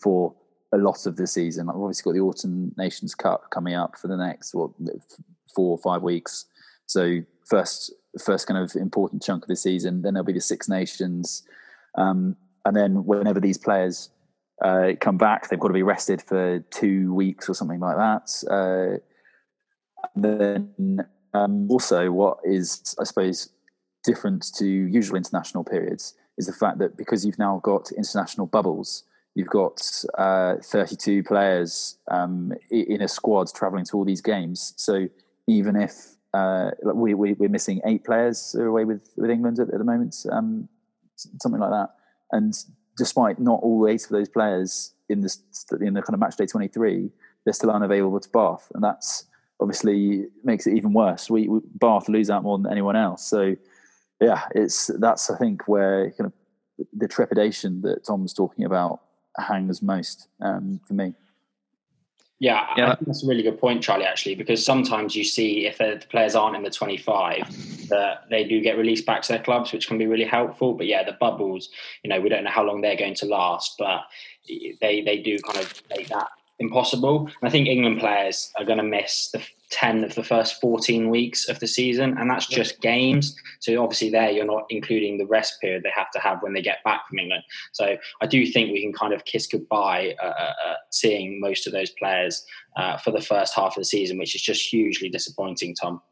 for 0.02 0.34
a 0.72 0.78
lot 0.78 1.06
of 1.06 1.16
the 1.16 1.26
season. 1.26 1.68
I've 1.68 1.76
obviously 1.76 2.10
got 2.10 2.14
the 2.14 2.24
Autumn 2.24 2.72
Nations 2.76 3.14
Cup 3.14 3.50
coming 3.50 3.74
up 3.74 3.98
for 3.98 4.08
the 4.08 4.16
next 4.16 4.54
what 4.54 4.70
four 5.54 5.72
or 5.72 5.78
five 5.78 6.02
weeks. 6.02 6.46
So 6.86 7.20
first 7.46 7.92
first 8.18 8.46
kind 8.46 8.62
of 8.62 8.74
important 8.76 9.22
chunk 9.22 9.44
of 9.44 9.48
the 9.48 9.56
season. 9.56 10.02
Then 10.02 10.14
there'll 10.14 10.24
be 10.24 10.32
the 10.32 10.40
Six 10.40 10.68
Nations. 10.68 11.42
Um, 11.96 12.36
and 12.64 12.76
then 12.76 13.04
whenever 13.04 13.40
these 13.40 13.58
players 13.58 14.10
uh, 14.62 14.92
come 15.00 15.16
back, 15.16 15.48
they've 15.48 15.58
got 15.58 15.68
to 15.68 15.74
be 15.74 15.82
rested 15.82 16.22
for 16.22 16.60
two 16.70 17.14
weeks 17.14 17.48
or 17.48 17.54
something 17.54 17.80
like 17.80 17.96
that. 17.96 18.44
Uh, 18.50 18.98
then 20.14 21.06
um, 21.34 21.70
also, 21.70 22.10
what 22.10 22.38
is, 22.44 22.94
I 23.00 23.04
suppose, 23.04 23.50
different 24.04 24.46
to 24.56 24.66
usual 24.66 25.16
international 25.16 25.64
periods 25.64 26.14
is 26.38 26.46
the 26.46 26.52
fact 26.52 26.78
that 26.78 26.96
because 26.96 27.24
you've 27.24 27.38
now 27.38 27.60
got 27.62 27.90
international 27.92 28.46
bubbles, 28.46 29.04
you've 29.34 29.48
got 29.48 29.80
uh, 30.18 30.56
32 30.62 31.22
players 31.22 31.98
um, 32.10 32.52
in 32.70 33.02
a 33.02 33.08
squad 33.08 33.48
traveling 33.54 33.84
to 33.86 33.96
all 33.96 34.04
these 34.04 34.20
games. 34.20 34.74
So 34.76 35.08
even 35.46 35.76
if 35.76 35.92
uh, 36.34 36.70
we, 36.82 37.14
we, 37.14 37.32
are 37.32 37.48
missing 37.48 37.80
eight 37.84 38.04
players 38.04 38.54
away 38.54 38.84
with, 38.84 39.08
with 39.16 39.30
England 39.30 39.58
at, 39.58 39.68
at 39.68 39.78
the 39.78 39.84
moment, 39.84 40.14
um, 40.30 40.68
something 41.40 41.60
like 41.60 41.70
that. 41.70 41.90
And 42.32 42.54
despite 42.96 43.38
not 43.38 43.60
all 43.62 43.88
eight 43.88 44.04
of 44.04 44.10
those 44.10 44.28
players 44.28 44.92
in 45.08 45.20
this 45.20 45.40
in 45.80 45.94
the 45.94 46.02
kind 46.02 46.14
of 46.14 46.20
match 46.20 46.36
day 46.36 46.46
23, 46.46 47.10
they're 47.44 47.54
still 47.54 47.70
unavailable 47.70 48.20
to 48.20 48.28
Bath, 48.28 48.70
and 48.74 48.82
that's 48.84 49.24
obviously 49.60 50.26
makes 50.44 50.66
it 50.66 50.74
even 50.74 50.92
worse. 50.92 51.28
We, 51.28 51.48
we 51.48 51.60
Bath 51.74 52.08
lose 52.08 52.30
out 52.30 52.42
more 52.42 52.58
than 52.58 52.70
anyone 52.70 52.96
else. 52.96 53.26
So 53.26 53.56
yeah, 54.20 54.42
it's 54.54 54.90
that's 54.98 55.30
I 55.30 55.38
think 55.38 55.66
where 55.66 56.10
kind 56.12 56.26
of 56.26 56.32
the 56.92 57.08
trepidation 57.08 57.82
that 57.82 58.04
Tom 58.04 58.22
was 58.22 58.32
talking 58.32 58.64
about 58.64 59.00
hangs 59.38 59.82
most 59.82 60.28
um, 60.40 60.80
for 60.86 60.94
me. 60.94 61.14
Yeah, 62.40 62.66
yeah. 62.74 62.92
I 62.92 62.94
think 62.96 63.06
that's 63.06 63.22
a 63.22 63.26
really 63.26 63.42
good 63.42 63.60
point, 63.60 63.82
Charlie, 63.82 64.06
actually, 64.06 64.34
because 64.34 64.64
sometimes 64.64 65.14
you 65.14 65.24
see 65.24 65.66
if 65.66 65.76
the 65.76 66.02
players 66.08 66.34
aren't 66.34 66.56
in 66.56 66.62
the 66.62 66.70
25, 66.70 67.88
that 67.88 68.24
they 68.30 68.44
do 68.44 68.62
get 68.62 68.78
released 68.78 69.04
back 69.04 69.20
to 69.22 69.32
their 69.32 69.42
clubs, 69.42 69.72
which 69.72 69.86
can 69.86 69.98
be 69.98 70.06
really 70.06 70.24
helpful. 70.24 70.72
But 70.72 70.86
yeah, 70.86 71.04
the 71.04 71.12
bubbles, 71.12 71.68
you 72.02 72.08
know, 72.08 72.18
we 72.18 72.30
don't 72.30 72.44
know 72.44 72.50
how 72.50 72.64
long 72.64 72.80
they're 72.80 72.96
going 72.96 73.14
to 73.16 73.26
last, 73.26 73.74
but 73.78 74.04
they, 74.48 75.02
they 75.02 75.20
do 75.22 75.36
kind 75.38 75.58
of 75.58 75.82
make 75.90 76.08
that 76.08 76.28
impossible. 76.60 77.26
And 77.26 77.48
I 77.48 77.50
think 77.50 77.66
England 77.66 77.98
players 77.98 78.52
are 78.56 78.64
going 78.64 78.78
to 78.78 78.84
miss 78.84 79.30
the 79.32 79.42
10 79.70 80.04
of 80.04 80.14
the 80.14 80.22
first 80.22 80.60
14 80.60 81.10
weeks 81.10 81.48
of 81.48 81.58
the 81.60 81.66
season, 81.66 82.16
and 82.18 82.28
that's 82.30 82.46
just 82.46 82.80
games. 82.80 83.34
So 83.60 83.82
obviously, 83.82 84.10
there 84.10 84.30
you're 84.30 84.44
not 84.44 84.64
including 84.68 85.18
the 85.18 85.26
rest 85.26 85.60
period 85.60 85.82
they 85.82 85.92
have 85.94 86.10
to 86.12 86.18
have 86.20 86.42
when 86.42 86.52
they 86.52 86.62
get 86.62 86.84
back 86.84 87.08
from 87.08 87.18
England. 87.18 87.42
So 87.72 87.96
I 88.20 88.26
do 88.26 88.46
think 88.46 88.72
we 88.72 88.82
can 88.82 88.92
kind 88.92 89.12
of 89.12 89.24
kiss 89.24 89.46
goodbye 89.46 90.14
uh, 90.22 90.26
uh, 90.26 90.52
uh, 90.66 90.74
seeing 90.90 91.40
most 91.40 91.66
of 91.66 91.72
those 91.72 91.90
players 91.90 92.44
uh, 92.76 92.98
for 92.98 93.10
the 93.10 93.22
first 93.22 93.54
half 93.54 93.76
of 93.76 93.80
the 93.80 93.84
season, 93.84 94.18
which 94.18 94.34
is 94.34 94.42
just 94.42 94.68
hugely 94.68 95.08
disappointing, 95.08 95.74
Tom. 95.74 96.02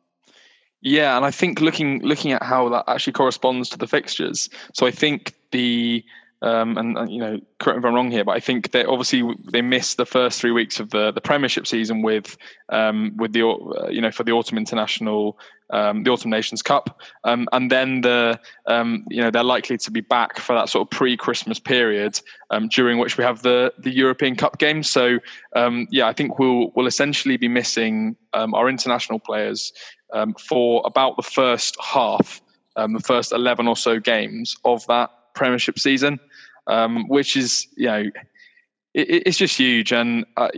Yeah, 0.81 1.17
and 1.17 1.27
I 1.27 1.33
think 1.33 1.61
looking 1.61 2.01
looking 2.03 2.33
at 2.33 2.43
how 2.43 2.69
that 2.69 2.85
actually 2.87 3.13
corresponds 3.13 3.69
to 3.71 3.79
the 3.79 3.89
fixtures. 3.89 4.49
So 4.75 4.87
I 4.87 4.93
think 4.93 5.35
the 5.51 6.05
um, 6.41 6.79
and, 6.79 7.11
you 7.11 7.19
know, 7.19 7.41
correct 7.59 7.79
me 7.79 7.81
if 7.81 7.85
I'm 7.85 7.95
wrong 7.95 8.11
here, 8.13 8.25
but 8.25 8.37
I 8.37 8.41
think 8.41 8.71
they 8.71 8.85
obviously 8.85 9.25
they 9.51 9.61
missed 9.61 9.97
the 9.97 10.07
first 10.07 10.41
three 10.41 10.53
weeks 10.53 10.79
of 10.79 10.91
the 10.91 11.11
the 11.11 11.21
Premiership 11.21 11.67
season 11.67 12.03
with 12.03 12.37
um, 12.69 13.13
with 13.17 13.33
the 13.33 13.45
uh, 13.45 13.89
you 13.89 14.01
know 14.01 14.13
for 14.13 14.23
the 14.23 14.31
Autumn 14.31 14.57
International, 14.57 15.37
um, 15.71 16.05
the 16.05 16.11
Autumn 16.13 16.31
Nations 16.31 16.63
Cup, 16.63 17.01
um, 17.25 17.49
and 17.53 17.73
then 17.73 18.03
the 18.03 18.39
um, 18.67 19.05
you 19.11 19.21
know 19.21 19.33
they're 19.33 19.43
likely 19.43 19.77
to 19.79 19.91
be 19.91 20.01
back 20.01 20.39
for 20.39 20.55
that 20.55 20.69
sort 20.69 20.87
of 20.87 20.97
pre-Christmas 20.97 21.59
period 21.59 22.21
um, 22.51 22.69
during 22.69 22.99
which 22.99 23.19
we 23.19 23.25
have 23.25 23.43
the 23.43 23.73
the 23.79 23.91
European 23.91 24.37
Cup 24.37 24.59
games. 24.59 24.89
So 24.89 25.19
yeah, 25.91 26.07
I 26.07 26.13
think 26.13 26.39
we'll 26.39 26.71
we'll 26.77 26.87
essentially 26.87 27.37
be 27.37 27.49
missing 27.49 28.17
our 28.33 28.69
international 28.69 29.19
players 29.19 29.73
for 30.49 30.83
about 30.85 31.17
the 31.17 31.23
first 31.25 31.77
half 31.83 32.41
the 32.77 33.03
first 33.05 33.33
11 33.33 33.67
or 33.67 33.77
so 33.77 33.99
games 33.99 34.57
of 34.65 34.87
that 34.87 35.11
Premiership 35.39 35.79
season, 35.79 36.19
um, 36.67 37.09
which 37.09 37.37
is, 37.37 37.67
you 37.77 37.87
know, 37.87 38.05
it, 38.95 39.27
it's 39.27 39.39
just 39.39 39.57
huge. 39.57 39.93
And 39.93 40.27
I, 40.37 40.51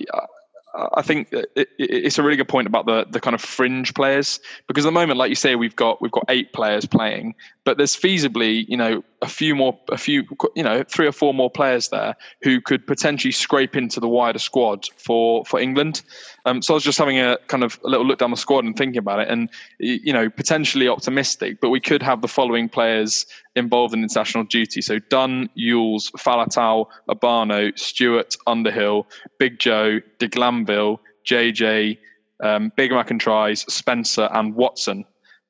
I 0.75 1.03
think 1.03 1.29
it, 1.33 1.69
it's 1.79 2.19
a 2.19 2.23
really 2.23 2.37
good 2.37 2.49
point 2.49 2.67
about 2.67 2.87
the 2.87 3.05
the 3.11 3.21
kind 3.21 3.35
of 3.35 3.41
fringe 3.41 3.93
players 3.95 4.39
because 4.69 4.85
at 4.85 4.89
the 4.89 4.93
moment, 4.93 5.19
like 5.19 5.29
you 5.29 5.35
say, 5.35 5.57
we've 5.57 5.75
got 5.75 6.01
we've 6.01 6.13
got 6.13 6.25
eight 6.29 6.53
players 6.53 6.87
playing, 6.87 7.35
but 7.65 7.77
there's 7.77 7.97
feasibly 7.97 8.69
you 8.69 8.77
know 8.77 9.03
a 9.21 9.27
few 9.27 9.57
more, 9.57 9.79
a 9.91 9.99
few 9.99 10.25
you 10.55 10.63
know 10.63 10.85
three 10.85 11.07
or 11.07 11.13
four 11.13 11.35
more 11.35 11.51
players 11.51 11.89
there 11.89 12.15
who 12.43 12.61
could 12.61 12.87
potentially 12.87 13.33
scrape 13.33 13.77
into 13.77 13.99
the 13.99 14.09
wider 14.09 14.39
squad 14.39 14.87
for 14.97 15.45
for 15.45 15.59
England. 15.59 16.03
Um, 16.47 16.63
so 16.63 16.75
I 16.75 16.77
was 16.77 16.85
just 16.85 16.99
having 16.99 17.19
a 17.19 17.37
kind 17.49 17.65
of 17.65 17.81
a 17.85 17.89
little 17.89 18.07
look 18.07 18.21
down 18.21 18.31
the 18.31 18.37
squad 18.37 18.65
and 18.65 18.77
thinking 18.77 18.99
about 18.99 19.19
it, 19.19 19.29
and 19.29 19.51
you 19.81 20.13
know 20.13 20.31
potentially 20.31 20.87
optimistic, 20.87 21.61
but 21.61 21.71
we 21.71 21.81
could 21.81 22.03
have 22.03 22.23
the 22.23 22.29
following 22.29 22.69
players 22.69 23.27
involved 23.57 23.95
in 23.95 24.03
international 24.03 24.45
duty. 24.45 24.81
So 24.81 24.99
Dunn, 25.11 25.49
Ewels, 25.59 26.11
Faletau, 26.13 26.87
Obano, 27.09 27.77
Stuart, 27.79 28.37
Underhill, 28.47 29.07
Big 29.39 29.59
Joe, 29.59 30.01
De 30.19 30.29
Glanville, 30.29 31.01
JJ, 31.27 31.99
um, 32.43 32.73
Big 32.77 32.91
McIntyre, 32.91 33.57
Spencer, 33.71 34.29
and 34.33 34.55
Watson. 34.55 35.05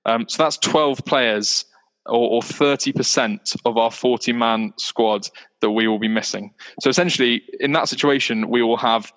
Um, 0.07 0.27
so 0.29 0.43
that's 0.43 0.57
12 0.59 1.05
players 1.05 1.65
or, 2.07 2.31
or 2.31 2.41
30% 2.41 3.57
of 3.65 3.77
our 3.77 3.91
40 3.91 4.33
man 4.33 4.73
squad 4.77 5.29
that 5.61 5.71
we 5.71 5.87
will 5.87 5.99
be 5.99 6.09
missing. 6.09 6.53
So 6.81 6.89
essentially, 6.91 7.43
in 7.61 7.73
that 7.73 7.89
situation, 7.89 8.49
we 8.49 8.63
will 8.63 8.79
have 8.79 9.13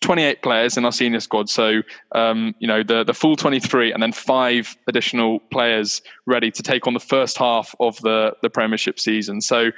28 0.00 0.42
players 0.42 0.76
in 0.76 0.84
our 0.84 0.92
senior 0.92 1.20
squad. 1.20 1.48
So, 1.48 1.82
um, 2.12 2.54
you 2.58 2.66
know, 2.66 2.82
the, 2.82 3.04
the 3.04 3.14
full 3.14 3.36
23 3.36 3.92
and 3.92 4.02
then 4.02 4.12
five 4.12 4.76
additional 4.88 5.40
players 5.50 6.02
ready 6.26 6.50
to 6.50 6.62
take 6.62 6.86
on 6.86 6.94
the 6.94 7.00
first 7.00 7.38
half 7.38 7.74
of 7.80 8.00
the, 8.00 8.34
the 8.42 8.50
Premiership 8.50 8.98
season. 8.98 9.40
So 9.40 9.70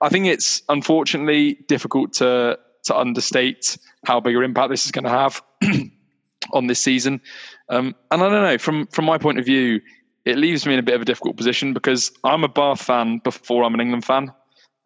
I 0.00 0.08
think 0.08 0.26
it's 0.26 0.62
unfortunately 0.68 1.54
difficult 1.68 2.12
to, 2.14 2.58
to 2.84 2.96
understate 2.96 3.78
how 4.04 4.20
big 4.20 4.36
an 4.36 4.42
impact 4.42 4.70
this 4.70 4.84
is 4.84 4.92
going 4.92 5.04
to 5.04 5.10
have 5.10 5.42
on 6.52 6.66
this 6.66 6.80
season. 6.80 7.20
Um, 7.68 7.94
and 8.10 8.22
I 8.22 8.28
don't 8.28 8.42
know, 8.42 8.58
from, 8.58 8.86
from 8.88 9.04
my 9.04 9.18
point 9.18 9.38
of 9.38 9.44
view, 9.44 9.80
it 10.24 10.38
leaves 10.38 10.66
me 10.66 10.74
in 10.74 10.78
a 10.78 10.82
bit 10.82 10.94
of 10.94 11.02
a 11.02 11.04
difficult 11.04 11.36
position 11.36 11.72
because 11.72 12.12
I'm 12.24 12.44
a 12.44 12.48
Bath 12.48 12.82
fan 12.82 13.18
before 13.18 13.64
I'm 13.64 13.74
an 13.74 13.80
England 13.80 14.04
fan. 14.04 14.32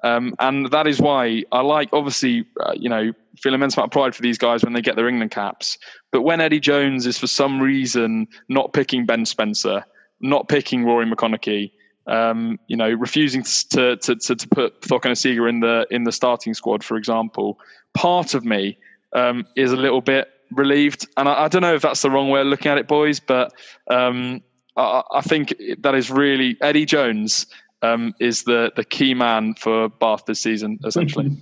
Um, 0.03 0.35
and 0.39 0.71
that 0.71 0.87
is 0.87 1.01
why 1.01 1.45
I 1.53 1.63
like, 1.63 1.89
obviously, 1.93 2.47
uh, 2.61 2.75
you 2.77 2.89
know, 2.89 3.13
feel 3.41 3.55
immense 3.55 3.77
amount 3.77 3.89
of 3.89 3.93
pride 3.93 4.15
for 4.15 4.23
these 4.23 4.39
guys 4.39 4.65
when 4.65 4.73
they 4.73 4.83
get 4.83 4.97
their 4.97 5.09
England 5.09 5.31
caps. 5.31 5.79
But 6.11 6.23
when 6.23 6.41
Eddie 6.41 6.61
Jones 6.61 7.07
is 7.07 7.19
for 7.19 7.27
some 7.27 7.61
reason 7.61 8.29
not 8.49 8.73
picking 8.73 9.07
Ben 9.07 9.25
Spencer, 9.25 9.85
not 10.21 10.49
picking 10.49 10.85
Ruaridh 10.85 11.13
McConnochie, 11.13 11.73
um, 12.07 12.59
you 12.69 12.77
know, 12.77 12.91
refusing 12.91 13.43
to 13.43 13.97
to 13.97 14.17
to, 14.17 14.37
to 14.37 14.49
put 14.49 14.81
Cokanasiga 14.83 15.49
in 15.49 15.61
the 15.61 15.87
in 15.91 16.05
the 16.05 16.13
starting 16.13 16.55
squad, 16.55 16.85
for 16.85 16.97
example, 16.97 17.59
part 17.95 18.35
of 18.35 18.45
me 18.45 18.79
um, 19.13 19.47
is 19.57 19.73
a 19.73 19.77
little 19.77 20.01
bit 20.01 20.29
relieved. 20.53 21.07
And 21.17 21.29
I, 21.29 21.45
I, 21.45 21.49
don't 21.49 21.63
know 21.63 21.75
if 21.75 21.83
that's 21.83 22.03
the 22.03 22.11
wrong 22.11 22.31
way 22.31 22.41
of 22.41 22.47
looking 22.47 22.71
at 22.71 22.79
it, 22.79 22.87
boys, 22.87 23.19
but 23.19 23.53
um, 23.91 24.43
I, 24.77 25.03
I 25.13 25.21
think 25.23 25.55
that 25.79 25.95
is 25.95 26.11
really 26.11 26.57
Eddie 26.61 26.85
Jones 26.85 27.47
um, 27.83 28.15
is 28.21 28.45
the 28.45 28.73
the 28.77 28.85
key 28.85 29.15
man 29.15 29.55
for 29.55 29.89
Bath 29.89 30.25
this 30.27 30.41
season, 30.41 30.79
essentially. 30.85 31.37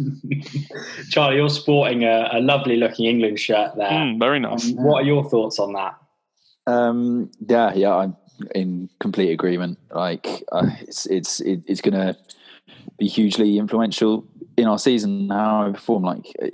Charlie, 1.10 1.36
you're 1.36 1.48
sporting 1.48 2.04
a, 2.04 2.28
a, 2.32 2.40
lovely 2.40 2.76
looking 2.76 3.06
England 3.06 3.38
shirt 3.38 3.76
there. 3.76 3.90
Mm, 3.90 4.18
very 4.18 4.40
nice. 4.40 4.70
Um, 4.70 4.82
what 4.82 5.02
are 5.02 5.06
your 5.06 5.28
thoughts 5.28 5.58
on 5.58 5.72
that? 5.74 5.96
Um, 6.66 7.30
yeah, 7.48 7.72
yeah, 7.74 7.94
I'm 7.94 8.16
in 8.54 8.90
complete 9.00 9.30
agreement. 9.30 9.78
Like, 9.90 10.42
uh, 10.50 10.70
it's 10.80 11.06
it's 11.06 11.40
it, 11.40 11.62
it's 11.66 11.80
going 11.80 11.94
to 11.94 12.16
be 12.98 13.06
hugely 13.06 13.58
influential 13.58 14.26
in 14.56 14.66
our 14.66 14.78
season. 14.78 15.28
How 15.30 15.68
I 15.68 15.72
perform, 15.72 16.04
like, 16.04 16.26
uh, 16.42 16.48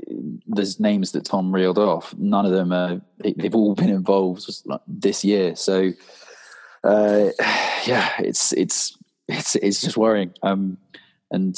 there's 0.46 0.80
names 0.80 1.12
that 1.12 1.24
Tom 1.24 1.52
reeled 1.52 1.78
off. 1.78 2.14
None 2.18 2.44
of 2.44 2.52
them 2.52 2.72
are. 2.72 3.00
They've 3.18 3.54
all 3.54 3.74
been 3.74 3.90
involved 3.90 4.46
like, 4.66 4.80
this 4.86 5.24
year. 5.24 5.56
So, 5.56 5.92
uh, 6.84 7.30
yeah, 7.86 8.10
it's 8.18 8.52
it's 8.52 8.96
it's 9.30 9.56
it's 9.56 9.80
just 9.80 9.96
worrying. 9.96 10.32
Um, 10.42 10.78
and 11.30 11.56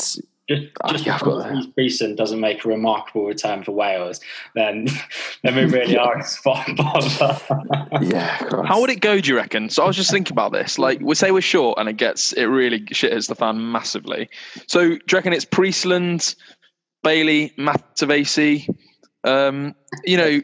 just, 0.48 0.70
just 0.88 1.08
uh, 1.08 1.18
because 1.18 1.66
Beeson 1.68 2.16
doesn't 2.16 2.40
make 2.40 2.64
a 2.64 2.68
remarkable 2.68 3.26
return 3.26 3.62
for 3.62 3.72
Wales, 3.72 4.20
then 4.54 4.88
then 5.42 5.54
we 5.54 5.64
really 5.64 5.96
are 5.96 6.18
a 6.18 6.24
spot 6.24 6.66
yeah. 8.02 8.38
Christ. 8.38 8.68
How 8.68 8.80
would 8.80 8.90
it 8.90 9.00
go? 9.00 9.20
Do 9.20 9.30
you 9.30 9.36
reckon? 9.36 9.70
So 9.70 9.84
I 9.84 9.86
was 9.86 9.96
just 9.96 10.10
thinking 10.12 10.34
about 10.34 10.52
this. 10.52 10.78
Like 10.78 11.00
we 11.00 11.14
say 11.14 11.30
we're 11.30 11.40
short, 11.40 11.78
and 11.78 11.88
it 11.88 11.96
gets 11.96 12.32
it 12.32 12.44
really 12.44 12.84
shit 12.92 13.12
hits 13.12 13.28
the 13.28 13.34
fan 13.34 13.72
massively. 13.72 14.28
So 14.66 14.88
do 14.88 14.94
you 14.94 15.00
reckon 15.12 15.32
it's 15.32 15.44
Priestland, 15.44 16.34
Bailey, 17.02 17.52
Matavesi? 17.58 18.68
Um, 19.24 19.74
you 20.04 20.16
know, 20.16 20.40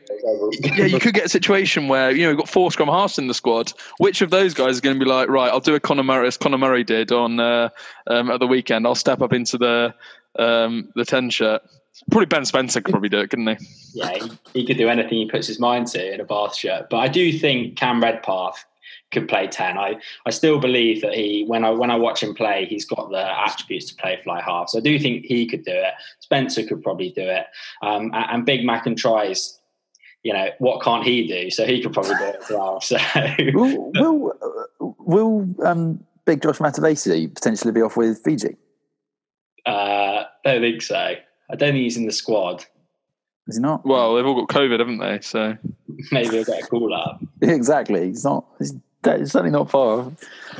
yeah, 0.61 0.85
you 0.85 1.01
could 1.01 1.14
get 1.14 1.24
a 1.24 1.29
situation 1.29 1.89
where 1.89 2.11
you 2.11 2.22
know 2.22 2.31
you've 2.31 2.39
got 2.39 2.49
four 2.49 2.70
scrum 2.70 2.89
halves 2.89 3.18
in 3.18 3.26
the 3.26 3.35
squad. 3.35 3.72
Which 3.99 4.22
of 4.22 4.31
those 4.31 4.55
guys 4.55 4.76
is 4.76 4.81
going 4.81 4.99
to 4.99 5.05
be 5.05 5.11
like, 5.11 5.29
right? 5.29 5.51
I'll 5.51 5.61
do 5.61 5.74
a 5.74 5.81
Conor 5.81 6.05
Murray 6.05 6.29
as 6.29 6.37
Conor 6.37 6.59
Murray 6.59 6.85
did 6.85 7.11
on 7.11 7.41
uh, 7.41 7.70
um, 8.07 8.31
at 8.31 8.41
the 8.41 8.47
weekend. 8.47 8.87
I'll 8.87 8.95
step 8.95 9.20
up 9.20 9.33
into 9.33 9.59
the 9.59 9.95
um, 10.39 10.93
the 10.95 11.05
ten 11.05 11.31
shirt. 11.31 11.62
Probably 12.11 12.26
Ben 12.26 12.45
Spencer 12.45 12.81
could 12.81 12.93
probably 12.93 13.09
do 13.09 13.18
it, 13.18 13.31
couldn't 13.31 13.49
he? 13.49 13.66
Yeah, 13.95 14.12
he, 14.12 14.61
he 14.61 14.66
could 14.66 14.79
do 14.79 14.89
anything 14.89 15.18
he 15.18 15.29
puts 15.29 15.49
his 15.49 15.59
mind 15.59 15.89
to 15.89 16.14
in 16.14 16.20
a 16.20 16.24
Bath 16.24 16.55
shirt. 16.55 16.89
But 16.91 16.99
I 16.99 17.09
do 17.09 17.37
think 17.37 17.76
Cam 17.76 18.01
Redpath 18.01 18.64
could 19.11 19.28
play 19.28 19.46
ten. 19.46 19.78
I, 19.78 19.96
I 20.26 20.30
still 20.30 20.59
believe 20.59 21.00
that 21.02 21.14
he 21.14 21.44
when 21.46 21.64
I 21.64 21.70
when 21.70 21.90
I 21.90 21.96
watch 21.96 22.22
him 22.22 22.34
play, 22.34 22.66
he's 22.66 22.84
got 22.84 23.11
the 23.11 23.40
attributes 23.40 23.86
to 23.86 23.94
play 23.96 24.18
fly 24.22 24.40
half. 24.40 24.70
So 24.70 24.78
I 24.78 24.80
do 24.80 24.98
think 24.98 25.24
he 25.24 25.46
could 25.46 25.64
do 25.64 25.72
it. 25.72 25.94
Spencer 26.20 26.64
could 26.64 26.82
probably 26.82 27.11
do 27.11 27.22
it. 27.22 27.46
Um, 27.82 28.11
and, 28.14 28.44
Big 28.44 28.64
Mac 28.64 28.86
and 28.86 28.96
tries. 28.96 29.59
You 30.24 30.32
know, 30.32 30.48
what 30.59 30.82
can't 30.82 31.04
he 31.04 31.28
do? 31.28 31.48
So 31.48 31.64
he 31.64 31.80
could 31.80 31.92
probably 31.92 32.16
do 32.16 32.24
it 32.24 32.36
as 32.42 32.50
well. 32.50 32.80
So 32.82 32.98
will 33.54 33.92
will, 33.94 34.32
uh, 34.42 34.86
will 34.98 35.54
um, 35.64 36.04
Big 36.26 36.42
Josh 36.42 36.59
Matavesi 36.59 37.32
potentially 37.32 37.72
be 37.72 37.82
off 37.82 37.96
with 37.96 38.22
Fiji? 38.24 38.56
Uh, 39.64 40.24
I 40.24 40.26
don't 40.44 40.61
think 40.61 40.82
so. 40.82 40.96
I 41.50 41.56
don't 41.56 41.72
think 41.72 41.76
he's 41.76 41.96
in 41.96 42.06
the 42.06 42.12
squad. 42.12 42.64
Is 43.48 43.56
he 43.56 43.62
not? 43.62 43.84
Well, 43.86 44.14
they've 44.14 44.26
all 44.26 44.44
got 44.44 44.54
COVID, 44.54 44.78
haven't 44.78 44.98
they? 44.98 45.20
So 45.20 45.56
maybe 46.12 46.36
he'll 46.36 46.44
get 46.44 46.64
a 46.64 46.66
call 46.66 46.94
up. 46.94 47.22
exactly. 47.40 48.09
He's 48.09 48.24
not. 48.24 48.44
He's 48.59 48.74
it's 49.05 49.32
certainly 49.32 49.51
not 49.51 49.70
far. 49.70 50.11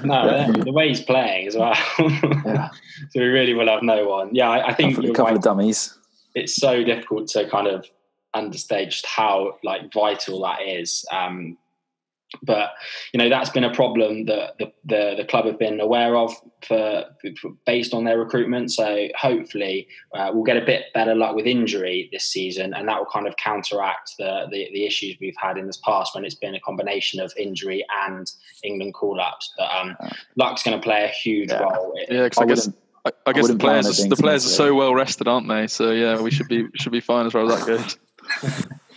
No, 0.05 0.53
the 0.53 0.73
way 0.73 0.89
he's 0.89 1.01
playing 1.01 1.49
as 1.49 1.57
well. 1.57 1.75
yeah. 2.47 2.69
So 3.11 3.21
we 3.21 3.27
really 3.27 3.55
will 3.55 3.69
have 3.69 3.83
no 3.83 4.09
one. 4.09 4.35
Yeah, 4.35 4.49
I, 4.49 4.69
I 4.69 4.75
think 4.75 4.97
a 4.99 5.09
couple, 5.09 5.25
right. 5.25 5.37
of 5.37 5.43
dummies. 5.43 5.97
It's 6.35 6.55
so 6.55 6.85
difficult 6.85 7.29
to 7.29 7.49
kind 7.49 7.67
of 7.67 7.87
understate 8.35 8.91
just 8.91 9.07
how 9.07 9.59
like 9.65 9.93
vital 9.93 10.43
that 10.43 10.63
is. 10.63 11.05
Um, 11.13 11.59
but 12.43 12.71
you 13.13 13.19
know 13.19 13.29
that's 13.29 13.51
been 13.51 13.65
a 13.65 13.73
problem 13.73 14.27
that 14.27 14.59
the, 14.59 14.73
the, 14.85 15.15
the 15.19 15.25
club 15.25 15.47
have 15.47 15.59
been 15.59 15.81
aware 15.81 16.17
of 16.17 16.35
for, 16.63 17.05
for, 17.41 17.51
based 17.67 17.95
on 17.95 18.05
their 18.05 18.19
recruitment. 18.19 18.71
So 18.71 19.09
hopefully 19.17 19.89
uh, 20.15 20.31
we'll 20.33 20.45
get 20.45 20.57
a 20.57 20.65
bit 20.65 20.87
better 20.93 21.15
luck 21.15 21.35
with 21.35 21.47
injury 21.47 22.09
this 22.13 22.25
season, 22.25 22.75
and 22.75 22.89
that 22.89 22.99
will 22.99 23.07
kind 23.07 23.27
of 23.27 23.37
counteract 23.37 24.15
the, 24.19 24.47
the, 24.51 24.69
the 24.73 24.87
issues 24.87 25.17
we've 25.21 25.37
had 25.41 25.57
in 25.57 25.67
this 25.67 25.79
past 25.79 26.15
when 26.15 26.25
it's 26.25 26.35
been 26.35 26.55
a 26.55 26.61
combination 26.61 27.21
of 27.21 27.33
injury 27.37 27.85
and 28.07 28.31
England 28.63 28.95
call 28.95 29.21
ups. 29.21 29.55
But 29.57 29.71
um, 29.75 29.97
luck's 30.37 30.63
going 30.63 30.79
to 30.79 30.83
play 30.83 31.05
a 31.05 31.09
huge 31.09 31.51
yeah. 31.51 31.61
role. 31.61 31.95
Yeah, 32.11 32.29
I, 32.37 32.43
I 32.43 32.47
guess. 32.47 32.69
I, 33.05 33.13
I 33.27 33.33
guess 33.33 33.49
the 33.49 33.57
players, 33.57 34.07
the 34.07 34.17
players 34.17 34.45
are 34.45 34.51
so 34.51 34.75
well 34.75 34.93
rested, 34.93 35.29
aren't 35.29 35.49
they? 35.49 35.69
So 35.69 35.93
yeah, 35.93 36.21
we 36.21 36.31
should 36.31 36.49
be 36.49 36.67
should 36.75 36.93
be 36.93 37.01
fine 37.01 37.27
as 37.27 37.33
far 37.33 37.45
as 37.45 37.59
that 37.59 37.67
goes. 37.67 38.67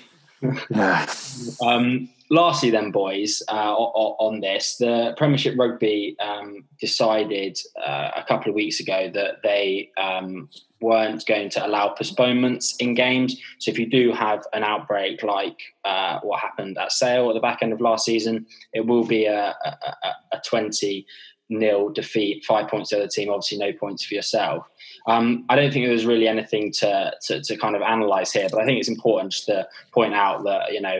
Um, 1.62 2.10
lastly, 2.30 2.72
then, 2.72 2.92
boys, 2.92 3.44
uh, 3.48 3.74
on 3.74 4.39
this, 4.39 4.78
the 4.78 5.14
Premiership 5.18 5.58
Rugby 5.58 6.16
um, 6.20 6.64
decided 6.80 7.60
uh, 7.86 8.12
a 8.16 8.24
couple 8.28 8.50
of 8.50 8.56
weeks 8.56 8.80
ago 8.80 9.10
that 9.14 9.42
they 9.44 9.92
um, 9.98 10.50
weren't 10.80 11.26
going 11.26 11.50
to 11.52 11.66
allow 11.66 11.89
postponements 11.89 12.76
in 12.78 12.96
games. 12.96 13.39
So, 13.60 13.72
if 13.72 13.78
you 13.78 13.89
do 13.89 14.12
have 14.14 14.44
an 14.54 14.64
outbreak 14.64 15.24
like 15.24 15.60
uh, 15.84 16.20
what 16.22 16.39
happened 16.39 16.78
at 16.78 16.92
Sale 16.92 17.30
at 17.30 17.34
the 17.34 17.39
back 17.39 17.60
end 17.62 17.74
of 17.74 17.82
last 17.82 18.06
season, 18.06 18.46
it 18.74 18.86
will 18.86 19.06
be 19.06 19.26
a, 19.26 19.56
a, 19.64 20.16
a 20.34 20.42
20 20.46 21.06
nil 21.52 21.89
defeat, 21.89 22.43
five 22.45 22.68
points 22.68 22.89
to 22.89 22.95
the 22.95 23.02
other 23.04 23.10
team, 23.10 23.30
obviously, 23.30 23.58
no 23.58 23.74
points 23.74 24.04
for 24.04 24.16
yourself. 24.16 24.66
Um, 25.08 25.45
I 25.49 25.56
don't 25.56 25.72
think 25.72 25.86
there's 25.86 26.06
really 26.06 26.28
anything 26.28 26.72
to, 26.74 27.14
to, 27.28 27.41
to 27.41 27.58
kind 27.58 27.76
of 27.76 27.82
analyse 27.82 28.32
here, 28.32 28.47
but 28.49 28.62
I 28.62 28.66
think 28.66 28.80
it's 28.80 28.89
important 28.89 29.34
just 29.34 29.45
to 29.45 29.68
point 29.93 30.14
out 30.14 30.43
that 30.45 30.74
you 30.74 30.82
know 30.82 30.99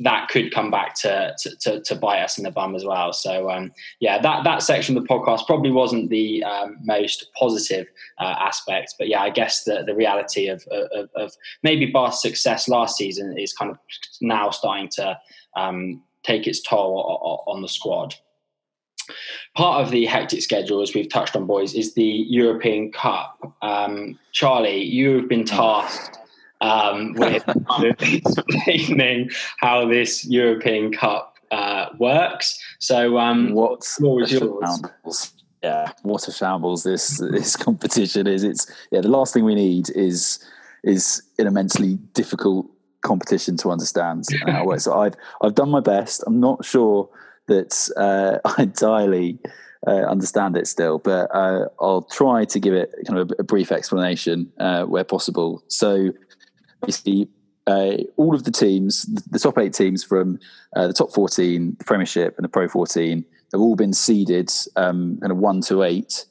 that 0.00 0.28
could 0.28 0.52
come 0.52 0.70
back 0.70 0.94
to, 0.94 1.34
to, 1.38 1.56
to, 1.56 1.80
to, 1.80 1.94
bite 1.94 2.22
us 2.22 2.38
in 2.38 2.44
the 2.44 2.50
bum 2.50 2.74
as 2.74 2.84
well. 2.84 3.12
So 3.12 3.50
um, 3.50 3.72
yeah, 4.00 4.20
that, 4.20 4.44
that 4.44 4.62
section 4.62 4.96
of 4.96 5.02
the 5.02 5.08
podcast 5.08 5.46
probably 5.46 5.70
wasn't 5.70 6.10
the 6.10 6.42
um, 6.42 6.78
most 6.82 7.26
positive 7.38 7.86
uh, 8.18 8.34
aspect, 8.40 8.94
but 8.98 9.08
yeah, 9.08 9.20
I 9.20 9.30
guess 9.30 9.64
the, 9.64 9.84
the 9.86 9.94
reality 9.94 10.48
of, 10.48 10.64
of, 10.70 11.08
of, 11.14 11.32
maybe 11.62 11.86
Bath's 11.86 12.22
success 12.22 12.68
last 12.68 12.96
season 12.96 13.38
is 13.38 13.52
kind 13.52 13.70
of 13.70 13.78
now 14.20 14.50
starting 14.50 14.88
to 14.94 15.18
um, 15.56 16.02
take 16.24 16.46
its 16.46 16.60
toll 16.60 17.44
on 17.46 17.62
the 17.62 17.68
squad. 17.68 18.14
Part 19.54 19.84
of 19.84 19.90
the 19.90 20.06
hectic 20.06 20.42
schedule, 20.42 20.80
as 20.80 20.94
we've 20.94 21.08
touched 21.08 21.36
on, 21.36 21.46
boys, 21.46 21.74
is 21.74 21.94
the 21.94 22.04
European 22.28 22.90
Cup. 22.92 23.54
Um, 23.62 24.18
Charlie, 24.32 24.82
you 24.82 25.16
have 25.16 25.28
been 25.28 25.44
tasked 25.44 26.18
um, 26.60 27.14
with 27.14 27.44
explaining 28.00 29.30
how 29.58 29.86
this 29.86 30.24
European 30.24 30.92
Cup 30.92 31.36
uh, 31.50 31.86
works. 31.98 32.58
So, 32.78 33.18
um, 33.18 33.52
what 33.52 33.84
floor 33.84 34.22
is 34.22 34.32
yours. 34.32 34.64
shambles. 34.64 35.32
Yeah, 35.62 35.92
what 36.02 36.26
a 36.26 36.32
shambles 36.32 36.82
this 36.82 37.18
this 37.18 37.54
competition 37.54 38.26
is. 38.26 38.42
It's 38.42 38.66
yeah. 38.90 39.00
The 39.00 39.08
last 39.08 39.32
thing 39.32 39.44
we 39.44 39.54
need 39.54 39.90
is 39.90 40.44
is 40.82 41.22
an 41.38 41.46
immensely 41.46 41.96
difficult 42.14 42.66
competition 43.02 43.56
to 43.58 43.70
understand 43.70 44.24
how 44.46 44.62
it 44.62 44.66
works. 44.66 44.84
So 44.84 44.98
I've 44.98 45.14
I've 45.40 45.54
done 45.54 45.70
my 45.70 45.80
best. 45.80 46.24
I'm 46.26 46.40
not 46.40 46.64
sure 46.64 47.08
that 47.46 47.88
uh, 47.96 48.38
I 48.58 48.62
entirely 48.62 49.38
uh, 49.86 50.02
understand 50.02 50.56
it 50.56 50.66
still, 50.66 50.98
but 50.98 51.28
uh, 51.34 51.66
I'll 51.80 52.02
try 52.02 52.44
to 52.44 52.60
give 52.60 52.74
it 52.74 52.92
kind 53.06 53.18
of 53.18 53.30
a, 53.32 53.34
a 53.40 53.44
brief 53.44 53.72
explanation 53.72 54.52
uh, 54.58 54.84
where 54.84 55.04
possible. 55.04 55.62
So 55.68 56.10
basically, 56.84 57.28
uh, 57.66 57.98
all 58.16 58.34
of 58.34 58.44
the 58.44 58.50
teams, 58.50 59.04
the 59.30 59.38
top 59.38 59.58
eight 59.58 59.72
teams 59.72 60.02
from 60.02 60.38
uh, 60.76 60.86
the 60.86 60.92
top 60.92 61.12
14, 61.12 61.76
the 61.78 61.84
Premiership, 61.84 62.36
and 62.36 62.44
the 62.44 62.48
Pro 62.48 62.68
14, 62.68 63.24
have 63.52 63.60
all 63.60 63.76
been 63.76 63.92
seeded 63.92 64.50
um, 64.76 65.18
kind 65.20 65.30
of 65.30 65.38
one 65.38 65.60
to 65.62 65.82
eight 65.82 66.24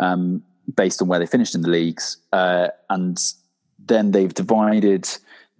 um, 0.00 0.42
based 0.76 1.02
on 1.02 1.08
where 1.08 1.18
they 1.18 1.26
finished 1.26 1.54
in 1.54 1.62
the 1.62 1.68
leagues. 1.68 2.18
And 2.32 3.18
then 3.78 4.12
they've 4.12 4.32
divided 4.32 5.08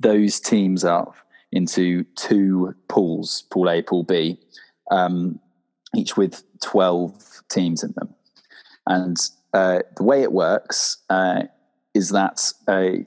those 0.00 0.38
teams 0.38 0.84
up 0.84 1.14
into 1.50 2.04
two 2.14 2.74
pools 2.88 3.44
Pool 3.50 3.70
A, 3.70 3.82
Pool 3.82 4.04
B, 4.04 4.38
um, 4.90 5.38
each 5.94 6.16
with 6.16 6.42
12 6.62 7.42
teams 7.48 7.82
in 7.82 7.92
them. 7.96 8.14
And 8.86 9.16
uh, 9.52 9.80
the 9.96 10.02
way 10.02 10.22
it 10.22 10.32
works 10.32 10.98
uh, 11.10 11.44
is 11.94 12.10
that 12.10 12.52
uh, 12.66 13.04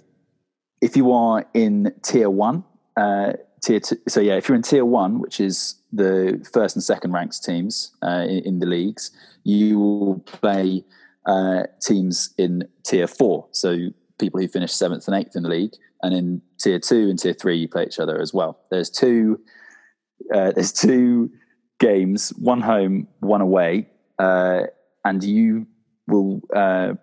if 0.82 0.96
you 0.96 1.12
are 1.12 1.46
in 1.54 1.94
tier 2.04 2.30
one, 2.30 2.64
uh, 2.98 3.34
tier 3.62 3.80
two, 3.80 3.98
so 4.08 4.20
yeah, 4.20 4.36
if 4.36 4.48
you're 4.48 4.56
in 4.56 4.62
tier 4.62 4.86
one, 4.86 5.20
which 5.20 5.40
is 5.40 5.76
the 5.92 6.46
first 6.54 6.76
and 6.76 6.84
second 6.84 7.12
ranked 7.14 7.44
teams 7.44 7.92
uh, 8.04 8.26
in, 8.28 8.40
in, 8.46 8.60
the 8.60 8.66
leagues, 8.66 9.12
you 9.44 9.80
will 9.80 10.20
play 10.20 10.84
uh, 11.26 11.64
teams 11.82 12.34
in 12.38 12.68
tier 12.84 13.08
four. 13.08 13.48
So 13.52 13.90
people 14.20 14.40
who 14.40 14.48
finish 14.48 14.72
seventh 14.72 15.08
and 15.08 15.16
eighth 15.16 15.36
in 15.36 15.44
the 15.44 15.50
league, 15.50 15.74
and 16.04 16.16
in 16.16 16.42
tier 16.60 16.80
two 16.80 17.10
and 17.10 17.20
tier 17.20 17.34
three, 17.34 17.58
you 17.58 17.68
play 17.68 17.86
each 17.86 18.00
other 18.00 18.20
as 18.20 18.34
well. 18.34 18.60
There's 18.72 18.90
two. 18.90 19.40
There's 20.30 20.72
two 20.72 21.32
games, 21.82 22.30
one 22.38 22.62
home, 22.62 23.08
one 23.20 23.42
away, 23.42 23.88
uh, 24.20 24.62
and 25.04 25.24
you 25.24 25.66
will 26.08 26.42
uh, 26.56 26.94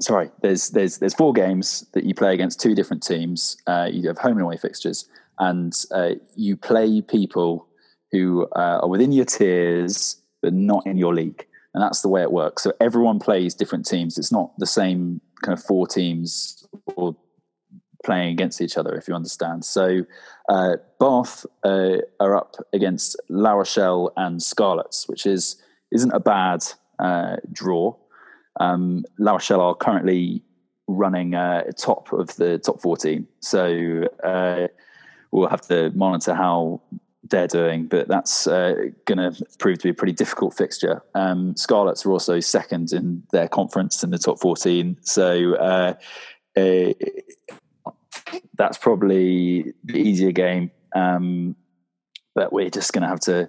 sorry, 0.00 0.30
there's 0.42 0.70
there's 0.70 0.98
there's 0.98 1.14
four 1.14 1.32
games 1.32 1.86
that 1.92 2.04
you 2.04 2.14
play 2.14 2.34
against 2.34 2.60
two 2.60 2.74
different 2.74 3.02
teams. 3.02 3.56
Uh, 3.66 3.88
you 3.90 4.08
have 4.08 4.18
home 4.18 4.32
and 4.32 4.42
away 4.42 4.56
fixtures, 4.56 5.08
and 5.38 5.72
uh, 5.92 6.12
you 6.34 6.56
play 6.56 7.00
people 7.02 7.66
who 8.12 8.46
uh, 8.56 8.80
are 8.82 8.88
within 8.88 9.12
your 9.12 9.24
tiers 9.24 10.16
but 10.42 10.52
not 10.52 10.86
in 10.86 10.96
your 10.96 11.14
league, 11.14 11.46
and 11.74 11.82
that's 11.82 12.02
the 12.02 12.08
way 12.08 12.22
it 12.22 12.32
works. 12.32 12.62
So 12.62 12.72
everyone 12.80 13.18
plays 13.18 13.54
different 13.54 13.86
teams. 13.86 14.18
It's 14.18 14.32
not 14.32 14.50
the 14.58 14.66
same 14.66 15.20
kind 15.42 15.58
of 15.58 15.64
four 15.64 15.86
teams 15.86 16.66
or 16.96 17.16
playing 18.06 18.30
against 18.30 18.62
each 18.62 18.78
other, 18.78 18.94
if 18.94 19.08
you 19.08 19.14
understand. 19.14 19.64
So 19.64 20.06
uh, 20.48 20.76
Bath 20.98 21.44
uh, 21.64 21.98
are 22.20 22.36
up 22.36 22.56
against 22.72 23.16
La 23.28 23.52
Rochelle 23.52 24.12
and 24.16 24.42
Scarlets, 24.42 25.08
which 25.08 25.26
is 25.26 25.56
isn't 25.92 26.12
a 26.12 26.20
bad 26.20 26.64
uh, 26.98 27.36
draw. 27.52 27.94
Um, 28.58 29.04
La 29.18 29.32
Rochelle 29.32 29.60
are 29.60 29.74
currently 29.74 30.42
running 30.88 31.34
uh, 31.34 31.64
top 31.76 32.12
of 32.12 32.34
the 32.36 32.58
top 32.58 32.80
14. 32.80 33.26
So 33.40 34.08
uh, 34.24 34.68
we'll 35.30 35.48
have 35.48 35.62
to 35.68 35.90
monitor 35.90 36.34
how 36.34 36.80
they're 37.28 37.48
doing, 37.48 37.86
but 37.86 38.08
that's 38.08 38.46
uh, 38.46 38.74
going 39.04 39.18
to 39.18 39.44
prove 39.58 39.78
to 39.78 39.84
be 39.84 39.90
a 39.90 39.94
pretty 39.94 40.12
difficult 40.12 40.54
fixture. 40.54 41.02
Um, 41.14 41.56
Scarlets 41.56 42.06
are 42.06 42.12
also 42.12 42.40
second 42.40 42.92
in 42.92 43.24
their 43.32 43.48
conference 43.48 44.04
in 44.04 44.10
the 44.10 44.18
top 44.18 44.38
14. 44.40 44.96
So 45.02 45.54
uh, 45.56 45.94
uh, 46.56 46.92
that's 48.56 48.78
probably 48.78 49.72
the 49.84 49.98
easier 49.98 50.32
game. 50.32 50.70
Um, 50.94 51.56
but 52.34 52.52
we're 52.52 52.70
just 52.70 52.92
going 52.92 53.02
to 53.02 53.08
have 53.08 53.20
to 53.20 53.48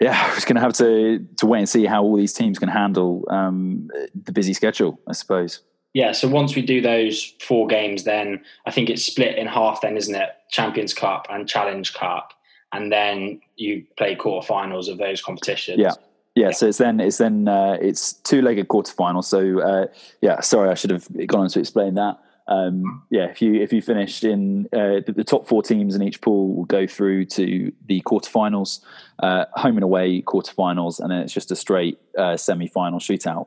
yeah, 0.00 0.28
we're 0.28 0.34
just 0.34 0.46
going 0.46 0.56
to 0.56 0.62
have 0.62 0.72
to 0.74 1.26
to 1.36 1.46
wait 1.46 1.58
and 1.60 1.68
see 1.68 1.84
how 1.84 2.02
all 2.02 2.16
these 2.16 2.32
teams 2.32 2.58
can 2.58 2.68
handle 2.68 3.24
um, 3.30 3.90
the 4.14 4.32
busy 4.32 4.54
schedule, 4.54 4.98
I 5.06 5.12
suppose. 5.12 5.60
Yeah, 5.92 6.12
so 6.12 6.28
once 6.28 6.54
we 6.54 6.62
do 6.62 6.80
those 6.80 7.34
four 7.40 7.66
games, 7.66 8.04
then 8.04 8.44
I 8.64 8.70
think 8.70 8.88
it's 8.88 9.04
split 9.04 9.36
in 9.36 9.46
half. 9.46 9.80
Then, 9.80 9.96
isn't 9.96 10.14
it? 10.14 10.30
Champions 10.50 10.94
Cup 10.94 11.26
and 11.30 11.48
Challenge 11.48 11.92
Cup, 11.94 12.32
and 12.72 12.90
then 12.90 13.40
you 13.56 13.84
play 13.96 14.16
quarterfinals 14.16 14.88
of 14.88 14.98
those 14.98 15.22
competitions. 15.22 15.78
Yeah. 15.78 15.92
Yeah, 16.36 16.46
yeah, 16.46 16.52
so 16.52 16.68
it's 16.68 16.78
then 16.78 17.00
it's 17.00 17.18
then 17.18 17.48
uh, 17.48 17.76
it's 17.82 18.12
two-legged 18.12 18.68
quarterfinals. 18.68 19.24
So 19.24 19.60
uh, 19.60 19.86
yeah, 20.20 20.40
sorry, 20.40 20.70
I 20.70 20.74
should 20.74 20.90
have 20.90 21.08
gone 21.26 21.40
on 21.40 21.48
to 21.48 21.58
explain 21.58 21.94
that 21.94 22.20
um, 22.50 23.04
yeah, 23.10 23.26
if 23.26 23.40
you 23.40 23.54
if 23.54 23.72
you 23.72 23.80
finish 23.80 24.24
in 24.24 24.66
uh, 24.72 25.00
the, 25.06 25.14
the, 25.16 25.24
top 25.24 25.46
four 25.46 25.62
teams 25.62 25.94
in 25.94 26.02
each 26.02 26.20
pool 26.20 26.52
will 26.56 26.64
go 26.64 26.84
through 26.84 27.26
to 27.26 27.70
the 27.86 28.02
quarterfinals, 28.02 28.80
uh, 29.22 29.44
home 29.52 29.76
and 29.76 29.84
away 29.84 30.20
quarterfinals, 30.22 30.98
and 30.98 31.12
then 31.12 31.20
it's 31.20 31.32
just 31.32 31.52
a 31.52 31.56
straight 31.56 31.98
uh, 32.18 32.36
semi-final 32.36 32.98
shootout. 32.98 33.46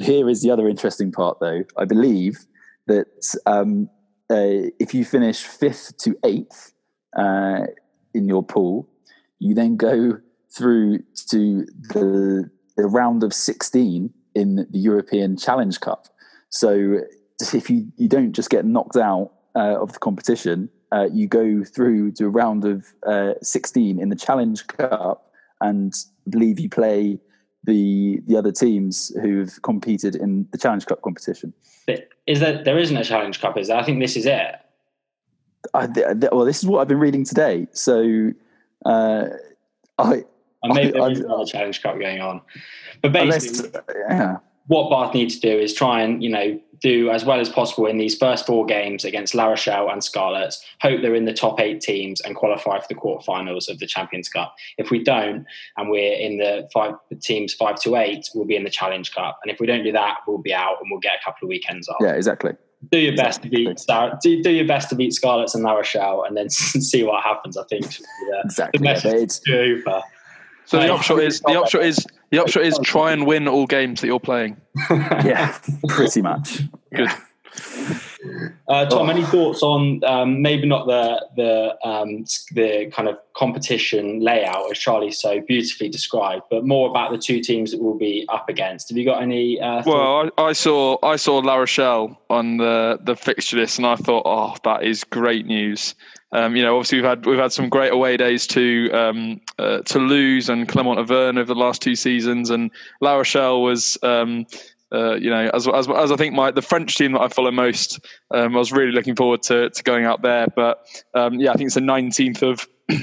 Here 0.00 0.28
is 0.28 0.42
the 0.42 0.50
other 0.50 0.68
interesting 0.68 1.12
part, 1.12 1.38
though. 1.38 1.62
I 1.76 1.84
believe 1.84 2.40
that 2.88 3.36
um, 3.46 3.88
uh, 4.28 4.70
if 4.80 4.92
you 4.92 5.04
finish 5.04 5.44
fifth 5.44 5.96
to 5.98 6.18
eighth 6.24 6.72
uh, 7.16 7.66
in 8.12 8.26
your 8.26 8.42
pool, 8.42 8.88
you 9.38 9.54
then 9.54 9.76
go 9.76 10.18
through 10.52 10.98
to 11.30 11.64
the, 11.90 12.50
the 12.76 12.86
round 12.88 13.22
of 13.22 13.32
sixteen 13.32 14.12
in 14.34 14.56
the 14.56 14.78
European 14.78 15.36
Challenge 15.36 15.78
Cup. 15.78 16.08
So 16.50 17.02
if 17.40 17.70
you, 17.70 17.86
you 17.96 18.08
don't 18.08 18.32
just 18.32 18.50
get 18.50 18.64
knocked 18.64 18.96
out 18.96 19.32
uh, 19.54 19.80
of 19.80 19.92
the 19.92 19.98
competition, 19.98 20.68
uh, 20.92 21.08
you 21.12 21.26
go 21.26 21.64
through 21.64 22.12
to 22.12 22.26
a 22.26 22.28
round 22.28 22.64
of 22.64 22.86
uh, 23.06 23.32
16 23.42 23.98
in 24.00 24.08
the 24.08 24.16
Challenge 24.16 24.66
Cup, 24.66 25.30
and 25.60 25.94
I 26.26 26.30
believe 26.30 26.60
you 26.60 26.68
play 26.68 27.18
the 27.64 28.20
the 28.26 28.36
other 28.36 28.50
teams 28.50 29.12
who've 29.22 29.62
competed 29.62 30.16
in 30.16 30.46
the 30.52 30.58
Challenge 30.58 30.84
Cup 30.84 31.00
competition. 31.02 31.54
But 31.86 32.08
is 32.26 32.40
that 32.40 32.64
there 32.64 32.78
isn't 32.78 32.96
a 32.96 33.04
Challenge 33.04 33.40
Cup? 33.40 33.56
Is 33.56 33.68
there? 33.68 33.76
I 33.76 33.82
think 33.82 34.00
this 34.00 34.16
is 34.16 34.26
it. 34.26 34.56
I, 35.74 35.86
well, 36.32 36.44
this 36.44 36.58
is 36.58 36.66
what 36.66 36.80
I've 36.80 36.88
been 36.88 36.98
reading 36.98 37.24
today. 37.24 37.68
So, 37.72 38.32
uh, 38.84 39.26
I. 39.98 40.24
And 40.64 40.74
maybe 40.74 41.00
I, 41.00 41.06
there's 41.06 41.20
another 41.20 41.44
Challenge 41.44 41.82
Cup 41.82 41.98
going 41.98 42.20
on, 42.20 42.40
but 43.00 43.12
basically, 43.12 43.68
unless, 43.68 43.84
yeah 44.10 44.36
what 44.66 44.90
Bath 44.90 45.14
need 45.14 45.30
to 45.30 45.40
do 45.40 45.50
is 45.50 45.74
try 45.74 46.02
and 46.02 46.22
you 46.22 46.30
know 46.30 46.60
do 46.80 47.10
as 47.10 47.24
well 47.24 47.38
as 47.38 47.48
possible 47.48 47.86
in 47.86 47.96
these 47.96 48.16
first 48.16 48.44
four 48.44 48.66
games 48.66 49.04
against 49.04 49.34
La 49.34 49.46
Rochelle 49.46 49.88
and 49.88 50.02
Scarlets. 50.02 50.64
Hope 50.80 51.00
they're 51.00 51.14
in 51.14 51.24
the 51.24 51.32
top 51.32 51.60
eight 51.60 51.80
teams 51.80 52.20
and 52.20 52.34
qualify 52.34 52.80
for 52.80 52.88
the 52.88 52.96
quarterfinals 52.96 53.68
of 53.68 53.78
the 53.78 53.86
Champions 53.86 54.28
Cup. 54.28 54.54
If 54.78 54.90
we 54.90 55.02
don't, 55.02 55.46
and 55.76 55.90
we're 55.90 56.14
in 56.14 56.38
the 56.38 56.68
five 56.72 56.94
the 57.08 57.16
teams 57.16 57.54
five 57.54 57.76
to 57.82 57.96
eight, 57.96 58.28
we'll 58.34 58.46
be 58.46 58.56
in 58.56 58.64
the 58.64 58.70
Challenge 58.70 59.14
Cup. 59.14 59.38
And 59.42 59.52
if 59.52 59.60
we 59.60 59.66
don't 59.66 59.84
do 59.84 59.92
that, 59.92 60.18
we'll 60.26 60.38
be 60.38 60.52
out 60.52 60.76
and 60.80 60.90
we'll 60.90 61.00
get 61.00 61.12
a 61.20 61.24
couple 61.24 61.46
of 61.46 61.48
weekends 61.48 61.88
off. 61.88 61.96
Yeah, 62.00 62.12
exactly. 62.12 62.52
Do 62.90 62.98
your 62.98 63.14
best 63.14 63.42
to 63.42 63.48
beat 63.48 63.80
do, 64.22 64.42
do 64.42 64.50
your 64.50 64.66
best 64.66 64.88
to 64.88 64.96
beat 64.96 65.14
Scarlets 65.14 65.54
and 65.54 65.62
La 65.62 65.74
Rochelle, 65.74 66.24
and 66.24 66.36
then 66.36 66.50
see 66.50 67.04
what 67.04 67.22
happens. 67.22 67.56
I 67.56 67.64
think 67.64 67.86
the, 67.86 68.42
exactly. 68.44 68.78
The 68.78 68.82
message 68.82 69.40
yeah, 69.46 70.00
so 70.64 70.78
the 70.78 70.92
upshot 70.92 71.20
is 71.20 71.40
the 71.40 71.60
upshot 71.60 71.84
is 71.84 72.04
the 72.32 72.40
upshot 72.40 72.64
is 72.64 72.78
try 72.82 73.12
and 73.12 73.26
win 73.26 73.46
all 73.46 73.66
games 73.66 74.00
that 74.00 74.06
you're 74.06 74.18
playing. 74.18 74.56
yeah, 74.90 75.56
pretty 75.86 76.22
much. 76.22 76.62
Good. 76.94 77.10
Uh, 78.68 78.86
Tom, 78.86 79.08
oh. 79.08 79.10
any 79.10 79.22
thoughts 79.24 79.62
on 79.62 80.02
um, 80.04 80.40
maybe 80.40 80.66
not 80.66 80.86
the 80.86 81.26
the 81.36 81.86
um, 81.86 82.24
the 82.52 82.90
kind 82.90 83.06
of 83.08 83.18
competition 83.34 84.20
layout 84.20 84.70
as 84.70 84.78
Charlie 84.78 85.10
so 85.10 85.40
beautifully 85.40 85.90
described, 85.90 86.44
but 86.50 86.64
more 86.64 86.88
about 86.88 87.12
the 87.12 87.18
two 87.18 87.40
teams 87.40 87.72
that 87.72 87.82
we'll 87.82 87.98
be 87.98 88.24
up 88.30 88.48
against? 88.48 88.88
Have 88.88 88.96
you 88.96 89.04
got 89.04 89.22
any? 89.22 89.60
Uh, 89.60 89.82
well, 89.84 90.30
I, 90.38 90.42
I, 90.42 90.52
saw 90.54 90.96
I 91.02 91.16
saw 91.16 91.38
La 91.38 91.56
Rochelle 91.56 92.18
on 92.30 92.56
the 92.56 92.98
the 93.02 93.14
fixture 93.14 93.58
list, 93.58 93.76
and 93.76 93.86
I 93.86 93.96
thought, 93.96 94.22
oh, 94.24 94.56
that 94.64 94.84
is 94.84 95.04
great 95.04 95.44
news. 95.44 95.94
Um, 96.32 96.56
you 96.56 96.62
know, 96.62 96.76
obviously 96.76 96.98
we've 96.98 97.08
had 97.08 97.26
we've 97.26 97.38
had 97.38 97.52
some 97.52 97.68
great 97.68 97.92
away 97.92 98.16
days 98.16 98.46
to 98.48 98.90
um, 98.92 99.40
uh, 99.58 99.80
Toulouse 99.82 100.48
and 100.48 100.66
Clermont-Auvergne 100.66 101.38
over 101.38 101.52
the 101.52 101.58
last 101.58 101.82
two 101.82 101.94
seasons, 101.94 102.50
and 102.50 102.70
La 103.00 103.14
Rochelle 103.14 103.62
was. 103.62 103.98
Um, 104.02 104.46
uh, 104.94 105.14
you 105.14 105.30
know, 105.30 105.50
as, 105.54 105.66
as, 105.66 105.88
as 105.88 106.12
I 106.12 106.16
think 106.16 106.34
my 106.34 106.50
the 106.50 106.60
French 106.60 106.98
team 106.98 107.12
that 107.12 107.22
I 107.22 107.28
follow 107.28 107.50
most, 107.50 107.98
um, 108.30 108.54
I 108.54 108.58
was 108.58 108.72
really 108.72 108.92
looking 108.92 109.16
forward 109.16 109.42
to 109.44 109.70
to 109.70 109.82
going 109.84 110.04
out 110.04 110.20
there. 110.20 110.48
But 110.54 110.86
um, 111.14 111.40
yeah, 111.40 111.50
I 111.50 111.54
think 111.54 111.68
it's 111.68 111.76
the 111.76 111.80
19th 111.80 112.42
of 112.42 112.68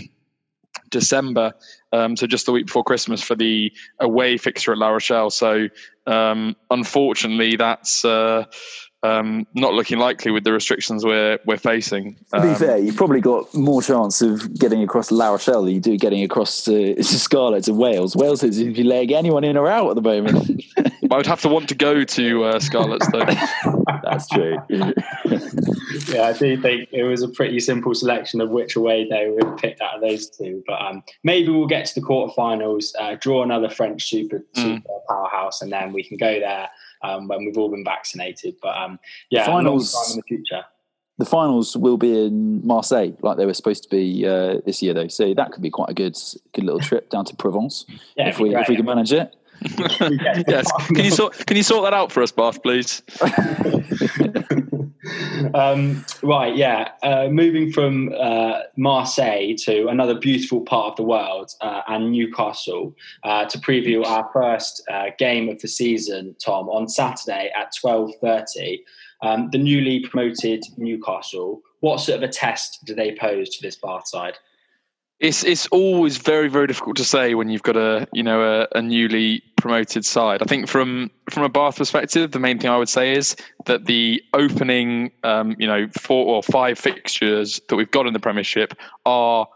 December, 0.91 1.53
um, 1.91 2.15
so 2.15 2.27
just 2.27 2.45
the 2.45 2.51
week 2.51 2.67
before 2.67 2.83
Christmas 2.83 3.23
for 3.23 3.33
the 3.33 3.71
away 3.99 4.37
fixture 4.37 4.71
at 4.71 4.77
La 4.77 4.89
Rochelle. 4.89 5.31
So 5.31 5.67
um, 6.05 6.55
unfortunately, 6.69 7.55
that's 7.55 8.05
uh, 8.05 8.45
um, 9.03 9.47
not 9.53 9.73
looking 9.73 9.97
likely 9.97 10.31
with 10.31 10.43
the 10.43 10.51
restrictions 10.51 11.05
we're 11.05 11.39
we're 11.45 11.57
facing. 11.57 12.15
To 12.33 12.41
be 12.41 12.47
Um, 12.49 12.55
fair, 12.55 12.77
you've 12.77 12.97
probably 12.97 13.21
got 13.21 13.53
more 13.53 13.81
chance 13.81 14.21
of 14.21 14.53
getting 14.59 14.83
across 14.83 15.11
La 15.11 15.29
Rochelle 15.29 15.63
than 15.63 15.73
you 15.73 15.79
do 15.79 15.97
getting 15.97 16.23
across 16.23 16.63
to, 16.65 16.95
to 16.95 17.03
Scarlet 17.03 17.63
to 17.65 17.73
Wales. 17.73 18.15
Wales 18.15 18.43
is 18.43 18.59
if 18.59 18.77
you 18.77 18.83
leg 18.83 19.11
anyone 19.11 19.43
in 19.43 19.55
or 19.57 19.67
out 19.69 19.89
at 19.89 19.95
the 19.95 20.01
moment. 20.01 20.61
I 21.11 21.15
would 21.17 21.25
have 21.25 21.41
to 21.41 21.49
want 21.49 21.69
to 21.69 21.75
go 21.75 22.03
to 22.03 22.43
uh, 22.43 22.59
Scarlets 22.59 23.07
though. 23.11 23.25
That's 24.03 24.27
true. 24.27 24.57
yeah, 26.07 26.23
I 26.23 26.33
do 26.33 26.61
think 26.61 26.89
it 26.91 27.03
was 27.03 27.23
a 27.23 27.27
pretty 27.27 27.59
simple 27.59 27.93
selection 27.93 28.41
of 28.41 28.49
which 28.49 28.75
away 28.75 29.07
day 29.07 29.29
we 29.29 29.39
picked 29.57 29.81
out 29.81 29.95
of 29.95 30.01
those 30.01 30.29
two. 30.29 30.63
But 30.67 30.81
um, 30.81 31.03
maybe 31.23 31.49
we'll 31.49 31.67
get 31.67 31.85
to 31.87 31.99
the 31.99 32.05
quarterfinals, 32.05 32.93
uh, 32.99 33.15
draw 33.19 33.43
another 33.43 33.69
French 33.69 34.09
super, 34.09 34.43
super 34.53 34.89
powerhouse, 35.07 35.61
and 35.61 35.71
then 35.71 35.93
we 35.93 36.03
can 36.03 36.17
go 36.17 36.39
there 36.39 36.69
um, 37.03 37.27
when 37.27 37.45
we've 37.45 37.57
all 37.57 37.69
been 37.69 37.83
vaccinated. 37.83 38.55
But 38.61 38.77
um, 38.77 38.99
yeah, 39.29 39.43
a 39.43 39.45
Finals- 39.45 40.11
in 40.11 40.17
the 40.17 40.23
future. 40.23 40.63
the 41.17 41.25
finals 41.25 41.75
will 41.75 41.97
be 41.97 42.25
in 42.25 42.65
Marseille, 42.65 43.13
like 43.21 43.37
they 43.37 43.45
were 43.45 43.53
supposed 43.53 43.83
to 43.83 43.89
be 43.89 44.25
uh, 44.27 44.57
this 44.65 44.81
year, 44.81 44.93
though. 44.93 45.07
So 45.07 45.33
that 45.33 45.51
could 45.51 45.63
be 45.63 45.69
quite 45.69 45.89
a 45.89 45.93
good, 45.93 46.17
good 46.53 46.63
little 46.63 46.79
trip 46.79 47.09
down 47.09 47.25
to 47.25 47.35
Provence 47.35 47.85
Yeah, 48.15 48.29
if 48.29 48.35
it'd 48.35 48.47
we 48.47 48.55
if 48.55 48.69
we 48.69 48.75
can 48.75 48.85
manage 48.85 49.11
it. 49.13 49.35
yes, 50.47 50.71
can 50.87 51.03
you 51.03 51.11
sort 51.11 51.33
can 51.45 51.57
you 51.57 51.63
sort 51.63 51.83
that 51.83 51.93
out 51.93 52.13
for 52.13 52.23
us, 52.23 52.31
Bath, 52.31 52.63
please? 52.63 53.03
Um, 55.53 56.05
right, 56.23 56.55
yeah. 56.55 56.89
Uh, 57.03 57.27
moving 57.29 57.71
from 57.71 58.13
uh, 58.19 58.59
Marseille 58.77 59.55
to 59.59 59.87
another 59.87 60.15
beautiful 60.15 60.61
part 60.61 60.91
of 60.91 60.97
the 60.97 61.03
world 61.03 61.51
uh, 61.61 61.81
and 61.87 62.11
Newcastle 62.11 62.95
uh, 63.23 63.45
to 63.45 63.57
preview 63.59 64.05
our 64.05 64.29
first 64.33 64.83
uh, 64.91 65.07
game 65.17 65.49
of 65.49 65.59
the 65.61 65.67
season, 65.67 66.35
Tom, 66.43 66.69
on 66.69 66.87
Saturday 66.87 67.51
at 67.57 67.73
twelve 67.79 68.11
thirty. 68.21 68.83
Um, 69.21 69.49
the 69.51 69.57
newly 69.57 69.99
promoted 69.99 70.63
Newcastle. 70.77 71.61
What 71.81 71.99
sort 71.99 72.23
of 72.23 72.29
a 72.29 72.31
test 72.31 72.79
do 72.85 72.95
they 72.95 73.15
pose 73.15 73.49
to 73.49 73.61
this 73.61 73.75
Bath 73.75 74.07
side? 74.07 74.37
It's 75.19 75.43
it's 75.43 75.67
always 75.67 76.17
very 76.17 76.47
very 76.47 76.67
difficult 76.67 76.95
to 76.97 77.03
say 77.03 77.35
when 77.35 77.49
you've 77.49 77.63
got 77.63 77.75
a 77.75 78.07
you 78.13 78.23
know 78.23 78.41
a, 78.41 78.67
a 78.77 78.81
newly 78.81 79.43
promoted 79.59 80.05
side. 80.05 80.41
I 80.41 80.45
think 80.45 80.67
from 80.67 81.11
from 81.29 81.43
a 81.43 81.49
Bath 81.49 81.77
perspective, 81.77 82.31
the 82.31 82.39
main 82.39 82.59
thing 82.59 82.69
I 82.69 82.77
would 82.77 82.89
say 82.89 83.13
is 83.13 83.35
that 83.65 83.85
the 83.85 84.21
opening 84.33 85.11
um, 85.23 85.55
you 85.59 85.67
know 85.67 85.87
four 85.89 86.25
or 86.25 86.43
five 86.43 86.79
fixtures 86.79 87.61
that 87.69 87.75
we've 87.75 87.91
got 87.91 88.07
in 88.07 88.13
the 88.13 88.19
Premiership 88.19 88.73
are 89.05 89.47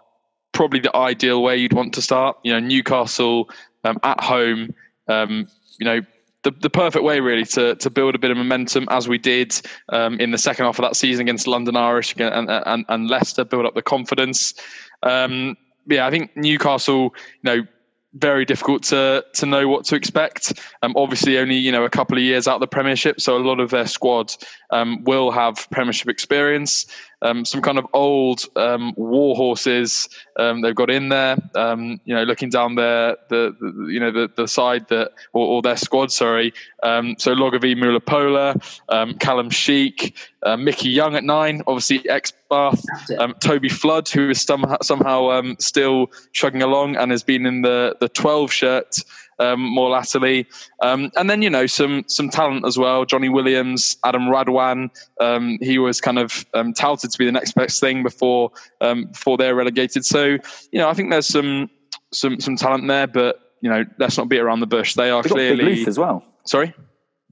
probably 0.52 0.80
the 0.80 0.96
ideal 0.96 1.42
way 1.42 1.58
you'd 1.58 1.74
want 1.74 1.94
to 1.96 2.02
start. 2.02 2.38
You 2.44 2.54
know, 2.54 2.60
Newcastle 2.60 3.50
um, 3.84 3.98
at 4.04 4.22
home. 4.24 4.74
Um, 5.08 5.48
you 5.80 5.86
know, 5.86 6.02
the, 6.44 6.52
the 6.52 6.70
perfect 6.70 7.04
way 7.04 7.20
really 7.20 7.46
to 7.46 7.76
to 7.76 7.90
build 7.90 8.16
a 8.16 8.20
bit 8.20 8.32
of 8.32 8.38
momentum 8.38 8.88
as 8.92 9.08
we 9.08 9.18
did 9.18 9.60
um, 9.90 10.20
in 10.20 10.32
the 10.32 10.38
second 10.38 10.66
half 10.66 10.78
of 10.78 10.84
that 10.84 10.96
season 10.96 11.24
against 11.24 11.48
London 11.48 11.76
Irish 11.76 12.16
and 12.18 12.50
and, 12.50 12.86
and 12.88 13.10
Leicester, 13.10 13.44
build 13.44 13.66
up 13.66 13.76
the 13.76 13.82
confidence. 13.82 14.54
Um, 15.02 15.58
yeah, 15.88 16.06
I 16.06 16.12
think 16.12 16.36
Newcastle, 16.38 17.14
you 17.42 17.44
know, 17.44 17.68
very 18.14 18.46
difficult 18.46 18.84
to 18.84 19.26
to 19.34 19.46
know 19.46 19.68
what 19.68 19.86
to 19.86 19.96
expect. 19.96 20.60
Um, 20.82 20.94
obviously, 20.96 21.38
only 21.38 21.56
you 21.56 21.72
know 21.72 21.84
a 21.84 21.90
couple 21.90 22.18
of 22.18 22.24
years 22.24 22.48
out 22.48 22.56
of 22.56 22.62
the 22.62 22.68
Premiership, 22.68 23.20
so 23.20 23.38
a 23.38 23.40
lot 23.40 23.60
of 23.60 23.72
their 23.72 23.88
squad 23.88 24.34
um, 24.70 25.04
will 25.04 25.32
have 25.32 25.68
Premiership 25.72 26.10
experience. 26.10 26.86
Um, 27.24 27.46
some 27.46 27.62
kind 27.62 27.78
of 27.78 27.88
old 27.94 28.46
um, 28.56 28.94
war 28.96 29.36
horses 29.36 30.10
um, 30.38 30.62
they've 30.62 30.76
got 30.76 30.90
in 30.90 31.10
there. 31.10 31.38
Um, 31.56 32.00
you 32.06 32.14
know, 32.14 32.24
looking 32.24 32.50
down 32.50 32.76
their 32.76 33.18
the, 33.30 33.56
the 33.60 33.92
you 33.92 34.00
know 34.00 34.12
the, 34.12 34.30
the 34.36 34.48
side 34.48 34.88
that 34.90 35.12
or, 35.32 35.48
or 35.48 35.62
their 35.62 35.78
squad. 35.78 36.12
Sorry. 36.12 36.54
Um, 36.84 37.16
so 37.18 37.34
Logovi'i 37.34 37.76
Mulipola, 37.76 38.62
um, 38.90 39.14
Callum 39.16 39.50
Chick, 39.50 40.16
uh, 40.44 40.58
Mickey 40.58 40.90
Young 40.90 41.16
at 41.16 41.24
nine, 41.24 41.62
obviously 41.66 42.08
ex 42.10 42.34
Bath. 42.50 42.84
Um, 43.18 43.34
Toby 43.40 43.70
Flood, 43.70 44.08
who 44.10 44.30
is 44.30 44.42
somehow, 44.44 44.78
somehow 44.84 45.32
um, 45.32 45.56
still 45.60 46.12
chugging 46.34 46.62
along 46.62 46.98
and 46.98 47.10
has 47.10 47.24
been 47.24 47.48
in 47.48 47.64
the 47.64 47.96
the 48.00 48.10
12 48.10 48.52
shirt 48.52 49.00
um, 49.40 49.60
more 49.62 49.90
latterly. 49.90 50.48
Um, 50.82 51.12
and 51.16 51.30
then 51.30 51.42
you 51.42 51.50
know 51.50 51.66
some 51.66 52.04
some 52.08 52.30
talent 52.30 52.66
as 52.66 52.78
well. 52.78 53.06
Johnny 53.06 53.30
Williams, 53.30 53.98
Adam 54.04 54.24
Radwan. 54.24 54.90
Um, 55.20 55.58
he 55.62 55.80
was 55.80 56.02
kind 56.02 56.20
of 56.20 56.46
um, 56.54 56.74
touted 56.74 57.12
to 57.12 57.18
be 57.18 57.26
the 57.26 57.32
next 57.32 57.54
best 57.56 57.80
thing 57.80 58.04
before 58.04 58.52
um, 58.82 59.06
before 59.06 59.38
they're 59.38 59.56
relegated. 59.56 60.06
So 60.06 60.24
you 60.72 60.80
know 60.80 60.90
I 60.90 60.94
think 60.94 61.10
there's 61.12 61.28
some 61.28 61.70
some 62.12 62.40
some 62.40 62.56
talent 62.56 62.88
there, 62.88 63.08
but 63.08 63.40
you 63.62 63.70
know 63.70 63.84
let's 64.00 64.18
not 64.18 64.30
beat 64.30 64.40
around 64.40 64.60
the 64.60 64.68
bush. 64.68 64.94
They 64.96 65.10
are 65.10 65.22
We've 65.24 65.34
Big 65.34 65.58
clearly 65.58 65.86
as 65.88 65.98
well. 65.98 66.24
sorry. 66.46 66.74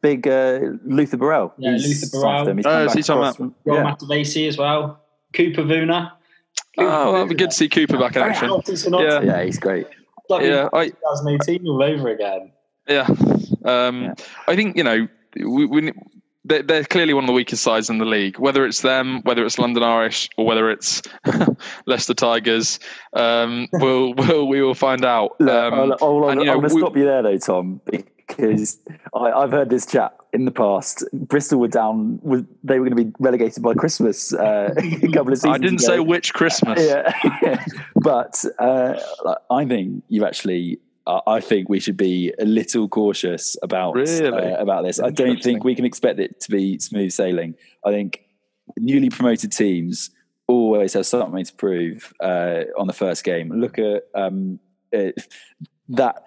Big 0.01 0.27
uh, 0.27 0.59
Luther 0.83 1.17
Burrell. 1.17 1.53
Yeah, 1.59 1.73
He's 1.73 1.87
Luther 1.87 2.11
Burrell. 2.17 2.23
signed 2.23 2.39
for 2.39 2.45
them. 2.45 2.57
He's 2.57 2.65
Oh, 2.65 2.69
come 2.69 2.87
is 2.87 2.93
he 2.93 3.01
talking 3.03 3.21
about- 3.21 3.37
from- 3.37 3.55
Ron 3.65 3.85
yeah. 3.85 3.95
Matavesi 3.95 4.47
as 4.47 4.57
well. 4.57 4.99
Cooper 5.33 5.61
Vuna. 5.61 6.13
Oh, 6.79 6.83
well, 6.83 7.13
that'd 7.13 7.29
be 7.29 7.35
good 7.35 7.51
to 7.51 7.55
see 7.55 7.69
Cooper 7.69 7.99
back 7.99 8.15
in 8.15 8.23
action. 8.23 8.49
Yeah. 8.91 9.21
yeah, 9.21 9.43
he's 9.43 9.59
great. 9.59 9.85
Yeah, 10.39 10.69
I, 10.73 10.89
2018 10.89 11.67
all 11.67 11.83
over 11.83 12.09
again. 12.09 12.51
Yeah. 12.87 13.07
Um, 13.65 14.03
Yeah. 14.03 14.13
I 14.47 14.55
think, 14.55 14.77
you 14.77 14.83
know, 14.83 15.07
we, 15.35 15.65
we, 15.65 15.91
they're, 16.45 16.63
they're 16.63 16.83
clearly 16.83 17.13
one 17.13 17.23
of 17.23 17.27
the 17.27 17.33
weakest 17.33 17.61
sides 17.63 17.89
in 17.89 17.97
the 17.99 18.05
league. 18.05 18.39
Whether 18.39 18.65
it's 18.65 18.81
them, 18.81 19.21
whether 19.23 19.45
it's 19.45 19.59
London 19.59 19.83
Irish, 19.83 20.29
or 20.37 20.45
whether 20.45 20.69
it's 20.71 21.01
Leicester 21.85 22.13
Tigers, 22.15 22.79
um, 23.13 23.67
we'll, 23.73 24.13
we'll, 24.13 24.47
we 24.47 24.61
will 24.61 24.73
find 24.75 25.05
out. 25.05 25.39
Look, 25.39 25.49
Um, 25.49 25.73
I'll- 25.73 25.97
I'll- 26.01 26.29
and, 26.29 26.41
you 26.41 26.47
know, 26.47 26.53
I'm 26.53 26.59
going 26.59 26.69
to 26.71 26.77
stop 26.79 26.97
you 26.97 27.05
there, 27.05 27.21
though, 27.21 27.37
Tom, 27.37 27.81
because 27.85 28.79
I, 29.13 29.31
I've 29.31 29.51
heard 29.51 29.69
this 29.69 29.85
chat 29.85 30.15
in 30.33 30.45
the 30.45 30.51
past. 30.51 31.03
Bristol 31.13 31.59
were 31.59 31.67
down; 31.67 32.19
they 32.63 32.79
were 32.79 32.89
going 32.89 32.97
to 32.97 33.03
be 33.05 33.11
relegated 33.19 33.61
by 33.61 33.73
Christmas 33.73 34.33
uh, 34.33 34.73
a 34.77 35.07
couple 35.11 35.33
of 35.33 35.37
seasons. 35.39 35.45
I 35.45 35.57
didn't 35.57 35.83
ago. 35.83 35.87
say 35.95 35.99
which 35.99 36.33
Christmas. 36.33 36.81
yeah, 36.81 37.63
but 38.03 38.43
uh, 38.59 38.99
I 39.49 39.65
think 39.65 40.03
you 40.09 40.25
actually. 40.25 40.79
I 41.07 41.19
I 41.27 41.39
think 41.41 41.67
we 41.69 41.79
should 41.79 41.97
be 41.97 42.33
a 42.39 42.45
little 42.45 42.87
cautious 42.87 43.57
about 43.63 43.95
Really? 43.95 44.27
uh, 44.27 44.61
about 44.61 44.83
this. 44.83 44.99
I 44.99 45.09
don't 45.09 45.41
think 45.41 45.63
we 45.63 45.75
can 45.75 45.85
expect 45.85 46.19
it 46.19 46.39
to 46.41 46.51
be 46.51 46.77
smooth 46.79 47.11
sailing. 47.11 47.55
I 47.83 47.91
think 47.91 48.21
newly 48.77 49.09
promoted 49.09 49.51
teams 49.51 50.11
always 50.47 50.93
have 50.93 51.05
something 51.05 51.45
to 51.45 51.53
prove 51.55 52.13
uh, 52.19 52.63
on 52.77 52.87
the 52.87 52.93
first 52.93 53.23
game. 53.23 53.49
Look 53.51 53.79
at 53.79 54.03
um, 54.13 54.59
uh, 54.95 55.11
that 55.89 56.23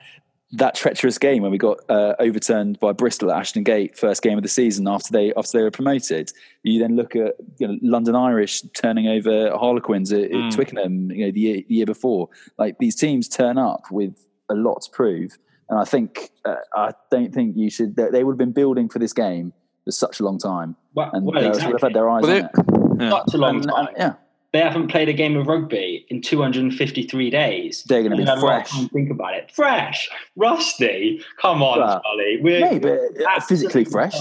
that 0.54 0.74
treacherous 0.74 1.18
game 1.18 1.42
when 1.42 1.50
we 1.50 1.58
got 1.58 1.78
uh, 1.88 2.14
overturned 2.18 2.78
by 2.80 2.92
Bristol 2.92 3.30
at 3.30 3.38
Ashton 3.38 3.62
Gate, 3.64 3.96
first 3.96 4.22
game 4.22 4.36
of 4.38 4.42
the 4.42 4.48
season 4.48 4.86
after 4.88 5.12
they 5.12 5.32
after 5.36 5.58
they 5.58 5.62
were 5.64 5.70
promoted. 5.70 6.30
You 6.62 6.78
then 6.80 6.96
look 6.96 7.14
at 7.16 7.34
you 7.58 7.68
know, 7.68 7.78
London 7.82 8.14
Irish 8.14 8.62
turning 8.74 9.08
over 9.08 9.50
Harlequins 9.56 10.12
at, 10.12 10.24
at 10.24 10.30
Mm. 10.30 10.54
Twickenham, 10.54 11.10
you 11.10 11.26
know, 11.26 11.32
the 11.32 11.40
year, 11.40 11.62
the 11.68 11.74
year 11.74 11.86
before. 11.86 12.28
Like 12.58 12.78
these 12.78 12.94
teams 12.96 13.28
turn 13.28 13.58
up 13.58 13.82
with 13.90 14.14
a 14.48 14.54
lot 14.54 14.82
to 14.82 14.90
prove, 14.90 15.36
and 15.68 15.78
I 15.78 15.84
think 15.84 16.30
uh, 16.44 16.56
I 16.74 16.92
don't 17.10 17.32
think 17.34 17.56
you 17.56 17.70
should. 17.70 17.96
They, 17.96 18.10
they 18.10 18.24
would 18.24 18.32
have 18.32 18.38
been 18.38 18.52
building 18.52 18.88
for 18.88 18.98
this 18.98 19.12
game 19.12 19.52
for 19.84 19.90
such 19.92 20.20
a 20.20 20.24
long 20.24 20.38
time, 20.38 20.76
Well, 20.94 21.10
and 21.12 21.26
well, 21.26 21.36
uh, 21.44 21.48
exactly. 21.48 21.72
would 21.72 21.80
have 21.82 21.88
had 21.90 21.96
their 21.96 22.08
eyes 22.08 22.22
Well, 22.22 22.32
on 22.32 22.98
they- 22.98 23.06
it. 23.06 23.10
Such 23.10 23.34
a 23.34 23.38
long 23.38 23.56
And- 23.56 23.64
time. 23.68 23.86
and, 23.88 23.96
yeah, 23.98 24.12
They 24.54 24.60
haven't 24.60 24.86
played 24.86 25.08
a 25.08 25.12
game 25.12 25.36
of 25.36 25.48
rugby 25.48 26.06
in 26.10 26.22
253 26.22 27.28
days. 27.28 27.82
They're 27.88 28.04
gonna 28.04 28.14
be 28.16 28.22
They've 28.22 28.28
had 28.28 28.38
a 28.38 28.40
lot 28.40 28.60
of 28.62 28.68
fresh. 28.68 28.80
to 28.82 28.88
Think 28.90 29.10
about 29.10 29.34
it. 29.34 29.50
Fresh, 29.50 30.08
rusty. 30.36 31.20
Come 31.42 31.60
on, 31.60 31.80
Well, 31.80 32.00
Charlie. 32.00 32.38
We're 32.40 32.64
uh, 32.64 33.30
absolutely 33.36 33.82
physically 33.82 33.84
fresh. 33.84 34.12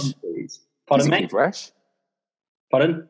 Pardon 0.88 1.05
physically 1.05 1.21
me. 1.21 1.27
fresh. 1.29 1.71
Pardon. 2.71 3.07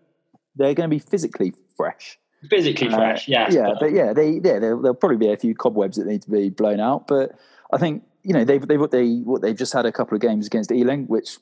They're 0.57 0.73
going 0.73 0.89
to 0.89 0.93
be 0.93 0.99
physically 0.99 1.53
fresh. 1.77 2.19
Physically 2.49 2.89
Uh, 2.89 2.97
fresh. 2.97 3.29
yes. 3.29 3.53
yeah, 3.53 3.69
but 3.79 3.93
yeah, 3.93 4.11
they 4.11 4.31
yeah 4.31 4.59
there, 4.59 4.59
there'll 4.59 4.93
probably 4.93 5.15
be 5.15 5.31
a 5.31 5.37
few 5.37 5.55
cobwebs 5.55 5.95
that 5.95 6.05
need 6.05 6.21
to 6.23 6.29
be 6.29 6.49
blown 6.49 6.81
out. 6.81 7.07
But 7.07 7.31
I 7.71 7.77
think 7.77 8.03
you 8.23 8.33
know 8.33 8.43
they've 8.43 8.67
they've 8.67 8.79
what 8.81 8.91
they 8.91 9.19
what 9.19 9.41
they've 9.41 9.55
just 9.55 9.71
had 9.71 9.85
a 9.85 9.93
couple 9.93 10.13
of 10.15 10.21
games 10.21 10.45
against 10.45 10.73
Ealing, 10.73 11.05
which 11.07 11.37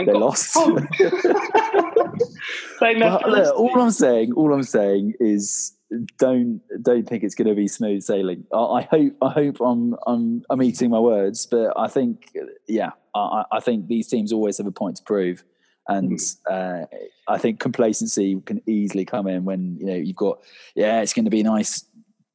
And 0.00 0.08
they 0.08 0.12
got- 0.12 0.20
lost. 0.20 0.54
Playing 2.78 2.98
their 2.98 3.10
Well, 3.10 3.20
first 3.20 3.54
look, 3.54 3.56
all. 3.56 3.80
I'm 3.80 3.90
saying, 3.90 4.32
all 4.32 4.52
I'm 4.52 4.62
saying 4.62 5.14
is 5.20 5.72
don't 6.18 6.60
don't 6.82 7.06
think 7.08 7.24
it's 7.24 7.34
going 7.34 7.48
to 7.48 7.54
be 7.54 7.68
smooth 7.68 8.02
sailing. 8.02 8.44
I, 8.52 8.58
I 8.58 8.82
hope 8.82 9.12
I 9.22 9.30
hope 9.30 9.60
I'm 9.60 9.96
I'm 10.06 10.42
I'm 10.50 10.62
eating 10.62 10.90
my 10.90 11.00
words, 11.00 11.46
but 11.46 11.72
I 11.76 11.88
think 11.88 12.32
yeah, 12.68 12.90
I, 13.14 13.44
I 13.52 13.60
think 13.60 13.88
these 13.88 14.08
teams 14.08 14.32
always 14.32 14.58
have 14.58 14.66
a 14.66 14.72
point 14.72 14.96
to 14.96 15.02
prove, 15.02 15.44
and 15.88 16.18
uh, 16.50 16.82
I 17.28 17.38
think 17.38 17.60
complacency 17.60 18.40
can 18.46 18.62
easily 18.66 19.04
come 19.04 19.26
in 19.26 19.44
when 19.44 19.76
you 19.78 19.86
know 19.86 19.94
you've 19.96 20.16
got 20.16 20.40
yeah, 20.74 21.00
it's 21.02 21.12
going 21.12 21.24
to 21.26 21.30
be 21.30 21.40
a 21.40 21.44
nice. 21.44 21.84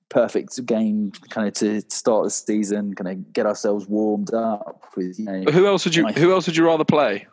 Perfect 0.07 0.63
game, 0.67 1.11
kind 1.31 1.47
of 1.47 1.55
to 1.55 1.81
start 1.89 2.25
the 2.25 2.29
season, 2.29 2.93
kind 2.93 3.09
of 3.09 3.33
get 3.33 3.47
ourselves 3.47 3.87
warmed 3.87 4.33
up 4.33 4.91
with 4.95 5.17
you 5.17 5.25
know 5.25 5.51
Who 5.51 5.65
else 5.65 5.83
would 5.83 5.95
you 5.95 6.03
Nice. 6.03 6.15
Who 6.17 6.31
else 6.31 6.45
would 6.45 6.55
you 6.55 6.63
rather 6.65 6.85
play? 6.85 7.25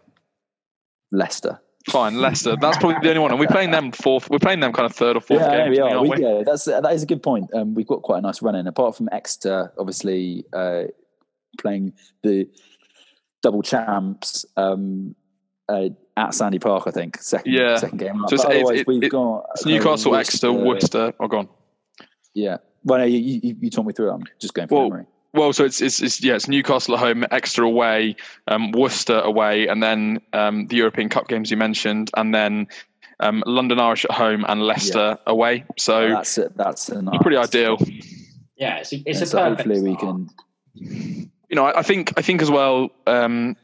Leicester. 1.13 1.61
fine. 1.89 2.17
Leicester. 2.21 2.57
That's 2.61 2.79
probably 2.79 2.97
the 3.03 3.09
only 3.11 3.21
one. 3.21 3.31
And 3.33 3.39
we're 3.41 3.47
playing 3.49 3.71
them 3.71 3.93
fourth. 3.93 4.29
We're 4.31 4.39
playing 4.39 4.61
them 4.61 4.73
kind 4.73 4.87
of 4.87 4.95
third 4.95 5.17
or 5.17 5.21
fourth 5.21 5.41
yeah, 5.43 5.57
game. 5.65 5.71
we 5.71 5.79
are. 5.79 5.97
aren't 5.97 6.11
We, 6.11 6.23
yeah, 6.23 6.43
that's 6.45 6.65
that 6.65 6.93
is 6.93 7.03
a 7.03 7.07
good 7.07 7.23
point. 7.23 7.53
Um, 7.55 7.75
we've 7.75 7.87
got 7.87 8.03
quite 8.03 8.19
a 8.19 8.23
nice 8.23 8.41
run 8.43 8.55
in. 8.55 8.67
Apart 8.67 8.97
from 8.97 9.09
Exeter, 9.13 9.73
obviously 9.79 10.45
uh, 10.53 10.85
playing 11.59 11.93
the 12.23 12.49
double 13.43 13.63
champs 13.63 14.45
um, 14.57 15.15
uh, 15.69 15.89
at 16.17 16.35
Sandy 16.35 16.59
Park. 16.59 16.85
I 16.87 16.91
think 16.93 17.21
second 17.21 17.53
Yeah. 17.53 17.77
second 17.77 17.99
game. 17.99 18.15
So 18.29 18.35
it's- 18.35 18.45
otherwise, 18.45 18.81
it- 18.81 18.87
we've 18.87 19.03
it- 19.03 19.11
got 19.11 19.45
It's 19.55 19.67
Newcastle, 19.67 20.15
Exeter, 20.17 20.53
Worcester. 20.53 20.67
Worcester. 21.07 21.15
Oh, 21.21 21.29
gone. 21.29 21.49
Yeah. 22.35 22.59
Well, 22.85 23.01
no, 23.01 23.05
you, 23.05 23.19
you, 23.19 23.57
you 23.61 23.71
talk 23.71 23.87
me 23.87 23.93
through 23.93 24.11
it. 24.11 24.15
I'm 24.15 24.25
just 24.41 24.55
going 24.55 24.67
from 24.69 24.77
Well, 24.79 24.89
memory. 24.89 25.07
Well, 25.35 25.53
so 25.53 25.65
it's, 25.65 25.81
it's, 25.81 26.03
it's 26.03 26.23
yeah, 26.23 26.35
it's 26.35 26.47
Newcastle 26.49 26.95
at 26.95 27.01
home, 27.01 27.25
Exeter 27.31 27.63
away, 27.63 28.17
um, 28.49 28.71
Worcester 28.73 29.19
away, 29.21 29.67
and 29.67 29.83
then 29.83 30.21
um, 30.35 30.67
the 30.67 30.77
European 30.77 31.09
Cup 31.09 31.27
games 31.29 31.51
you 31.51 31.57
mentioned, 31.57 32.11
and 32.17 32.35
then 32.35 32.69
um, 33.21 33.43
London 33.47 33.81
Irish 33.81 34.05
at 34.05 34.11
home 34.11 34.45
and 34.47 34.63
Leicester 34.63 35.19
away. 35.27 35.65
So 35.79 36.11
that's 36.11 36.37
it. 36.37 36.57
That's 36.57 36.89
a 36.91 37.01
nice, 37.01 37.19
pretty 37.23 37.39
ideal. 37.39 37.79
Yeah, 38.57 38.77
it's 38.79 38.93
a, 38.93 38.97
it's 39.07 39.19
Yeah, 39.19 39.23
a 39.23 39.27
so 39.27 39.39
perfect 39.39 39.69
hopefully 39.69 39.83
we 39.83 39.97
can. 39.97 40.29
you 40.75 41.57
know, 41.57 41.65
I, 41.67 41.79
I 41.79 41.83
think 41.83 42.13
I 42.19 42.23
think 42.23 42.43
as 42.43 42.51
well. 42.51 42.91
Um, 43.07 43.57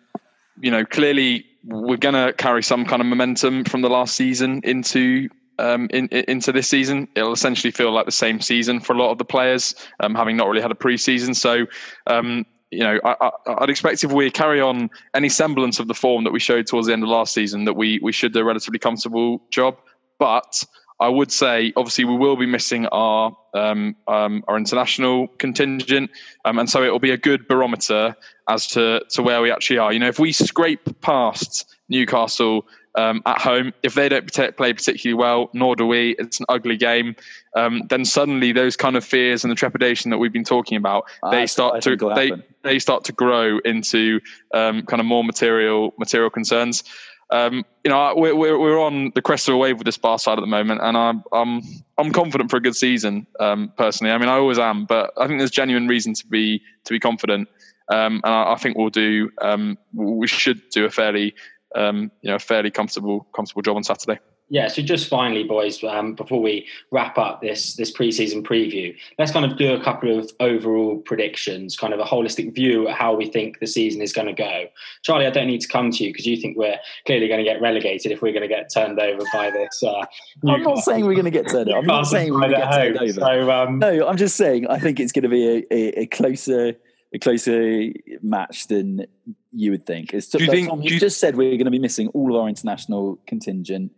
you 0.61 0.71
know, 0.71 0.85
clearly 0.85 1.45
we're 1.65 1.97
going 1.99 2.15
to 2.15 2.33
carry 2.33 2.63
some 2.63 2.85
kind 2.85 3.03
of 3.03 3.07
momentum 3.07 3.65
from 3.65 3.83
the 3.83 3.91
last 3.91 4.17
season 4.17 4.61
into 4.65 5.29
um, 5.59 5.89
in, 5.91 6.09
in- 6.09 6.25
into 6.29 6.53
this 6.53 6.69
season. 6.69 7.09
It'll 7.15 7.33
essentially 7.33 7.71
feel 7.71 7.93
like 7.93 8.07
the 8.07 8.13
same 8.13 8.41
season 8.41 8.81
for 8.81 8.93
a 8.95 8.99
lot 8.99 9.11
of 9.11 9.19
the 9.19 9.25
players, 9.25 9.75
um, 10.01 10.15
having 10.15 10.37
not 10.37 10.49
really 10.49 10.63
had 10.63 10.71
a 10.71 10.75
preseason. 10.75 11.35
So, 11.35 11.67
um, 12.07 12.47
you 12.71 12.81
know, 12.81 13.01
I, 13.05 13.31
I'd 13.59 13.71
expect 13.71 14.05
if 14.05 14.13
we 14.13 14.31
carry 14.31 14.61
on 14.61 14.91
any 15.15 15.29
semblance 15.29 15.81
of 15.81 15.89
the 15.89 15.95
form 15.95 16.25
that 16.25 16.33
we 16.33 16.41
showed 16.41 16.67
towards 16.67 16.87
the 16.87 16.93
end 16.93 17.03
of 17.03 17.09
last 17.09 17.33
season, 17.33 17.65
that 17.65 17.75
we 17.75 17.99
we 18.03 18.13
should 18.13 18.33
do 18.33 18.41
a 18.41 18.45
relatively 18.45 18.79
comfortable 18.79 19.43
job. 19.51 19.79
But 20.19 20.65
I 21.01 21.09
would 21.09 21.31
say, 21.31 21.73
obviously, 21.77 22.05
we 22.05 22.17
will 22.17 22.37
be 22.37 22.47
missing 22.47 22.87
our 22.87 23.35
um, 23.55 23.97
um, 24.07 24.45
our 24.49 24.57
international 24.57 25.29
contingent, 25.39 26.11
um, 26.45 26.59
and 26.59 26.69
so 26.69 26.83
it 26.83 26.91
will 26.91 26.99
be 26.99 27.13
a 27.13 27.17
good 27.17 27.49
barometer 27.49 28.17
as 28.49 28.67
to 28.69 29.03
to 29.11 29.23
where 29.23 29.41
we 29.41 29.51
actually 29.51 29.79
are. 29.79 29.93
You 29.93 30.01
know, 30.01 30.09
if 30.09 30.19
we 30.19 30.33
scrape 30.33 31.01
past 31.01 31.75
Newcastle 31.89 32.67
um, 32.99 33.23
at 33.27 33.41
home, 33.41 33.73
if 33.85 33.95
they 33.95 34.09
don't 34.09 34.27
play 34.57 34.73
particularly 34.73 35.15
well, 35.15 35.51
nor 35.53 35.77
do 35.77 35.87
we, 35.87 36.17
it's 36.19 36.41
an 36.41 36.47
ugly 36.49 36.77
game. 36.77 37.15
Um, 37.55 37.83
then 37.89 38.05
suddenly 38.05 38.51
those 38.51 38.77
kind 38.77 38.97
of 38.97 39.05
fears 39.05 39.45
and 39.45 39.53
the 39.53 39.55
trepidation 39.55 40.11
that 40.11 40.19
we've 40.19 40.33
been 40.33 40.43
talking 40.43 40.77
about, 40.77 41.05
they 41.31 41.39
That's 41.39 41.53
I 41.53 41.55
start 41.55 41.83
to 41.83 41.97
they 41.97 42.29
happen. 42.31 42.43
they 42.65 42.79
start 42.81 43.05
to 43.05 43.13
grow 43.13 43.59
into 43.65 44.21
um, 44.53 44.83
kind 44.83 44.99
of 44.99 45.07
more 45.07 45.23
material 45.23 45.95
material 45.97 46.29
concerns. 46.29 46.83
Um, 47.31 47.65
you 47.85 47.91
know, 47.91 48.15
we're, 48.17 48.35
we're 48.35 48.59
we're 48.59 48.81
on 48.81 49.13
the 49.15 49.23
crest 49.23 49.49
of 49.49 49.55
a 49.55 49.59
wave 49.59 49.79
with 49.79 49.85
this 49.85 49.99
bar 49.99 50.19
side 50.19 50.39
at 50.39 50.41
the 50.41 50.47
moment, 50.49 50.81
and 50.83 50.97
I'm 50.97 51.23
I'm 51.33 51.63
I'm 51.99 52.11
confident 52.11 52.51
for 52.51 52.57
a 52.57 52.61
good 52.61 52.75
season. 52.75 53.29
Um, 53.39 53.73
personally, 53.77 54.13
I 54.13 54.19
mean, 54.19 54.29
I 54.29 54.39
always 54.39 54.59
am, 54.59 54.87
but 54.87 55.13
I 55.17 55.29
think 55.29 55.39
there's 55.39 55.53
genuine 55.53 55.87
reason 55.87 56.15
to 56.15 56.27
be 56.27 56.63
to 56.85 56.93
be 56.93 56.99
confident, 56.99 57.49
um, 57.91 58.23
and 58.25 58.35
I, 58.35 58.55
I 58.55 58.57
think 58.57 58.77
we'll 58.77 58.91
do. 58.91 59.31
Um, 59.41 59.79
we 59.95 60.27
should 60.27 60.69
do 60.71 60.85
a 60.85 60.91
fairly 60.91 61.35
um, 61.75 62.11
you 62.23 62.31
know 62.31 62.37
a 62.37 62.41
fairly 62.41 62.71
comfortable 62.71 63.27
comfortable 63.35 63.63
job 63.63 63.77
on 63.77 63.85
Saturday. 63.85 64.19
Yeah, 64.51 64.69
so 64.69 64.81
just 64.81 65.09
finally, 65.09 65.45
boys, 65.45 65.85
um, 65.85 66.15
before 66.15 66.41
we 66.41 66.67
wrap 66.91 67.19
up 67.19 67.43
this 67.43 67.77
this 67.77 67.93
preseason 67.93 68.43
preview, 68.43 68.97
let's 69.19 69.31
kind 69.31 69.45
of 69.45 69.59
do 69.59 69.75
a 69.75 69.85
couple 69.85 70.19
of 70.19 70.31
overall 70.41 70.97
predictions, 70.97 71.77
kind 71.77 71.93
of 71.93 72.01
a 72.01 72.05
holistic 72.05 72.55
view 72.55 72.89
at 72.89 72.97
how 72.97 73.15
we 73.15 73.27
think 73.27 73.59
the 73.59 73.67
season 73.67 74.01
is 74.01 74.13
going 74.13 74.27
to 74.27 74.33
go. 74.33 74.65
Charlie, 75.03 75.27
I 75.27 75.31
don't 75.31 75.49
need 75.49 75.61
to 75.61 75.69
come 75.69 75.91
to 75.91 76.05
you 76.05 76.13
because 76.13 76.27
you 76.27 76.39
think 76.39 76.57
we're 76.57 76.79
clearly 77.07 77.29
going 77.29 77.39
to 77.39 77.45
get 77.45 77.61
relegated 77.61 78.11
if 78.11 78.23
we're 78.23 78.33
going 78.33 78.43
to 78.43 78.49
get 78.49 78.73
turned 78.73 78.99
over 78.99 79.23
by 79.35 79.51
this. 79.51 79.83
Uh, 79.83 80.07
I'm 80.49 80.63
not 80.63 80.79
saying 80.79 81.05
we're 81.05 81.13
going 81.13 81.27
to 81.27 81.31
get 81.31 81.49
turned 81.49 81.69
over. 81.69 81.79
I'm 81.79 81.87
not 81.87 82.07
saying 82.07 82.33
we're 82.33 82.41
going 82.41 82.53
to 82.53 82.57
get 82.57 82.69
at 82.69 82.75
turned 82.75 82.99
over. 82.99 83.13
So, 83.13 83.51
um, 83.51 83.79
No, 83.81 84.09
I'm 84.09 84.17
just 84.17 84.37
saying 84.37 84.67
I 84.69 84.79
think 84.79 84.99
it's 84.99 85.13
going 85.13 85.25
to 85.25 85.29
be 85.29 85.47
a, 85.47 85.67
a, 85.71 86.01
a 86.01 86.07
closer 86.07 86.75
a 87.15 87.19
closer 87.19 87.91
match 88.23 88.67
than 88.69 89.07
you 89.53 89.71
would 89.71 89.87
think. 89.87 90.13
It's 90.13 90.29
Do 90.29 90.39
you 90.39 90.47
like 90.49 90.57
think- 90.57 90.69
Tom, 90.69 90.83
you 90.83 90.95
you- 90.95 91.01
just 91.01 91.19
said 91.21 91.37
we're 91.37 91.51
going 91.53 91.65
to 91.65 91.71
be 91.71 91.79
missing 91.79 92.09
all 92.09 92.35
of 92.35 92.41
our 92.43 92.49
international 92.49 93.19
contingent. 93.27 93.93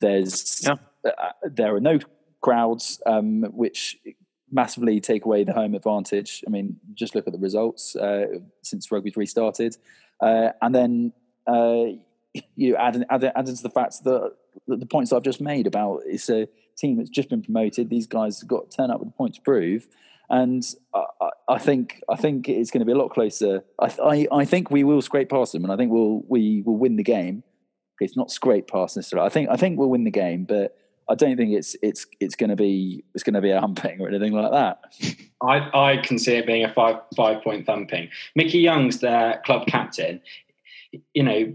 There's 0.00 0.62
Yeah. 0.66 0.76
uh, 1.04 1.32
there 1.44 1.74
are 1.74 1.80
no 1.80 1.98
crowds, 2.40 3.00
um, 3.06 3.42
which 3.52 3.98
massively 4.50 5.00
take 5.00 5.24
away 5.24 5.44
the 5.44 5.52
home 5.52 5.74
advantage. 5.74 6.42
I 6.46 6.50
mean, 6.50 6.78
just 6.94 7.14
look 7.14 7.26
at 7.26 7.32
the 7.32 7.38
results 7.38 7.96
uh, 7.96 8.26
since 8.62 8.90
rugby's 8.90 9.16
restarted, 9.16 9.76
uh, 10.20 10.50
and 10.62 10.74
then 10.74 11.12
uh, 11.46 11.84
you 12.56 12.76
add, 12.76 13.04
add 13.10 13.24
add 13.24 13.48
into 13.48 13.62
the 13.62 13.70
fact 13.70 14.04
that 14.04 14.32
the, 14.66 14.76
the 14.76 14.86
points 14.86 15.12
I've 15.12 15.22
just 15.22 15.40
made 15.40 15.66
about 15.66 16.02
it's 16.06 16.28
a 16.30 16.48
team 16.76 16.96
that's 16.96 17.10
just 17.10 17.28
been 17.28 17.42
promoted. 17.42 17.90
These 17.90 18.06
guys 18.06 18.40
have 18.40 18.48
got 18.48 18.70
to 18.70 18.76
turn 18.76 18.90
up 18.90 19.00
with 19.00 19.08
a 19.08 19.12
point 19.12 19.34
to 19.34 19.40
prove, 19.42 19.86
and 20.30 20.64
I, 20.94 21.30
I- 21.48 21.58
think 21.58 22.00
I 22.08 22.16
think 22.16 22.48
it's 22.48 22.70
going 22.70 22.80
to 22.80 22.86
be 22.86 22.92
a 22.92 22.96
lot 22.96 23.10
closer. 23.10 23.64
I, 23.80 23.94
I 24.02 24.28
I 24.40 24.44
think 24.44 24.70
we 24.70 24.84
will 24.84 25.02
scrape 25.02 25.28
past 25.30 25.52
them, 25.52 25.64
and 25.64 25.72
I 25.72 25.76
think 25.76 25.92
we'll 25.92 26.22
we 26.28 26.62
will 26.62 26.76
win 26.76 26.96
the 26.96 27.02
game. 27.02 27.42
It's 28.00 28.16
not 28.16 28.30
scrape 28.30 28.68
past 28.68 28.96
necessarily. 28.96 29.26
I 29.26 29.30
think 29.30 29.48
I 29.50 29.56
think 29.56 29.78
we'll 29.78 29.90
win 29.90 30.04
the 30.04 30.10
game, 30.10 30.44
but 30.44 30.76
I 31.08 31.14
don't 31.14 31.36
think 31.36 31.52
it's 31.52 31.76
it's 31.82 32.06
it's 32.20 32.34
going 32.34 32.50
to 32.50 32.56
be 32.56 33.04
it's 33.14 33.22
going 33.22 33.34
to 33.34 33.40
be 33.40 33.50
a 33.50 33.60
humping 33.60 34.00
or 34.00 34.08
anything 34.08 34.32
like 34.32 34.50
that. 34.52 34.80
I, 35.42 35.92
I 35.92 35.96
can 35.98 36.18
see 36.18 36.34
it 36.36 36.46
being 36.46 36.64
a 36.64 36.72
five 36.72 36.96
five 37.16 37.42
point 37.42 37.66
thumping. 37.66 38.08
Mickey 38.34 38.58
Young's 38.58 39.00
their 39.00 39.42
club 39.44 39.66
captain. 39.66 40.20
You 41.12 41.22
know, 41.22 41.54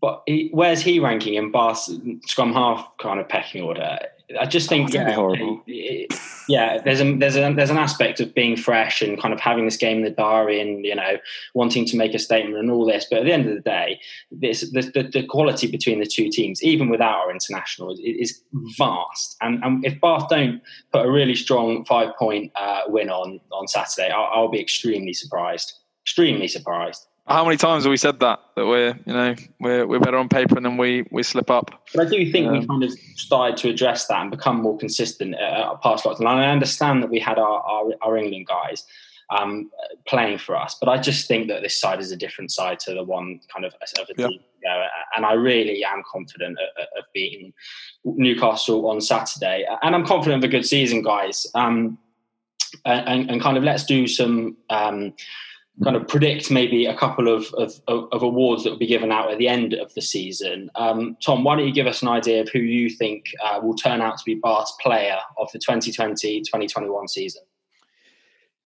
but 0.00 0.22
he, 0.26 0.50
where's 0.52 0.80
he 0.80 1.00
ranking 1.00 1.34
in 1.34 1.50
Bath's 1.52 1.90
scrum 2.26 2.52
half 2.52 2.88
kind 2.98 3.20
of 3.20 3.28
pecking 3.28 3.62
order? 3.62 3.98
I 4.38 4.46
just 4.46 4.68
think 4.68 4.92
yeah, 4.92 5.12
horrible. 5.12 5.62
it- 5.66 6.12
yeah, 6.48 6.80
there's 6.82 7.00
a 7.00 7.14
there's 7.16 7.36
a 7.36 7.52
there's 7.52 7.70
an 7.70 7.76
aspect 7.76 8.20
of 8.20 8.34
being 8.34 8.56
fresh 8.56 9.02
and 9.02 9.20
kind 9.20 9.34
of 9.34 9.40
having 9.40 9.66
this 9.66 9.76
game 9.76 9.98
in 9.98 10.04
the 10.04 10.10
diary 10.10 10.60
and 10.60 10.84
you 10.84 10.94
know 10.94 11.18
wanting 11.54 11.84
to 11.86 11.96
make 11.96 12.14
a 12.14 12.18
statement 12.18 12.56
and 12.56 12.70
all 12.70 12.86
this. 12.86 13.06
But 13.08 13.18
at 13.20 13.24
the 13.26 13.32
end 13.32 13.46
of 13.46 13.54
the 13.54 13.60
day, 13.60 14.00
this 14.30 14.62
the, 14.72 14.80
the, 14.80 15.10
the 15.12 15.26
quality 15.26 15.66
between 15.70 16.00
the 16.00 16.06
two 16.06 16.30
teams, 16.30 16.62
even 16.62 16.88
without 16.88 17.18
our 17.18 17.30
international, 17.30 17.92
is, 17.92 18.00
is 18.00 18.42
vast. 18.78 19.36
And, 19.42 19.62
and 19.62 19.84
if 19.84 20.00
Bath 20.00 20.28
don't 20.30 20.62
put 20.90 21.04
a 21.04 21.10
really 21.10 21.34
strong 21.34 21.84
five 21.84 22.16
point 22.18 22.50
uh, 22.56 22.80
win 22.86 23.10
on 23.10 23.40
on 23.52 23.68
Saturday, 23.68 24.10
I'll, 24.10 24.30
I'll 24.32 24.50
be 24.50 24.60
extremely 24.60 25.12
surprised. 25.12 25.74
Extremely 26.02 26.48
surprised. 26.48 27.06
How 27.28 27.44
many 27.44 27.58
times 27.58 27.84
have 27.84 27.90
we 27.90 27.98
said 27.98 28.20
that 28.20 28.40
that 28.56 28.66
we're 28.66 28.98
you 29.04 29.12
know 29.12 29.34
we're 29.60 29.86
we're 29.86 30.00
better 30.00 30.16
on 30.16 30.28
paper 30.28 30.56
and 30.56 30.64
then 30.64 30.76
we 30.78 31.06
we 31.10 31.22
slip 31.22 31.50
up? 31.50 31.70
But 31.94 32.06
I 32.06 32.08
do 32.08 32.32
think 32.32 32.46
Um, 32.46 32.52
we've 32.58 32.68
kind 32.68 32.82
of 32.82 32.90
started 33.16 33.56
to 33.58 33.68
address 33.68 34.06
that 34.06 34.20
and 34.22 34.30
become 34.30 34.62
more 34.62 34.78
consistent 34.78 35.34
uh, 35.34 35.74
past 35.76 36.06
lots. 36.06 36.20
And 36.20 36.28
I 36.28 36.50
understand 36.50 37.02
that 37.02 37.10
we 37.10 37.20
had 37.20 37.38
our, 37.38 37.60
our, 37.60 37.90
our 38.02 38.16
England 38.16 38.46
guys 38.46 38.84
um, 39.30 39.70
playing 40.06 40.38
for 40.38 40.56
us, 40.56 40.76
but 40.80 40.88
I 40.88 40.96
just 40.96 41.28
think 41.28 41.48
that 41.48 41.60
this 41.62 41.78
side 41.78 42.00
is 42.00 42.10
a 42.12 42.16
different 42.16 42.50
side 42.50 42.78
to 42.80 42.94
the 42.94 43.04
one 43.04 43.40
kind 43.52 43.66
of 43.66 43.74
of 43.74 44.08
a 44.08 44.14
Yeah. 44.16 44.28
team 44.28 44.40
ago. 44.62 44.86
And 45.14 45.26
I 45.26 45.34
really 45.34 45.84
am 45.84 46.02
confident 46.10 46.58
of, 46.58 46.86
of 46.98 47.04
beating 47.12 47.52
Newcastle 48.04 48.88
on 48.88 49.02
Saturday. 49.02 49.66
And 49.82 49.94
I'm 49.94 50.06
confident 50.06 50.42
of 50.42 50.48
a 50.48 50.50
good 50.50 50.64
season, 50.64 51.02
guys. 51.02 51.46
Um, 51.54 51.98
and, 52.84 53.30
and 53.30 53.40
kind 53.40 53.56
of 53.56 53.64
let's 53.64 53.84
do 53.84 54.06
some 54.06 54.56
um, 54.70 55.12
kind 55.82 55.96
of 55.96 56.08
predict 56.08 56.50
maybe 56.50 56.86
a 56.86 56.96
couple 56.96 57.28
of, 57.28 57.46
of, 57.54 57.72
of, 57.86 58.22
awards 58.22 58.64
that 58.64 58.70
will 58.70 58.78
be 58.78 58.86
given 58.86 59.12
out 59.12 59.30
at 59.30 59.38
the 59.38 59.48
end 59.48 59.74
of 59.74 59.92
the 59.94 60.02
season. 60.02 60.70
Um, 60.74 61.16
Tom, 61.24 61.44
why 61.44 61.56
don't 61.56 61.66
you 61.66 61.72
give 61.72 61.86
us 61.86 62.02
an 62.02 62.08
idea 62.08 62.40
of 62.40 62.48
who 62.48 62.58
you 62.58 62.90
think 62.90 63.26
uh, 63.44 63.60
will 63.62 63.76
turn 63.76 64.00
out 64.00 64.18
to 64.18 64.24
be 64.24 64.34
Bath's 64.34 64.74
player 64.80 65.18
of 65.36 65.50
the 65.52 65.58
2020-2021 65.58 67.08
season? 67.08 67.42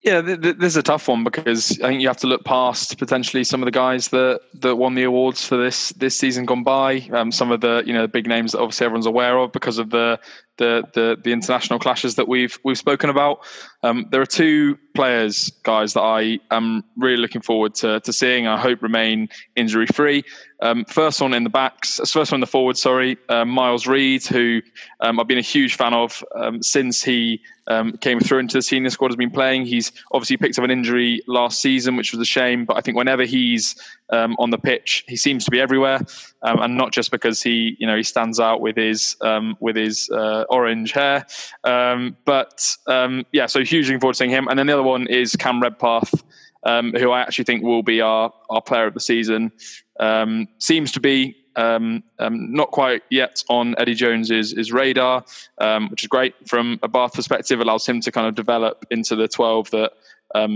Yeah, 0.03 0.21
th- 0.21 0.41
th- 0.41 0.57
this 0.57 0.73
is 0.73 0.77
a 0.77 0.83
tough 0.83 1.07
one 1.07 1.23
because 1.23 1.79
I 1.81 1.89
think 1.89 2.01
you 2.01 2.07
have 2.07 2.17
to 2.17 2.27
look 2.27 2.43
past 2.43 2.97
potentially 2.97 3.43
some 3.43 3.61
of 3.61 3.65
the 3.65 3.71
guys 3.71 4.07
that, 4.07 4.41
that 4.55 4.75
won 4.75 4.95
the 4.95 5.03
awards 5.03 5.45
for 5.45 5.57
this 5.57 5.89
this 5.89 6.17
season 6.17 6.45
gone 6.45 6.63
by. 6.63 7.07
Um, 7.11 7.31
some 7.31 7.51
of 7.51 7.61
the 7.61 7.83
you 7.85 7.93
know 7.93 8.07
big 8.07 8.27
names 8.27 8.53
that 8.53 8.59
obviously 8.61 8.85
everyone's 8.85 9.05
aware 9.05 9.37
of 9.37 9.51
because 9.51 9.77
of 9.77 9.91
the 9.91 10.19
the 10.61 10.83
the, 10.93 11.17
the 11.21 11.31
international 11.31 11.79
clashes 11.79 12.15
that 12.15 12.27
we've 12.27 12.57
we've 12.63 12.77
spoken 12.77 13.09
about. 13.09 13.39
Um, 13.83 14.05
there 14.11 14.21
are 14.21 14.27
two 14.27 14.77
players, 14.93 15.49
guys, 15.63 15.93
that 15.93 16.01
I 16.01 16.39
am 16.51 16.83
really 16.97 17.17
looking 17.17 17.41
forward 17.41 17.73
to 17.75 17.99
to 17.99 18.13
seeing. 18.13 18.45
I 18.45 18.57
hope 18.57 18.81
remain 18.83 19.27
injury 19.55 19.87
free. 19.87 20.23
Um, 20.61 20.85
first 20.85 21.19
one 21.19 21.33
in 21.33 21.43
the 21.43 21.49
backs, 21.49 21.99
first 22.11 22.31
one 22.31 22.37
in 22.37 22.41
the 22.41 22.47
forward. 22.47 22.77
Sorry, 22.77 23.17
uh, 23.29 23.43
Miles 23.43 23.87
Reid, 23.87 24.23
who 24.23 24.61
um, 24.99 25.19
I've 25.19 25.27
been 25.27 25.39
a 25.39 25.41
huge 25.55 25.75
fan 25.75 25.95
of 25.95 26.23
um, 26.35 26.61
since 26.61 27.03
he 27.03 27.41
um, 27.65 27.93
came 27.93 28.19
through 28.19 28.39
into 28.39 28.57
the 28.59 28.61
senior 28.61 28.91
squad. 28.91 29.09
Has 29.09 29.15
been 29.15 29.31
playing. 29.31 29.65
He's 29.65 29.91
obviously 30.11 30.37
picked 30.37 30.59
up 30.59 30.63
an 30.63 30.71
injury 30.71 31.21
last 31.27 31.59
season, 31.59 31.95
which 31.95 32.11
was 32.11 32.21
a 32.21 32.25
shame. 32.25 32.65
But 32.65 32.77
I 32.77 32.81
think 32.81 32.95
whenever 32.97 33.25
he's 33.25 33.75
um, 34.11 34.35
on 34.37 34.51
the 34.51 34.59
pitch, 34.59 35.03
he 35.07 35.17
seems 35.17 35.43
to 35.45 35.51
be 35.51 35.59
everywhere, 35.59 36.01
um, 36.43 36.59
and 36.61 36.75
not 36.75 36.91
just 36.91 37.11
because 37.11 37.41
he, 37.41 37.75
you 37.79 37.85
know, 37.85 37.95
he 37.95 38.03
stands 38.03 38.39
out 38.39 38.61
with 38.61 38.75
his 38.75 39.15
um, 39.21 39.55
with 39.59 39.75
his 39.75 40.09
uh, 40.09 40.45
orange 40.49 40.91
hair. 40.91 41.25
Um, 41.63 42.17
but 42.25 42.75
um, 42.87 43.25
yeah, 43.31 43.45
so 43.45 43.59
hugely 43.59 43.93
looking 43.93 43.99
forward 43.99 44.13
to 44.13 44.17
seeing 44.17 44.31
him. 44.31 44.47
And 44.47 44.57
then 44.57 44.67
the 44.67 44.73
other 44.73 44.83
one 44.83 45.07
is 45.07 45.35
Cam 45.35 45.61
Redpath, 45.61 46.23
um, 46.65 46.93
who 46.93 47.11
I 47.11 47.21
actually 47.21 47.45
think 47.45 47.63
will 47.63 47.83
be 47.83 48.01
our 48.01 48.33
our 48.49 48.61
player 48.61 48.87
of 48.87 48.93
the 48.93 48.99
season. 48.99 49.51
Um, 49.99 50.47
seems 50.57 50.91
to 50.93 50.99
be 50.99 51.35
um, 51.55 52.03
um, 52.17 52.53
not 52.53 52.71
quite 52.71 53.03
yet 53.11 53.43
on 53.49 53.75
Eddie 53.77 53.93
Jones's 53.93 54.51
his 54.51 54.71
radar, 54.71 55.23
um, 55.59 55.89
which 55.89 56.03
is 56.03 56.07
great 56.07 56.33
from 56.47 56.79
a 56.81 56.87
Bath 56.87 57.13
perspective. 57.13 57.59
Allows 57.59 57.87
him 57.87 58.01
to 58.01 58.11
kind 58.11 58.25
of 58.25 58.33
develop 58.33 58.85
into 58.89 59.15
the 59.15 59.27
12 59.27 59.69
that 59.71 59.91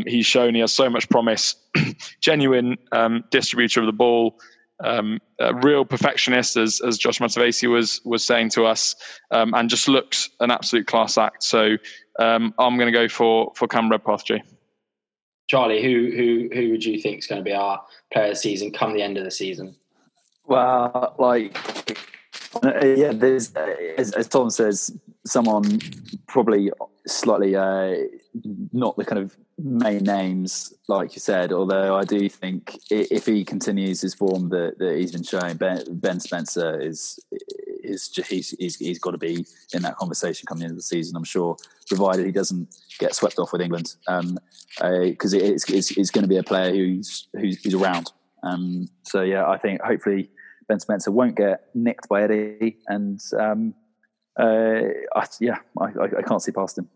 he's 0.07 0.25
shown. 0.25 0.55
He 0.55 0.61
has 0.61 0.73
so 0.73 0.89
much 0.89 1.09
promise. 1.09 1.55
Genuine 2.21 2.77
distributor 3.29 3.81
of 3.81 3.85
the 3.85 3.93
ball. 3.93 4.39
Um, 4.83 5.19
a 5.39 5.53
real 5.53 5.85
perfectionist, 5.85 6.57
as 6.57 6.81
as 6.85 6.97
Josh 6.97 7.19
Matavesi 7.19 7.69
was 7.69 8.01
was 8.03 8.25
saying 8.25 8.49
to 8.51 8.65
us, 8.65 8.95
um, 9.31 9.53
and 9.53 9.69
just 9.69 9.87
looks 9.87 10.29
an 10.39 10.51
absolute 10.51 10.87
class 10.87 11.17
act. 11.17 11.43
So 11.43 11.77
um, 12.19 12.53
I'm 12.59 12.77
going 12.77 12.91
to 12.91 12.97
go 12.97 13.07
for 13.07 13.53
for 13.55 13.67
Cam 13.67 13.89
Redpath, 13.89 14.25
G. 14.25 14.41
Charlie, 15.47 15.81
who 15.81 16.11
who 16.15 16.49
who 16.53 16.71
would 16.71 16.83
you 16.83 16.99
think 16.99 17.19
is 17.19 17.27
going 17.27 17.39
to 17.39 17.43
be 17.43 17.53
our 17.53 17.81
player 18.11 18.25
of 18.25 18.31
the 18.31 18.35
season 18.35 18.71
come 18.71 18.93
the 18.93 19.01
end 19.01 19.17
of 19.17 19.23
the 19.23 19.31
season? 19.31 19.75
Well, 20.45 21.15
like 21.17 21.57
uh, 22.63 22.85
yeah, 22.85 23.11
there's 23.11 23.55
uh, 23.55 23.75
as, 23.97 24.11
as, 24.13 24.27
Tom 24.27 24.49
says, 24.49 24.95
someone 25.25 25.79
probably 26.27 26.71
slightly 27.05 27.55
uh, 27.55 27.95
not 28.73 28.97
the 28.97 29.05
kind 29.05 29.19
of 29.19 29.35
main 29.57 30.03
names, 30.03 30.73
like 30.87 31.15
you 31.15 31.19
said. 31.19 31.51
Although 31.51 31.95
I 31.95 32.03
do 32.03 32.27
think 32.29 32.77
if 32.89 33.25
he 33.25 33.43
continues 33.45 34.01
his 34.01 34.13
form 34.13 34.49
that, 34.49 34.77
that 34.79 34.97
he's 34.97 35.11
been 35.11 35.23
showing, 35.23 35.57
Ben, 35.57 35.83
ben 35.89 36.19
Spencer 36.19 36.79
is 36.79 37.19
is 37.83 38.09
just, 38.09 38.29
he's, 38.29 38.49
he's 38.59 38.75
he's 38.77 38.99
got 38.99 39.11
to 39.11 39.17
be 39.17 39.45
in 39.73 39.81
that 39.83 39.95
conversation 39.95 40.45
coming 40.47 40.63
into 40.63 40.75
the 40.75 40.81
season. 40.81 41.15
I'm 41.15 41.23
sure, 41.23 41.55
provided 41.87 42.25
he 42.25 42.31
doesn't 42.31 42.75
get 42.99 43.15
swept 43.15 43.39
off 43.39 43.51
with 43.51 43.61
England, 43.61 43.95
because 44.05 44.23
um, 44.23 44.37
uh, 44.81 44.97
it's, 45.43 45.69
it's, 45.69 45.91
it's 45.91 46.11
going 46.11 46.23
to 46.23 46.27
be 46.27 46.37
a 46.37 46.43
player 46.43 46.71
who's 46.71 47.27
who's, 47.33 47.63
who's 47.63 47.75
around. 47.75 48.11
Um, 48.43 48.87
so 49.03 49.21
yeah, 49.21 49.47
I 49.47 49.57
think 49.57 49.81
hopefully 49.81 50.29
Ben 50.67 50.79
Spencer 50.79 51.11
won't 51.11 51.35
get 51.35 51.67
nicked 51.73 52.09
by 52.09 52.23
Eddie, 52.23 52.77
and 52.87 53.19
um, 53.39 53.73
uh, 54.39 54.81
I, 55.15 55.25
yeah, 55.39 55.59
I, 55.79 55.85
I, 56.17 56.21
can't 56.21 56.41
see 56.41 56.51
past 56.51 56.77
him. 56.77 56.89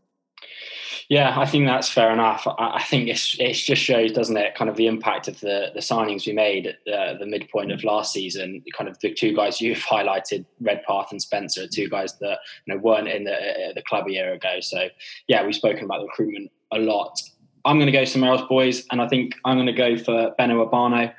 Yeah, 1.09 1.39
I 1.39 1.47
think 1.47 1.65
that's 1.65 1.89
fair 1.89 2.11
enough. 2.11 2.47
I, 2.59 2.83
think 2.83 3.09
it's 3.09 3.35
it 3.39 3.53
just 3.53 3.81
shows, 3.81 4.11
doesn't 4.11 4.37
it, 4.37 4.53
kind 4.53 4.69
of 4.69 4.77
the 4.77 4.85
impact 4.85 5.27
of 5.27 5.39
the 5.39 5.71
the 5.73 5.79
signings 5.79 6.27
we 6.27 6.33
made 6.33 6.67
at 6.67 6.75
the, 6.85 7.17
the 7.19 7.25
midpoint 7.25 7.71
of 7.71 7.83
last 7.83 8.13
season. 8.13 8.63
Kind 8.77 8.87
of 8.87 8.99
the 8.99 9.11
two 9.15 9.35
guys 9.35 9.59
you've 9.59 9.79
highlighted, 9.79 10.45
Redpath 10.61 11.07
and 11.09 11.19
Spencer, 11.19 11.67
two 11.67 11.89
guys 11.89 12.19
that 12.19 12.37
you 12.65 12.75
know 12.75 12.79
weren't 12.79 13.07
in 13.07 13.23
the 13.23 13.71
the 13.73 13.81
club 13.81 14.07
a 14.07 14.11
year 14.11 14.33
ago. 14.33 14.59
So 14.61 14.87
yeah, 15.27 15.43
we've 15.43 15.55
spoken 15.55 15.85
about 15.85 16.01
the 16.01 16.05
recruitment 16.05 16.51
a 16.71 16.77
lot. 16.77 17.19
I'm 17.65 17.77
going 17.77 17.87
to 17.87 17.91
go 17.91 18.05
somewhere 18.05 18.31
else, 18.31 18.47
boys, 18.47 18.85
and 18.91 19.01
I 19.01 19.07
think 19.07 19.33
I'm 19.45 19.57
going 19.57 19.65
to 19.65 19.73
go 19.73 19.97
for 19.97 20.35
Beno 20.39 20.69
Obano 20.69 21.11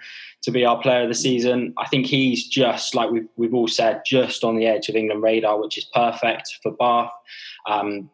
to 0.43 0.51
be 0.53 0.65
our 0.65 0.81
player 0.81 1.03
of 1.03 1.09
the 1.09 1.15
season. 1.17 1.75
I 1.79 1.89
think 1.89 2.07
he's 2.07 2.47
just 2.47 2.95
like 2.95 3.11
we've 3.11 3.29
we've 3.35 3.55
all 3.55 3.67
said, 3.67 4.03
just 4.07 4.45
on 4.45 4.55
the 4.55 4.67
edge 4.67 4.89
of 4.89 4.95
England 4.95 5.25
radar, 5.25 5.61
which 5.61 5.77
is 5.77 5.85
perfect 5.93 6.61
for 6.63 6.71
Bath. 6.71 7.11
Um, 7.69 8.09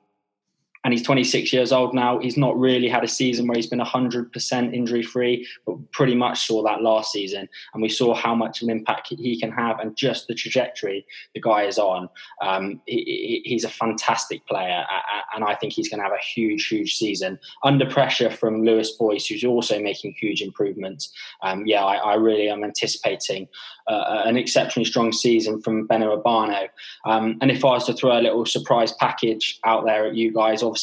and 0.87 0.93
he's 0.93 1.03
26 1.03 1.53
years 1.53 1.73
old 1.73 1.95
now. 1.95 2.21
He's 2.21 2.37
not 2.37 2.57
really 2.57 2.89
had 2.89 3.03
a 3.03 3.09
season 3.09 3.49
where 3.49 3.57
he's 3.57 3.67
been 3.67 3.81
100% 3.81 4.73
injury 4.73 5.03
free, 5.03 5.45
but 5.67 5.75
pretty 5.91 6.15
much 6.15 6.47
saw 6.47 6.63
that 6.63 6.81
last 6.81 7.11
season. 7.11 7.49
And 7.75 7.83
we 7.83 7.89
saw 7.89 8.15
how 8.15 8.37
much 8.37 8.63
of 8.63 8.69
an 8.69 8.77
impact 8.77 9.09
he 9.09 9.37
can 9.37 9.51
have 9.51 9.81
and 9.81 9.97
just 9.97 10.29
the 10.29 10.35
trajectory 10.35 11.05
the 11.35 11.41
guy 11.41 11.65
is 11.65 11.77
on. 11.77 12.09
Um, 12.41 12.81
he, 12.87 13.43
he's 13.45 13.65
a 13.65 13.69
fantastic 13.69 14.47
player. 14.47 14.85
And 15.35 15.43
I 15.43 15.57
think 15.57 15.73
he's 15.73 15.89
going 15.89 15.99
to 15.99 16.05
have 16.05 16.13
a 16.13 16.23
huge, 16.23 16.69
huge 16.69 16.95
season 16.95 17.41
under 17.65 17.87
pressure 17.91 18.31
from 18.31 18.63
Lewis 18.63 18.93
Boyce, 18.93 19.27
who's 19.27 19.43
also 19.43 19.81
making 19.81 20.15
huge 20.17 20.41
improvements. 20.41 21.13
Um, 21.43 21.67
yeah, 21.67 21.85
I, 21.85 21.97
I, 21.97 22.15
really 22.15 22.49
am 22.49 22.63
anticipating 22.63 23.49
uh, 23.89 24.23
an 24.25 24.37
exceptionally 24.37 24.85
strong 24.85 25.13
season 25.13 25.61
from 25.63 25.89
Beno 25.89 26.23
Obano. 26.23 26.69
Um, 27.05 27.39
and 27.41 27.51
if 27.51 27.65
I 27.65 27.71
was 27.71 27.87
to 27.87 27.93
throw 27.93 28.17
a 28.17 28.23
little 28.23 28.47
surprise 28.47 28.93
package 28.93 29.59
out 29.65 29.85
there 29.85 30.07
at 30.07 30.15
you 30.15 30.33
guys, 30.33 30.63
obviously 30.63 30.76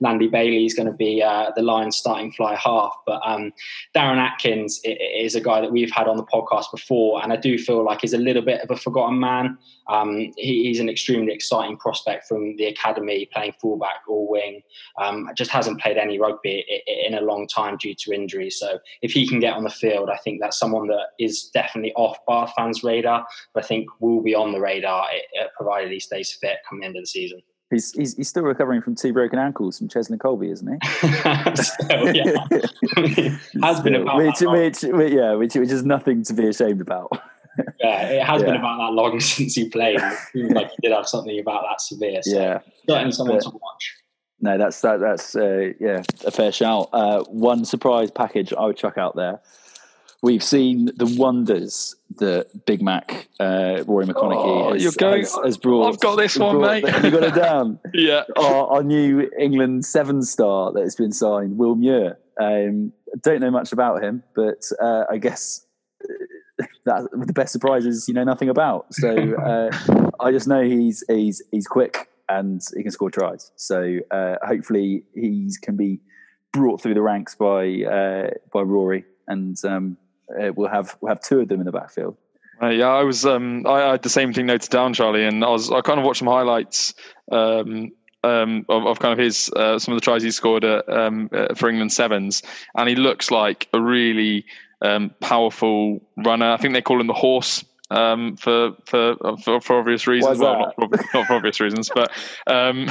Landy 0.00 0.28
Bailey 0.28 0.66
is 0.66 0.74
going 0.74 0.86
to 0.86 0.92
be 0.92 1.22
uh, 1.22 1.50
the 1.56 1.62
Lions 1.62 1.96
starting 1.96 2.32
fly 2.32 2.54
half, 2.54 2.94
but 3.06 3.20
um, 3.24 3.52
Darren 3.94 4.18
Atkins 4.18 4.80
is 4.84 5.34
a 5.34 5.40
guy 5.40 5.60
that 5.60 5.72
we've 5.72 5.90
had 5.90 6.08
on 6.08 6.16
the 6.16 6.24
podcast 6.24 6.66
before, 6.72 7.22
and 7.22 7.32
I 7.32 7.36
do 7.36 7.58
feel 7.58 7.84
like 7.84 8.00
he's 8.02 8.12
a 8.12 8.18
little 8.18 8.42
bit 8.42 8.60
of 8.60 8.70
a 8.70 8.76
forgotten 8.76 9.18
man. 9.18 9.58
Um, 9.88 10.32
he, 10.36 10.64
he's 10.64 10.80
an 10.80 10.88
extremely 10.88 11.32
exciting 11.32 11.76
prospect 11.76 12.28
from 12.28 12.56
the 12.56 12.66
academy, 12.66 13.28
playing 13.32 13.54
fullback 13.60 14.02
or 14.06 14.28
wing. 14.28 14.62
Um, 15.00 15.28
just 15.36 15.50
hasn't 15.50 15.80
played 15.80 15.96
any 15.96 16.18
rugby 16.18 16.64
in 16.86 17.14
a 17.14 17.20
long 17.20 17.48
time 17.48 17.76
due 17.76 17.94
to 17.94 18.12
injury. 18.12 18.50
So 18.50 18.78
if 19.02 19.12
he 19.12 19.26
can 19.26 19.40
get 19.40 19.54
on 19.54 19.64
the 19.64 19.70
field, 19.70 20.10
I 20.10 20.18
think 20.18 20.40
that's 20.40 20.58
someone 20.58 20.86
that 20.88 21.08
is 21.18 21.50
definitely 21.52 21.92
off 21.94 22.18
Bath 22.26 22.52
fans' 22.56 22.84
radar, 22.84 23.26
but 23.52 23.64
I 23.64 23.66
think 23.66 23.88
will 24.00 24.22
be 24.22 24.34
on 24.34 24.52
the 24.52 24.60
radar 24.60 25.06
provided 25.56 25.92
he 25.92 26.00
stays 26.00 26.32
fit 26.32 26.58
come 26.68 26.80
the 26.80 26.86
end 26.86 26.96
of 26.96 27.02
the 27.02 27.06
season. 27.06 27.42
He's, 27.70 27.92
he's, 27.92 28.16
he's 28.16 28.28
still 28.28 28.42
recovering 28.42 28.82
from 28.82 28.96
two 28.96 29.12
broken 29.12 29.38
ankles 29.38 29.78
from 29.78 29.88
Cheslin 29.88 30.18
Kolbe, 30.18 30.50
isn't 30.50 30.68
he? 30.68 30.78
Yeah. 32.12 33.38
has 33.62 33.78
Still, 33.78 33.82
been 33.84 33.94
about 33.94 34.16
which, 34.16 34.40
which, 34.40 34.82
which, 34.82 35.12
yeah, 35.12 35.34
which, 35.34 35.54
which 35.54 35.70
is 35.70 35.84
nothing 35.84 36.24
to 36.24 36.34
be 36.34 36.48
ashamed 36.48 36.80
about. 36.80 37.10
yeah, 37.78 38.08
it 38.08 38.24
has 38.24 38.40
yeah. 38.40 38.46
been 38.46 38.56
about 38.56 38.78
that 38.78 38.92
long 38.92 39.20
since 39.20 39.54
he 39.54 39.68
played. 39.68 40.00
It 40.00 40.18
seems 40.32 40.50
like 40.50 40.70
he 40.70 40.76
did 40.82 40.92
have 40.92 41.06
something 41.06 41.38
about 41.38 41.64
that 41.68 41.80
severe. 41.80 42.22
So 42.22 42.36
yeah, 42.36 42.60
certainly 42.88 43.12
someone 43.12 43.36
but, 43.36 43.44
to 43.44 43.50
watch. 43.50 43.96
No, 44.40 44.58
that's 44.58 44.80
that, 44.80 45.00
that's 45.00 45.36
uh, 45.36 45.72
yeah 45.78 46.02
a 46.24 46.30
fair 46.30 46.50
shout. 46.50 46.88
Uh, 46.92 47.22
one 47.24 47.64
surprise 47.64 48.10
package 48.10 48.52
I 48.52 48.66
would 48.66 48.76
chuck 48.76 48.98
out 48.98 49.14
there 49.14 49.40
We've 50.22 50.44
seen 50.44 50.90
the 50.96 51.06
wonders 51.18 51.96
that 52.16 52.66
Big 52.66 52.82
Mac, 52.82 53.28
uh, 53.40 53.84
Ruaridh 53.84 54.10
McConnochie, 54.10 54.66
oh, 54.66 54.72
has, 54.74 54.82
you're 54.82 54.92
going, 54.92 55.22
has, 55.22 55.38
has, 55.42 55.56
brought. 55.56 55.88
I've 55.88 56.00
got 56.00 56.16
this 56.16 56.36
one, 56.36 56.58
brought, 56.58 56.82
mate. 56.82 57.04
You 57.04 57.10
got 57.10 57.22
it 57.22 57.34
down. 57.34 57.78
yeah. 57.94 58.24
Our, 58.36 58.66
our, 58.66 58.82
new 58.82 59.30
England 59.38 59.86
seven 59.86 60.22
star 60.22 60.72
that 60.72 60.82
has 60.82 60.94
been 60.94 61.12
signed, 61.12 61.56
Will 61.56 61.74
Muir. 61.74 62.18
Um, 62.38 62.92
don't 63.22 63.40
know 63.40 63.50
much 63.50 63.72
about 63.72 64.02
him, 64.02 64.22
but 64.34 64.62
uh, 64.80 65.04
I 65.10 65.16
guess 65.16 65.66
that 66.84 67.08
the 67.12 67.32
best 67.32 67.52
surprises 67.52 68.06
you 68.06 68.14
know 68.14 68.24
nothing 68.24 68.50
about. 68.50 68.92
So 68.92 69.34
uh, 69.42 69.70
I 70.20 70.32
just 70.32 70.46
know 70.46 70.62
he's 70.62 71.02
he's 71.08 71.42
he's 71.50 71.66
quick 71.66 72.08
and 72.28 72.60
he 72.76 72.82
can 72.82 72.92
score 72.92 73.10
tries. 73.10 73.52
So 73.56 73.98
uh, 74.10 74.36
hopefully 74.46 75.04
he 75.14 75.50
can 75.62 75.76
be 75.76 76.00
brought 76.52 76.82
through 76.82 76.94
the 76.94 77.02
ranks 77.02 77.34
by 77.34 77.82
uh, 77.84 78.30
by 78.52 78.60
Rory 78.62 79.04
and 79.26 79.56
um, 79.64 79.96
uh, 80.38 80.52
we'll 80.54 80.68
have 80.68 80.96
we'll 81.00 81.10
have 81.10 81.20
two 81.20 81.40
of 81.40 81.48
them 81.48 81.60
in 81.60 81.66
the 81.66 81.72
backfield. 81.72 82.16
Uh, 82.62 82.68
yeah, 82.68 82.88
I 82.88 83.02
was. 83.02 83.24
Um, 83.24 83.66
I, 83.66 83.92
had 83.92 84.02
the 84.02 84.10
same 84.10 84.32
thing 84.32 84.46
noted 84.46 84.70
down, 84.70 84.92
Charlie, 84.92 85.24
and 85.24 85.44
I 85.44 85.48
was. 85.48 85.70
I 85.70 85.80
kind 85.80 85.98
of 85.98 86.04
watched 86.04 86.18
some 86.18 86.28
highlights 86.28 86.94
um, 87.32 87.92
um, 88.22 88.66
of, 88.68 88.86
of, 88.86 88.98
kind 88.98 89.12
of 89.12 89.18
his 89.18 89.50
uh, 89.56 89.78
some 89.78 89.94
of 89.94 90.00
the 90.00 90.04
tries 90.04 90.22
he 90.22 90.30
scored 90.30 90.64
at, 90.64 90.86
um, 90.88 91.30
uh, 91.32 91.54
for 91.54 91.70
England 91.70 91.92
sevens, 91.92 92.42
and 92.76 92.88
he 92.88 92.96
looks 92.96 93.30
like 93.30 93.68
a 93.72 93.80
really 93.80 94.44
um, 94.82 95.10
powerful 95.20 96.02
runner. 96.18 96.52
I 96.52 96.58
think 96.58 96.74
they 96.74 96.82
call 96.82 97.00
him 97.00 97.06
the 97.06 97.14
horse 97.14 97.64
um, 97.90 98.36
for, 98.36 98.72
for, 98.84 99.16
for 99.42 99.60
for 99.60 99.78
obvious 99.78 100.06
reasons. 100.06 100.38
Well, 100.38 100.58
not 100.58 100.74
for, 100.74 100.88
not 101.14 101.26
for, 101.26 101.34
obvious 101.34 101.60
reasons, 101.60 101.90
but 101.94 102.10
um, 102.46 102.86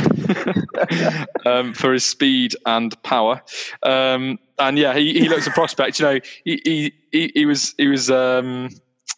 um, 1.45 1.73
for 1.73 1.93
his 1.93 2.05
speed 2.05 2.55
and 2.65 3.01
power. 3.03 3.41
Um, 3.83 4.39
and 4.59 4.77
yeah, 4.77 4.95
he, 4.95 5.13
he 5.13 5.29
looks 5.29 5.47
a 5.47 5.51
prospect. 5.51 5.99
You 5.99 6.05
know, 6.05 6.19
he 6.43 6.93
he, 7.11 7.31
he, 7.33 7.45
was 7.45 7.73
he 7.77 7.87
was. 7.87 8.09
Um, 8.11 8.69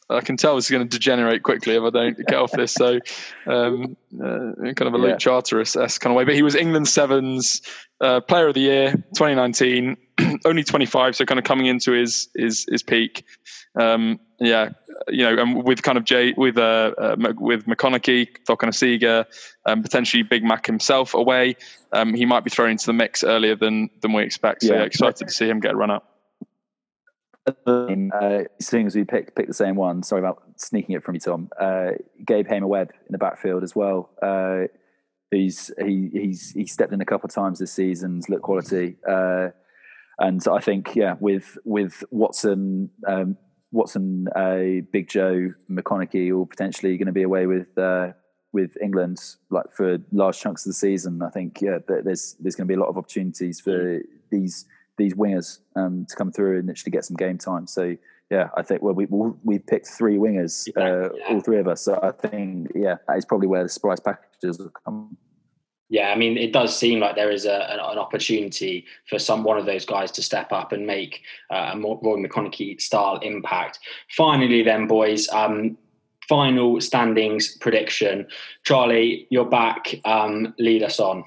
I 0.10 0.20
can 0.20 0.36
tell 0.36 0.56
he's 0.56 0.70
going 0.70 0.88
to 0.88 0.90
degenerate 0.90 1.44
quickly 1.44 1.76
if 1.76 1.84
I 1.84 1.90
don't 1.90 2.18
get 2.18 2.36
off 2.36 2.52
this. 2.52 2.74
So, 2.74 3.00
um, 3.48 3.96
uh, 4.22 4.74
kind 4.74 4.82
of 4.82 4.94
a 4.94 4.98
Luke 4.98 5.12
yeah. 5.12 5.18
Charteris 5.18 5.76
kind 6.00 6.12
of 6.12 6.18
way. 6.18 6.26
But 6.26 6.36
he 6.36 6.44
was 6.44 6.54
England 6.54 6.90
Sevens 6.90 7.62
uh, 8.02 8.20
Player 8.20 8.48
of 8.48 8.54
the 8.54 8.62
Year 8.62 8.92
2019, 8.92 9.96
only 10.46 10.64
25, 10.64 11.16
so 11.16 11.26
kind 11.26 11.40
of 11.40 11.46
coming 11.46 11.68
into 11.68 11.94
his 11.94 12.30
his 12.36 12.66
his 12.70 12.84
peak. 12.84 13.24
Um, 13.80 14.20
yeah, 14.40 14.70
you 15.08 15.24
know, 15.24 15.42
and 15.42 15.64
with 15.64 15.82
kind 15.84 15.98
of 15.98 16.04
Jay 16.04 16.34
with 16.36 16.58
uh, 16.58 16.94
uh 16.98 17.16
with 17.40 17.66
McConnochie, 17.66 18.28
Cokanasiga, 18.48 19.26
um, 19.66 19.82
potentially 19.84 20.24
Big 20.24 20.44
Mac 20.44 20.66
himself 20.66 21.14
away, 21.14 21.56
um, 21.92 22.14
he 22.14 22.26
might 22.26 22.44
be 22.44 22.50
thrown 22.50 22.72
into 22.72 22.86
the 22.86 22.94
mix 22.94 23.24
earlier 23.24 23.56
than 23.56 23.90
than 24.02 24.14
we 24.14 24.24
expect. 24.24 24.64
So 24.64 24.74
yeah, 24.74 24.80
yeah 24.80 24.86
excited 24.86 25.28
to 25.28 25.34
see 25.34 25.48
him 25.48 25.60
get 25.60 25.72
a 25.72 25.76
run 25.76 25.92
up. 25.92 26.08
Uh, 27.66 28.44
seeing 28.60 28.86
as 28.86 28.96
we 28.96 29.04
picked 29.04 29.36
pick 29.36 29.48
the 29.48 29.54
same 29.54 29.76
one, 29.76 30.04
sorry 30.04 30.20
about 30.20 30.44
sneaking 30.58 30.96
it 30.96 31.04
from 31.04 31.16
you, 31.16 31.22
Tom. 31.22 31.50
Uh, 31.60 31.92
Gabe 32.26 32.48
Hamer 32.48 32.68
Webb 32.68 32.92
in 32.92 33.12
the 33.12 33.18
backfield 33.18 33.64
as 33.64 33.76
well. 33.76 34.12
Uh, 34.22 34.68
he's 35.32 35.72
he 35.84 36.10
he's 36.14 36.52
he 36.52 36.68
stepped 36.68 36.94
in 36.94 37.02
a 37.02 37.06
couple 37.06 37.28
of 37.28 37.34
times 37.34 37.58
this 37.58 37.72
season, 37.72 38.22
look 38.30 38.44
quality, 38.44 38.98
uh, 39.10 39.50
and 40.20 40.42
I 40.48 40.60
think 40.60 40.96
yeah, 40.96 41.16
with 41.20 41.58
with 41.66 42.04
Watson, 42.12 42.92
um, 43.08 43.38
Watson, 43.72 44.28
uh, 44.36 44.84
Big 44.92 45.08
Joe, 45.08 45.54
McConnochie, 45.70 46.36
all 46.36 46.46
potentially 46.46 46.98
going 46.98 47.08
to 47.08 47.14
be 47.14 47.24
away 47.24 47.46
with 47.46 47.78
uh, 47.78 48.12
with 48.54 48.78
England 48.82 49.18
like 49.50 49.72
for 49.72 49.98
large 50.12 50.40
chunks 50.40 50.66
of 50.66 50.72
the 50.72 50.74
season. 50.74 51.22
I 51.22 51.30
think 51.30 51.62
yeah, 51.62 51.80
there's 51.88 52.36
there's 52.40 52.56
going 52.56 52.68
to 52.68 52.72
be 52.72 52.76
a 52.76 52.80
lot 52.80 52.90
of 52.90 52.98
opportunities 52.98 53.60
for 53.60 54.02
these 54.30 54.66
these 54.98 55.14
wingers 55.14 55.60
um, 55.76 56.06
to 56.10 56.16
come 56.16 56.32
through 56.32 56.60
and 56.60 56.70
actually 56.70 56.92
get 56.92 57.06
some 57.06 57.16
game 57.16 57.38
time. 57.38 57.66
So 57.68 57.96
yeah, 58.30 58.50
I 58.56 58.62
think 58.62 58.82
well 58.82 58.94
we 58.94 59.08
we 59.44 59.60
picked 59.60 59.88
three 59.88 60.18
wingers, 60.18 60.68
uh, 60.78 61.14
yeah. 61.14 61.34
all 61.34 61.42
three 61.42 61.60
of 61.60 61.68
us. 61.68 61.82
So 61.82 62.00
I 62.02 62.12
think 62.12 62.72
yeah, 62.76 62.96
that 63.08 63.18
is 63.18 63.26
probably 63.26 63.48
where 63.48 63.64
the 63.64 63.70
surprise 63.70 64.00
packages 64.00 64.60
will 64.60 64.70
come. 64.86 65.18
Yeah, 65.92 66.08
I 66.08 66.16
mean, 66.16 66.38
it 66.38 66.54
does 66.54 66.76
seem 66.76 67.02
like 67.02 67.16
there 67.18 67.30
is 67.30 67.46
a, 67.46 67.70
an, 67.70 67.80
an, 67.80 67.98
opportunity 67.98 68.86
for 69.10 69.20
some 69.20 69.44
one 69.44 69.58
of 69.58 69.66
those 69.66 69.86
guys 69.86 70.10
to 70.12 70.24
step 70.24 70.54
up 70.54 70.72
and 70.72 70.88
make 70.88 71.22
uh, 71.52 71.72
a 71.74 71.78
Roy 71.78 72.16
McConnochie 72.16 72.80
style 72.80 73.18
impact. 73.18 73.78
Finally, 74.16 74.64
then, 74.64 74.88
boys, 74.88 75.28
um, 75.34 75.78
final 76.30 76.80
standings 76.80 77.58
prediction. 77.58 78.26
Charlie, 78.64 79.28
you're 79.30 79.44
back. 79.44 79.94
Um, 80.06 80.54
lead 80.58 80.82
us 80.82 80.98
on. 80.98 81.26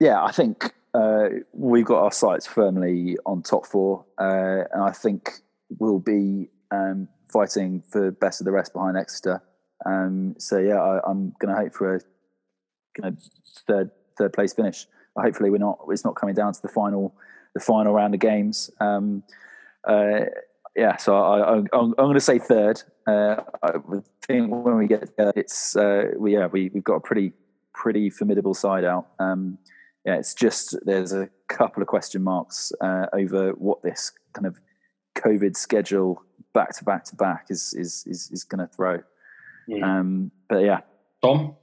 Yeah, 0.00 0.24
I 0.24 0.32
think 0.32 0.72
uh, 0.92 1.28
we've 1.52 1.84
got 1.84 2.02
our 2.02 2.12
sights 2.12 2.48
firmly 2.48 3.16
on 3.26 3.42
top 3.42 3.64
four, 3.64 4.04
uh, 4.18 4.64
and 4.72 4.82
I 4.82 4.90
think 4.90 5.30
we'll 5.78 6.00
be 6.00 6.50
um, 6.72 7.06
fighting 7.32 7.80
for 7.92 8.10
best 8.10 8.40
of 8.40 8.44
the 8.44 8.50
rest 8.50 8.72
behind 8.72 8.96
Exeter. 8.96 9.40
Um, 9.86 10.34
so 10.38 10.58
yeah, 10.58 10.80
I, 10.82 11.08
am 11.08 11.32
going 11.38 11.54
to 11.54 11.60
hope 11.60 11.74
for 11.74 11.94
a 11.94 12.00
kind 12.94 13.16
of 13.16 13.22
third 13.66 13.90
third 14.16 14.32
place 14.32 14.52
finish. 14.52 14.86
Hopefully, 15.16 15.50
we're 15.50 15.58
not. 15.58 15.78
It's 15.88 16.04
not 16.04 16.16
coming 16.16 16.34
down 16.34 16.52
to 16.52 16.62
the 16.62 16.68
final 16.68 17.14
the 17.54 17.60
final 17.60 17.92
round 17.92 18.14
of 18.14 18.20
games. 18.20 18.70
Um, 18.80 19.22
uh, 19.86 20.26
yeah, 20.76 20.96
so 20.96 21.16
I, 21.16 21.58
am 21.58 21.92
going 21.92 22.14
to 22.14 22.20
say 22.20 22.38
third. 22.38 22.82
Uh, 23.06 23.36
I 23.62 23.72
think 24.26 24.50
when 24.50 24.76
we 24.76 24.86
get 24.88 25.16
there, 25.16 25.32
it's 25.36 25.76
uh, 25.76 26.06
we, 26.16 26.34
yeah 26.34 26.46
we 26.46 26.70
we've 26.74 26.84
got 26.84 26.96
a 26.96 27.00
pretty 27.00 27.32
pretty 27.72 28.10
formidable 28.10 28.54
side 28.54 28.84
out. 28.84 29.08
Um, 29.18 29.58
yeah, 30.04 30.16
it's 30.16 30.34
just 30.34 30.76
there's 30.84 31.12
a 31.12 31.28
couple 31.48 31.82
of 31.82 31.88
question 31.88 32.22
marks 32.22 32.72
uh, 32.80 33.06
over 33.12 33.52
what 33.52 33.82
this 33.82 34.12
kind 34.32 34.46
of 34.46 34.58
COVID 35.14 35.56
schedule 35.56 36.22
back 36.52 36.76
to 36.76 36.84
back 36.84 37.04
to 37.04 37.16
back 37.16 37.46
is 37.50 37.72
is 37.74 38.04
is, 38.06 38.30
is 38.32 38.44
going 38.44 38.66
to 38.66 38.74
throw. 38.74 39.02
Yeah. 39.68 39.78
Hmm. 39.78 39.84
Um, 39.84 40.30
but 40.48 40.58
yeah, 40.58 40.80
Tom. 41.22 41.56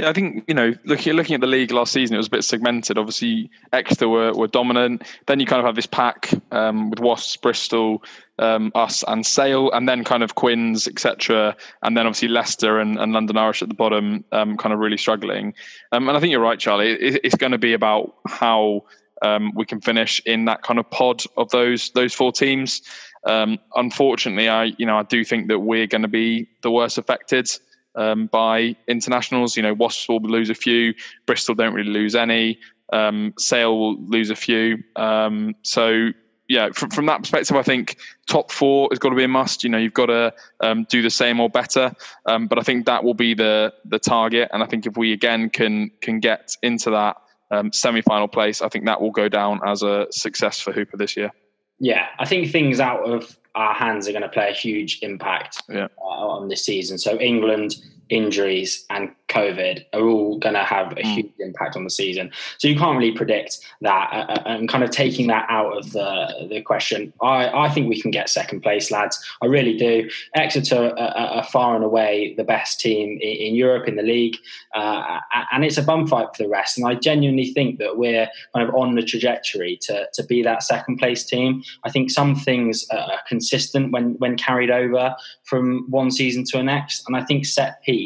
Yeah, 0.00 0.08
I 0.08 0.14
think 0.14 0.44
you 0.48 0.54
know, 0.54 0.72
looking 0.86 1.12
looking 1.12 1.34
at 1.34 1.42
the 1.42 1.46
league 1.46 1.72
last 1.72 1.92
season, 1.92 2.14
it 2.14 2.18
was 2.18 2.28
a 2.28 2.30
bit 2.30 2.42
segmented. 2.42 2.96
Obviously, 2.96 3.50
Exeter 3.74 4.08
were, 4.08 4.32
were 4.32 4.46
dominant. 4.46 5.02
Then 5.26 5.40
you 5.40 5.46
kind 5.46 5.60
of 5.60 5.66
have 5.66 5.76
this 5.76 5.86
pack 5.86 6.30
um, 6.52 6.88
with 6.88 7.00
Wasps, 7.00 7.36
Bristol, 7.36 8.02
um, 8.38 8.72
us, 8.74 9.04
and 9.08 9.26
Sale, 9.26 9.70
and 9.72 9.86
then 9.86 10.02
kind 10.04 10.22
of 10.22 10.36
Quins, 10.36 10.88
etc. 10.88 11.54
And 11.82 11.98
then 11.98 12.06
obviously 12.06 12.28
Leicester 12.28 12.78
and, 12.78 12.98
and 12.98 13.12
London 13.12 13.36
Irish 13.36 13.60
at 13.60 13.68
the 13.68 13.74
bottom, 13.74 14.24
um, 14.32 14.56
kind 14.56 14.72
of 14.72 14.78
really 14.78 14.96
struggling. 14.96 15.52
Um, 15.92 16.08
and 16.08 16.16
I 16.16 16.20
think 16.20 16.30
you're 16.30 16.40
right, 16.40 16.58
Charlie. 16.58 16.92
It, 16.92 17.20
it's 17.22 17.36
going 17.36 17.52
to 17.52 17.58
be 17.58 17.74
about 17.74 18.14
how 18.26 18.84
um, 19.20 19.52
we 19.54 19.66
can 19.66 19.82
finish 19.82 20.18
in 20.24 20.46
that 20.46 20.62
kind 20.62 20.80
of 20.80 20.88
pod 20.88 21.24
of 21.36 21.50
those 21.50 21.90
those 21.90 22.14
four 22.14 22.32
teams. 22.32 22.80
Um, 23.26 23.58
unfortunately, 23.76 24.48
I 24.48 24.72
you 24.78 24.86
know 24.86 24.96
I 24.96 25.02
do 25.02 25.26
think 25.26 25.48
that 25.48 25.58
we're 25.58 25.86
going 25.86 26.02
to 26.02 26.08
be 26.08 26.48
the 26.62 26.70
worst 26.70 26.96
affected 26.96 27.50
um, 27.94 28.26
by 28.26 28.76
internationals. 28.88 29.56
You 29.56 29.62
know, 29.62 29.74
Wasps 29.74 30.08
will 30.08 30.20
lose 30.20 30.50
a 30.50 30.54
few, 30.54 30.94
Bristol 31.26 31.54
don't 31.54 31.74
really 31.74 31.90
lose 31.90 32.14
any, 32.14 32.58
um, 32.92 33.34
Sale 33.38 33.78
will 33.78 34.00
lose 34.02 34.30
a 34.30 34.36
few. 34.36 34.82
Um, 34.96 35.54
so 35.62 36.10
yeah, 36.50 36.70
from, 36.74 36.90
from 36.90 37.06
that 37.06 37.20
perspective, 37.20 37.56
I 37.56 37.62
think 37.62 37.96
top 38.28 38.50
four 38.50 38.88
has 38.90 38.98
got 38.98 39.10
to 39.10 39.14
be 39.14 39.22
a 39.22 39.28
must. 39.28 39.62
You 39.62 39.70
know, 39.70 39.78
you've 39.78 39.94
got 39.94 40.06
to 40.06 40.34
um, 40.60 40.84
do 40.90 41.00
the 41.00 41.10
same 41.10 41.38
or 41.38 41.48
better. 41.48 41.92
Um, 42.26 42.48
but 42.48 42.58
I 42.58 42.62
think 42.62 42.86
that 42.86 43.04
will 43.04 43.14
be 43.14 43.34
the 43.34 43.72
the 43.84 44.00
target. 44.00 44.50
And 44.52 44.60
I 44.60 44.66
think 44.66 44.84
if 44.84 44.96
we 44.96 45.12
again 45.12 45.48
can 45.48 45.92
can 46.00 46.18
get 46.18 46.56
into 46.60 46.90
that 46.90 47.18
um, 47.52 47.72
semi 47.72 48.02
final 48.02 48.26
place, 48.26 48.62
I 48.62 48.68
think 48.68 48.86
that 48.86 49.00
will 49.00 49.12
go 49.12 49.28
down 49.28 49.60
as 49.64 49.84
a 49.84 50.08
success 50.10 50.60
for 50.60 50.72
Hooper 50.72 50.96
this 50.96 51.16
year. 51.16 51.30
Yeah, 51.80 52.06
I 52.18 52.26
think 52.26 52.50
things 52.50 52.78
out 52.78 53.08
of 53.08 53.36
our 53.54 53.74
hands 53.74 54.06
are 54.06 54.12
going 54.12 54.22
to 54.22 54.28
play 54.28 54.48
a 54.48 54.52
huge 54.52 54.98
impact 55.02 55.62
yeah. 55.68 55.88
uh, 55.98 56.04
on 56.04 56.48
this 56.48 56.64
season. 56.64 56.98
So 56.98 57.18
England 57.18 57.76
injuries 58.10 58.84
and 58.90 59.10
COVID 59.28 59.84
are 59.92 60.02
all 60.02 60.38
going 60.38 60.54
to 60.54 60.64
have 60.64 60.92
a 60.92 60.96
mm. 60.96 61.14
huge 61.14 61.32
impact 61.38 61.76
on 61.76 61.84
the 61.84 61.90
season. 61.90 62.30
So 62.58 62.68
you 62.68 62.76
can't 62.76 62.98
really 62.98 63.12
predict 63.12 63.58
that. 63.80 64.08
Uh, 64.12 64.32
uh, 64.32 64.42
and 64.46 64.68
kind 64.68 64.82
of 64.84 64.90
taking 64.90 65.28
that 65.28 65.46
out 65.48 65.76
of 65.76 65.92
the 65.92 66.46
the 66.50 66.60
question, 66.60 67.12
I, 67.22 67.66
I 67.66 67.68
think 67.70 67.88
we 67.88 68.00
can 68.00 68.10
get 68.10 68.28
second 68.28 68.60
place, 68.62 68.90
lads. 68.90 69.22
I 69.42 69.46
really 69.46 69.76
do. 69.76 70.10
Exeter 70.34 70.94
are, 70.98 71.16
are 71.38 71.44
far 71.44 71.76
and 71.76 71.84
away 71.84 72.34
the 72.36 72.44
best 72.44 72.80
team 72.80 73.18
in, 73.20 73.36
in 73.46 73.54
Europe 73.54 73.86
in 73.88 73.96
the 73.96 74.02
league, 74.02 74.36
uh, 74.74 75.20
and 75.52 75.64
it's 75.64 75.78
a 75.78 75.82
bum 75.82 76.06
fight 76.06 76.28
for 76.34 76.42
the 76.42 76.48
rest. 76.48 76.76
And 76.76 76.86
I 76.86 76.94
genuinely 76.94 77.52
think 77.52 77.78
that 77.78 77.96
we're 77.96 78.28
kind 78.54 78.68
of 78.68 78.74
on 78.74 78.94
the 78.94 79.02
trajectory 79.02 79.78
to 79.82 80.06
to 80.12 80.24
be 80.24 80.42
that 80.42 80.62
second 80.62 80.96
place 80.98 81.24
team. 81.24 81.62
I 81.84 81.90
think 81.90 82.10
some 82.10 82.34
things 82.34 82.86
are 82.90 83.20
consistent 83.28 83.92
when 83.92 84.14
when 84.18 84.36
carried 84.36 84.70
over 84.70 85.14
from 85.44 85.86
one 85.90 86.10
season 86.10 86.44
to 86.44 86.58
the 86.58 86.64
next, 86.64 87.04
and 87.06 87.16
I 87.16 87.24
think 87.24 87.46
set 87.46 87.82
piece, 87.82 87.99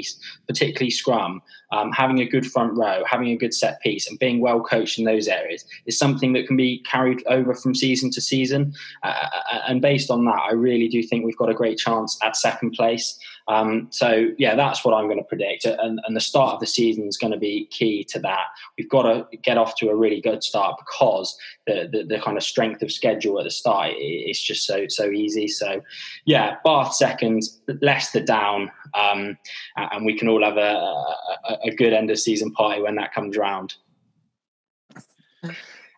particularly 0.46 0.90
scrum 0.90 0.90
scrum, 0.90 1.40
um, 1.72 1.92
having 1.92 2.20
a 2.20 2.28
good 2.28 2.46
front 2.46 2.76
row, 2.76 3.02
having 3.06 3.28
a 3.28 3.36
good 3.36 3.54
set 3.54 3.80
piece, 3.80 4.08
and 4.08 4.18
being 4.18 4.40
well 4.40 4.60
coached 4.60 4.98
in 4.98 5.04
those 5.04 5.28
areas 5.28 5.64
is 5.86 5.98
something 5.98 6.32
that 6.34 6.46
can 6.46 6.56
be 6.56 6.82
carried 6.90 7.22
over 7.26 7.54
from 7.54 7.74
season 7.74 8.10
to 8.10 8.20
season. 8.20 8.74
Uh, 9.02 9.28
uh 9.52 9.60
and 9.68 9.80
based 9.80 10.10
on 10.10 10.24
that, 10.24 10.40
I 10.48 10.52
really 10.52 10.88
do 10.88 11.02
think 11.02 11.24
we've 11.24 11.36
got 11.36 11.50
a 11.50 11.54
great 11.54 11.78
chance 11.78 12.18
at 12.22 12.36
second 12.36 12.72
place. 12.72 13.18
Um, 13.46 13.88
so 13.90 14.28
yeah, 14.38 14.54
that's 14.54 14.84
what 14.84 14.94
I'm 14.94 15.04
going 15.04 15.18
to 15.18 15.24
predict. 15.24 15.66
And, 15.66 16.00
and 16.06 16.16
the 16.16 16.20
start 16.20 16.54
of 16.54 16.60
the 16.60 16.66
season 16.66 17.06
is 17.06 17.18
going 17.18 17.32
to 17.32 17.38
be 17.38 17.66
key 17.66 18.04
to 18.04 18.18
that. 18.20 18.46
We've 18.78 18.88
got 18.88 19.02
to 19.02 19.36
get 19.38 19.58
off 19.58 19.76
to 19.76 19.90
a 19.90 19.96
really 19.96 20.20
good 20.20 20.42
start 20.42 20.78
because 20.78 21.36
the, 21.66 21.88
the, 21.90 22.04
the 22.04 22.20
kind 22.20 22.36
of 22.36 22.42
strength 22.42 22.82
of 22.82 22.90
schedule 22.90 23.38
at 23.38 23.44
the 23.44 23.50
start 23.50 23.92
is 23.98 24.42
just 24.42 24.66
so 24.66 24.86
so 24.88 25.10
easy. 25.10 25.48
So 25.48 25.82
yeah, 26.24 26.56
Bath 26.64 26.94
second, 26.94 27.42
Leicester 27.82 28.20
down, 28.20 28.70
um, 28.94 29.36
and 29.76 30.06
we 30.06 30.16
can 30.16 30.28
all 30.28 30.42
have 30.42 30.56
a, 30.56 31.04
a, 31.48 31.53
a 31.62 31.70
good 31.74 31.92
end 31.92 32.10
of 32.10 32.18
season 32.18 32.50
party 32.52 32.82
when 32.82 32.94
that 32.96 33.12
comes 33.12 33.36
round. 33.36 33.74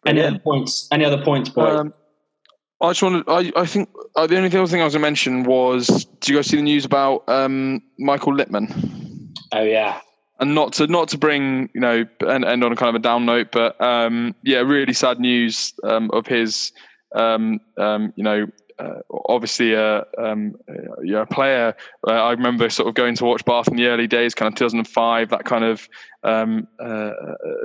Any 0.06 0.22
other 0.22 0.38
points? 0.38 0.88
Any 0.92 1.04
other 1.04 1.22
points, 1.22 1.50
boys? 1.50 1.80
Um, 1.80 1.94
I 2.80 2.90
just 2.90 3.02
wanted. 3.02 3.24
I, 3.28 3.52
I 3.60 3.66
think 3.66 3.88
uh, 4.16 4.26
the 4.26 4.36
only 4.36 4.48
other 4.48 4.66
thing 4.66 4.80
I 4.80 4.84
was 4.84 4.92
going 4.92 5.02
to 5.02 5.06
mention 5.06 5.44
was, 5.44 6.04
do 6.20 6.32
you 6.32 6.38
guys 6.38 6.46
see 6.46 6.56
the 6.56 6.62
news 6.62 6.84
about 6.84 7.28
um, 7.28 7.82
Michael 7.98 8.34
Lipman? 8.34 9.34
Oh 9.52 9.62
yeah. 9.62 10.00
And 10.38 10.54
not 10.54 10.74
to 10.74 10.86
not 10.86 11.08
to 11.08 11.18
bring 11.18 11.70
you 11.74 11.80
know 11.80 12.04
and 12.20 12.44
end 12.44 12.62
on 12.62 12.72
a 12.72 12.76
kind 12.76 12.90
of 12.90 12.94
a 12.96 13.02
down 13.02 13.24
note, 13.24 13.48
but 13.52 13.80
um, 13.80 14.34
yeah, 14.42 14.58
really 14.58 14.92
sad 14.92 15.18
news 15.18 15.72
um, 15.84 16.10
of 16.12 16.26
his 16.26 16.72
um, 17.14 17.60
um, 17.78 18.12
you 18.16 18.22
know 18.22 18.46
uh, 18.78 19.00
obviously 19.28 19.72
a, 19.72 20.04
um, 20.18 20.56
a, 20.68 21.14
a 21.14 21.26
player. 21.26 21.74
Uh, 22.06 22.12
I 22.12 22.32
remember 22.32 22.68
sort 22.68 22.88
of 22.88 22.94
going 22.94 23.14
to 23.16 23.24
watch 23.24 23.44
Bath 23.44 23.68
in 23.68 23.76
the 23.76 23.86
early 23.86 24.06
days, 24.06 24.34
kind 24.34 24.52
of 24.52 24.58
2005, 24.58 25.30
that 25.30 25.44
kind 25.44 25.64
of 25.64 25.88
um, 26.22 26.66
uh, 26.78 27.12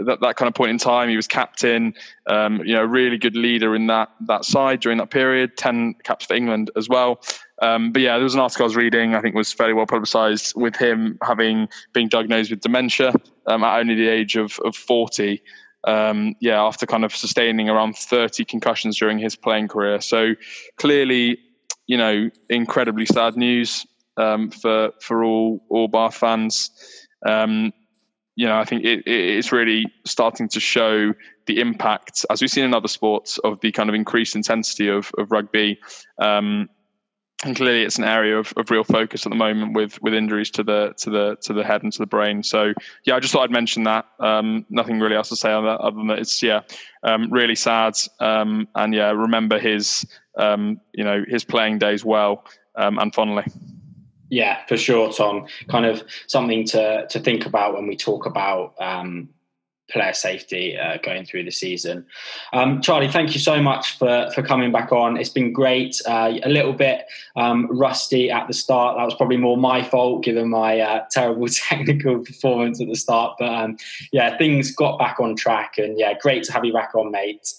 that, 0.05 0.19
that 0.21 0.35
kind 0.37 0.47
of 0.47 0.53
point 0.53 0.71
in 0.71 0.77
time. 0.77 1.09
He 1.09 1.15
was 1.15 1.27
captain, 1.27 1.93
um, 2.27 2.61
you 2.63 2.75
know, 2.75 2.83
really 2.83 3.17
good 3.17 3.35
leader 3.35 3.75
in 3.75 3.87
that 3.87 4.09
that 4.27 4.45
side 4.45 4.79
during 4.79 4.99
that 4.99 5.09
period. 5.09 5.57
Ten 5.57 5.95
caps 6.03 6.25
for 6.25 6.35
England 6.35 6.71
as 6.77 6.87
well. 6.87 7.21
Um, 7.61 7.91
but 7.91 8.01
yeah, 8.01 8.15
there 8.15 8.23
was 8.23 8.33
an 8.33 8.39
article 8.39 8.63
I 8.63 8.67
was 8.67 8.75
reading. 8.75 9.13
I 9.13 9.21
think 9.21 9.35
was 9.35 9.51
fairly 9.53 9.73
well 9.73 9.85
publicised 9.85 10.53
with 10.55 10.75
him 10.75 11.17
having 11.23 11.67
being 11.93 12.07
diagnosed 12.07 12.51
with 12.51 12.61
dementia 12.61 13.13
um, 13.47 13.63
at 13.63 13.79
only 13.79 13.95
the 13.95 14.07
age 14.07 14.35
of, 14.35 14.59
of 14.63 14.75
40 14.75 15.41
um, 15.85 16.35
yeah, 16.39 16.61
after 16.61 16.85
kind 16.85 17.03
of 17.03 17.15
sustaining 17.15 17.69
around 17.69 17.95
30 17.95 18.45
concussions 18.45 18.97
during 18.97 19.17
his 19.17 19.35
playing 19.35 19.67
career. 19.67 20.01
So 20.01 20.33
clearly, 20.77 21.39
you 21.87 21.97
know, 21.97 22.29
incredibly 22.49 23.05
sad 23.05 23.35
news 23.35 23.85
um, 24.17 24.51
for 24.51 24.91
for 25.01 25.23
all 25.23 25.63
all 25.69 25.87
Bath 25.87 26.15
fans. 26.15 26.69
Um, 27.25 27.73
you 28.35 28.47
know, 28.47 28.57
I 28.57 28.65
think 28.65 28.85
it, 28.85 29.03
it's 29.05 29.51
really 29.51 29.85
starting 30.05 30.47
to 30.49 30.59
show 30.59 31.13
the 31.47 31.59
impact, 31.59 32.25
as 32.29 32.41
we've 32.41 32.49
seen 32.49 32.63
in 32.63 32.73
other 32.73 32.87
sports, 32.87 33.37
of 33.39 33.59
the 33.59 33.71
kind 33.71 33.89
of 33.89 33.95
increased 33.95 34.35
intensity 34.35 34.87
of, 34.87 35.11
of 35.17 35.31
rugby. 35.31 35.79
Um, 36.19 36.69
and 37.43 37.55
clearly 37.55 37.83
it's 37.83 37.97
an 37.97 38.03
area 38.03 38.37
of, 38.37 38.53
of 38.57 38.69
real 38.69 38.83
focus 38.83 39.25
at 39.25 39.29
the 39.29 39.35
moment 39.35 39.73
with 39.73 40.01
with 40.01 40.13
injuries 40.13 40.49
to 40.51 40.63
the 40.63 40.93
to 40.97 41.09
the 41.09 41.37
to 41.41 41.53
the 41.53 41.63
head 41.63 41.83
and 41.83 41.91
to 41.93 41.99
the 41.99 42.05
brain. 42.05 42.43
So 42.43 42.73
yeah, 43.05 43.15
I 43.15 43.19
just 43.19 43.33
thought 43.33 43.43
I'd 43.43 43.51
mention 43.51 43.83
that. 43.83 44.05
Um, 44.19 44.65
nothing 44.69 44.99
really 44.99 45.15
else 45.15 45.29
to 45.29 45.35
say 45.35 45.51
on 45.51 45.65
that 45.65 45.79
other 45.79 45.97
than 45.97 46.07
that 46.07 46.19
it's 46.19 46.41
yeah, 46.43 46.61
um, 47.03 47.31
really 47.31 47.55
sad. 47.55 47.93
Um, 48.19 48.67
and 48.75 48.93
yeah, 48.93 49.11
remember 49.11 49.59
his 49.59 50.05
um, 50.37 50.79
you 50.93 51.03
know 51.03 51.23
his 51.27 51.43
playing 51.43 51.79
days 51.79 52.05
well 52.05 52.45
um, 52.75 52.99
and 52.99 53.13
fondly. 53.13 53.43
Yeah, 54.29 54.65
for 54.67 54.77
sure, 54.77 55.11
Tom. 55.11 55.47
Kind 55.67 55.85
of 55.85 56.03
something 56.27 56.65
to 56.67 57.07
to 57.07 57.19
think 57.19 57.45
about 57.45 57.73
when 57.73 57.87
we 57.87 57.97
talk 57.97 58.25
about 58.25 58.75
um, 58.79 59.29
player 59.91 60.13
safety 60.13 60.77
uh, 60.77 60.97
going 61.03 61.25
through 61.25 61.43
the 61.43 61.51
season. 61.51 62.05
Um, 62.53 62.81
Charlie, 62.81 63.07
thank 63.07 63.33
you 63.33 63.39
so 63.39 63.61
much 63.61 63.97
for, 63.97 64.29
for 64.33 64.41
coming 64.41 64.71
back 64.71 64.91
on. 64.91 65.17
It's 65.17 65.29
been 65.29 65.53
great. 65.53 66.01
Uh, 66.05 66.33
a 66.43 66.49
little 66.49 66.73
bit 66.73 67.05
um, 67.35 67.67
rusty 67.69 68.31
at 68.31 68.47
the 68.47 68.53
start. 68.53 68.97
That 68.97 69.05
was 69.05 69.15
probably 69.15 69.37
more 69.37 69.57
my 69.57 69.83
fault 69.83 70.23
given 70.23 70.49
my 70.49 70.79
uh, 70.79 71.05
terrible 71.11 71.47
technical 71.69 72.19
performance 72.19 72.81
at 72.81 72.87
the 72.87 72.95
start. 72.95 73.35
But 73.39 73.53
um, 73.53 73.77
yeah, 74.11 74.37
things 74.37 74.73
got 74.73 74.97
back 74.97 75.19
on 75.19 75.35
track. 75.35 75.77
And 75.77 75.99
yeah, 75.99 76.13
great 76.19 76.43
to 76.43 76.53
have 76.53 76.65
you 76.65 76.73
back 76.73 76.95
on, 76.95 77.11
mate. 77.11 77.53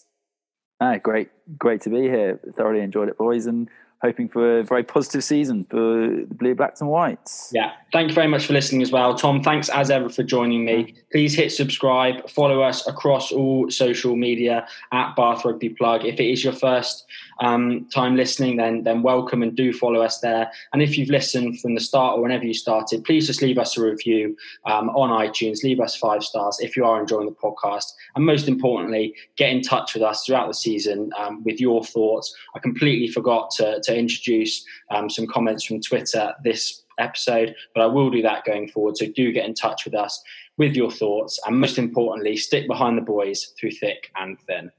Ah, 0.81 0.97
great, 0.99 1.29
great 1.59 1.81
to 1.83 1.91
be 1.91 2.03
here. 2.03 2.41
Thoroughly 2.55 2.81
enjoyed 2.81 3.09
it, 3.09 3.17
boys, 3.17 3.47
and 3.47 3.71
hoping 4.03 4.29
for 4.29 4.59
a 4.59 4.65
very 4.65 4.83
positive 4.83 5.23
season 5.23 5.65
for 5.71 5.77
the 5.77 6.27
Blue, 6.35 6.55
Blacks, 6.55 6.81
and 6.81 6.91
Whites. 6.91 7.51
Yeah, 7.55 7.73
thank 7.93 8.09
you 8.09 8.15
very 8.15 8.27
much 8.27 8.47
for 8.47 8.53
listening 8.53 8.83
as 8.83 8.91
well. 8.91 9.15
Tom, 9.15 9.43
thanks 9.43 9.69
as 9.69 9.91
ever 9.91 10.09
for 10.09 10.25
joining 10.25 10.65
me. 10.65 10.95
Please 11.13 11.35
hit 11.35 11.53
subscribe, 11.53 12.29
follow 12.29 12.63
us 12.63 12.87
across 12.89 13.31
all 13.31 13.71
social 13.71 14.17
media 14.17 14.67
at 14.91 15.15
Bath 15.15 15.45
Rugby 15.45 15.71
Plug. 15.71 16.05
If 16.05 16.19
it 16.19 16.31
is 16.31 16.43
your 16.43 16.53
first 16.53 17.07
um, 17.41 17.89
time 17.95 18.17
listening, 18.17 18.57
then 18.57 18.83
then 18.83 19.03
welcome 19.03 19.43
and 19.43 19.57
do 19.57 19.73
follow 19.73 20.01
us 20.01 20.19
there. 20.19 20.51
And 20.73 20.83
if 20.83 20.99
you've 20.99 21.09
listened 21.09 21.61
from 21.61 21.75
the 21.75 21.81
start 21.81 22.19
or 22.19 22.23
whenever 22.23 22.45
you 22.45 22.55
started, 22.55 23.05
please 23.05 23.27
just 23.27 23.43
leave 23.43 23.59
us 23.59 23.77
a 23.77 23.85
review 23.85 24.37
um, 24.67 24.91
on 24.91 25.11
iTunes. 25.11 25.63
Leave 25.63 25.81
us 25.81 25.95
five 25.97 26.23
stars 26.23 26.59
if 26.61 26.77
you 26.77 26.85
are 26.85 27.01
enjoying 27.01 27.27
the 27.27 27.35
podcast. 27.35 27.93
And 28.17 28.25
most 28.25 28.49
importantly, 28.49 29.15
get 29.37 29.51
in 29.51 29.63
touch 29.63 29.95
with 29.95 30.03
us 30.03 30.25
throughout 30.25 30.49
the 30.49 30.55
season 30.55 31.11
um, 31.19 31.43
with 31.45 31.61
your 31.61 31.85
thoughts. 31.85 32.35
I 32.55 32.59
completely 32.59 33.09
forgot 33.09 33.51
to, 33.53 33.81
introduce 33.97 34.65
um, 34.91 35.09
some 35.09 35.27
comments 35.27 35.65
from 35.65 35.81
Twitter 35.81 36.35
this 36.45 36.83
episode, 36.99 37.55
but 37.75 37.83
I 37.83 37.87
will 37.87 38.11
do 38.11 38.23
that 38.23 38.45
going 38.45 38.69
forward. 38.69 38.97
So 38.97 39.07
do 39.07 39.33
get 39.33 39.47
in 39.47 39.55
touch 39.55 39.85
with 39.85 39.95
us 39.95 40.23
with 40.59 40.75
your 40.75 40.91
thoughts. 40.91 41.41
And 41.47 41.59
most 41.59 41.79
importantly, 41.79 42.37
stick 42.37 42.69
behind 42.69 42.99
the 42.99 43.03
boys 43.03 43.55
through 43.59 43.73
thick 43.73 44.11
and 44.17 44.39
thin. 44.41 44.71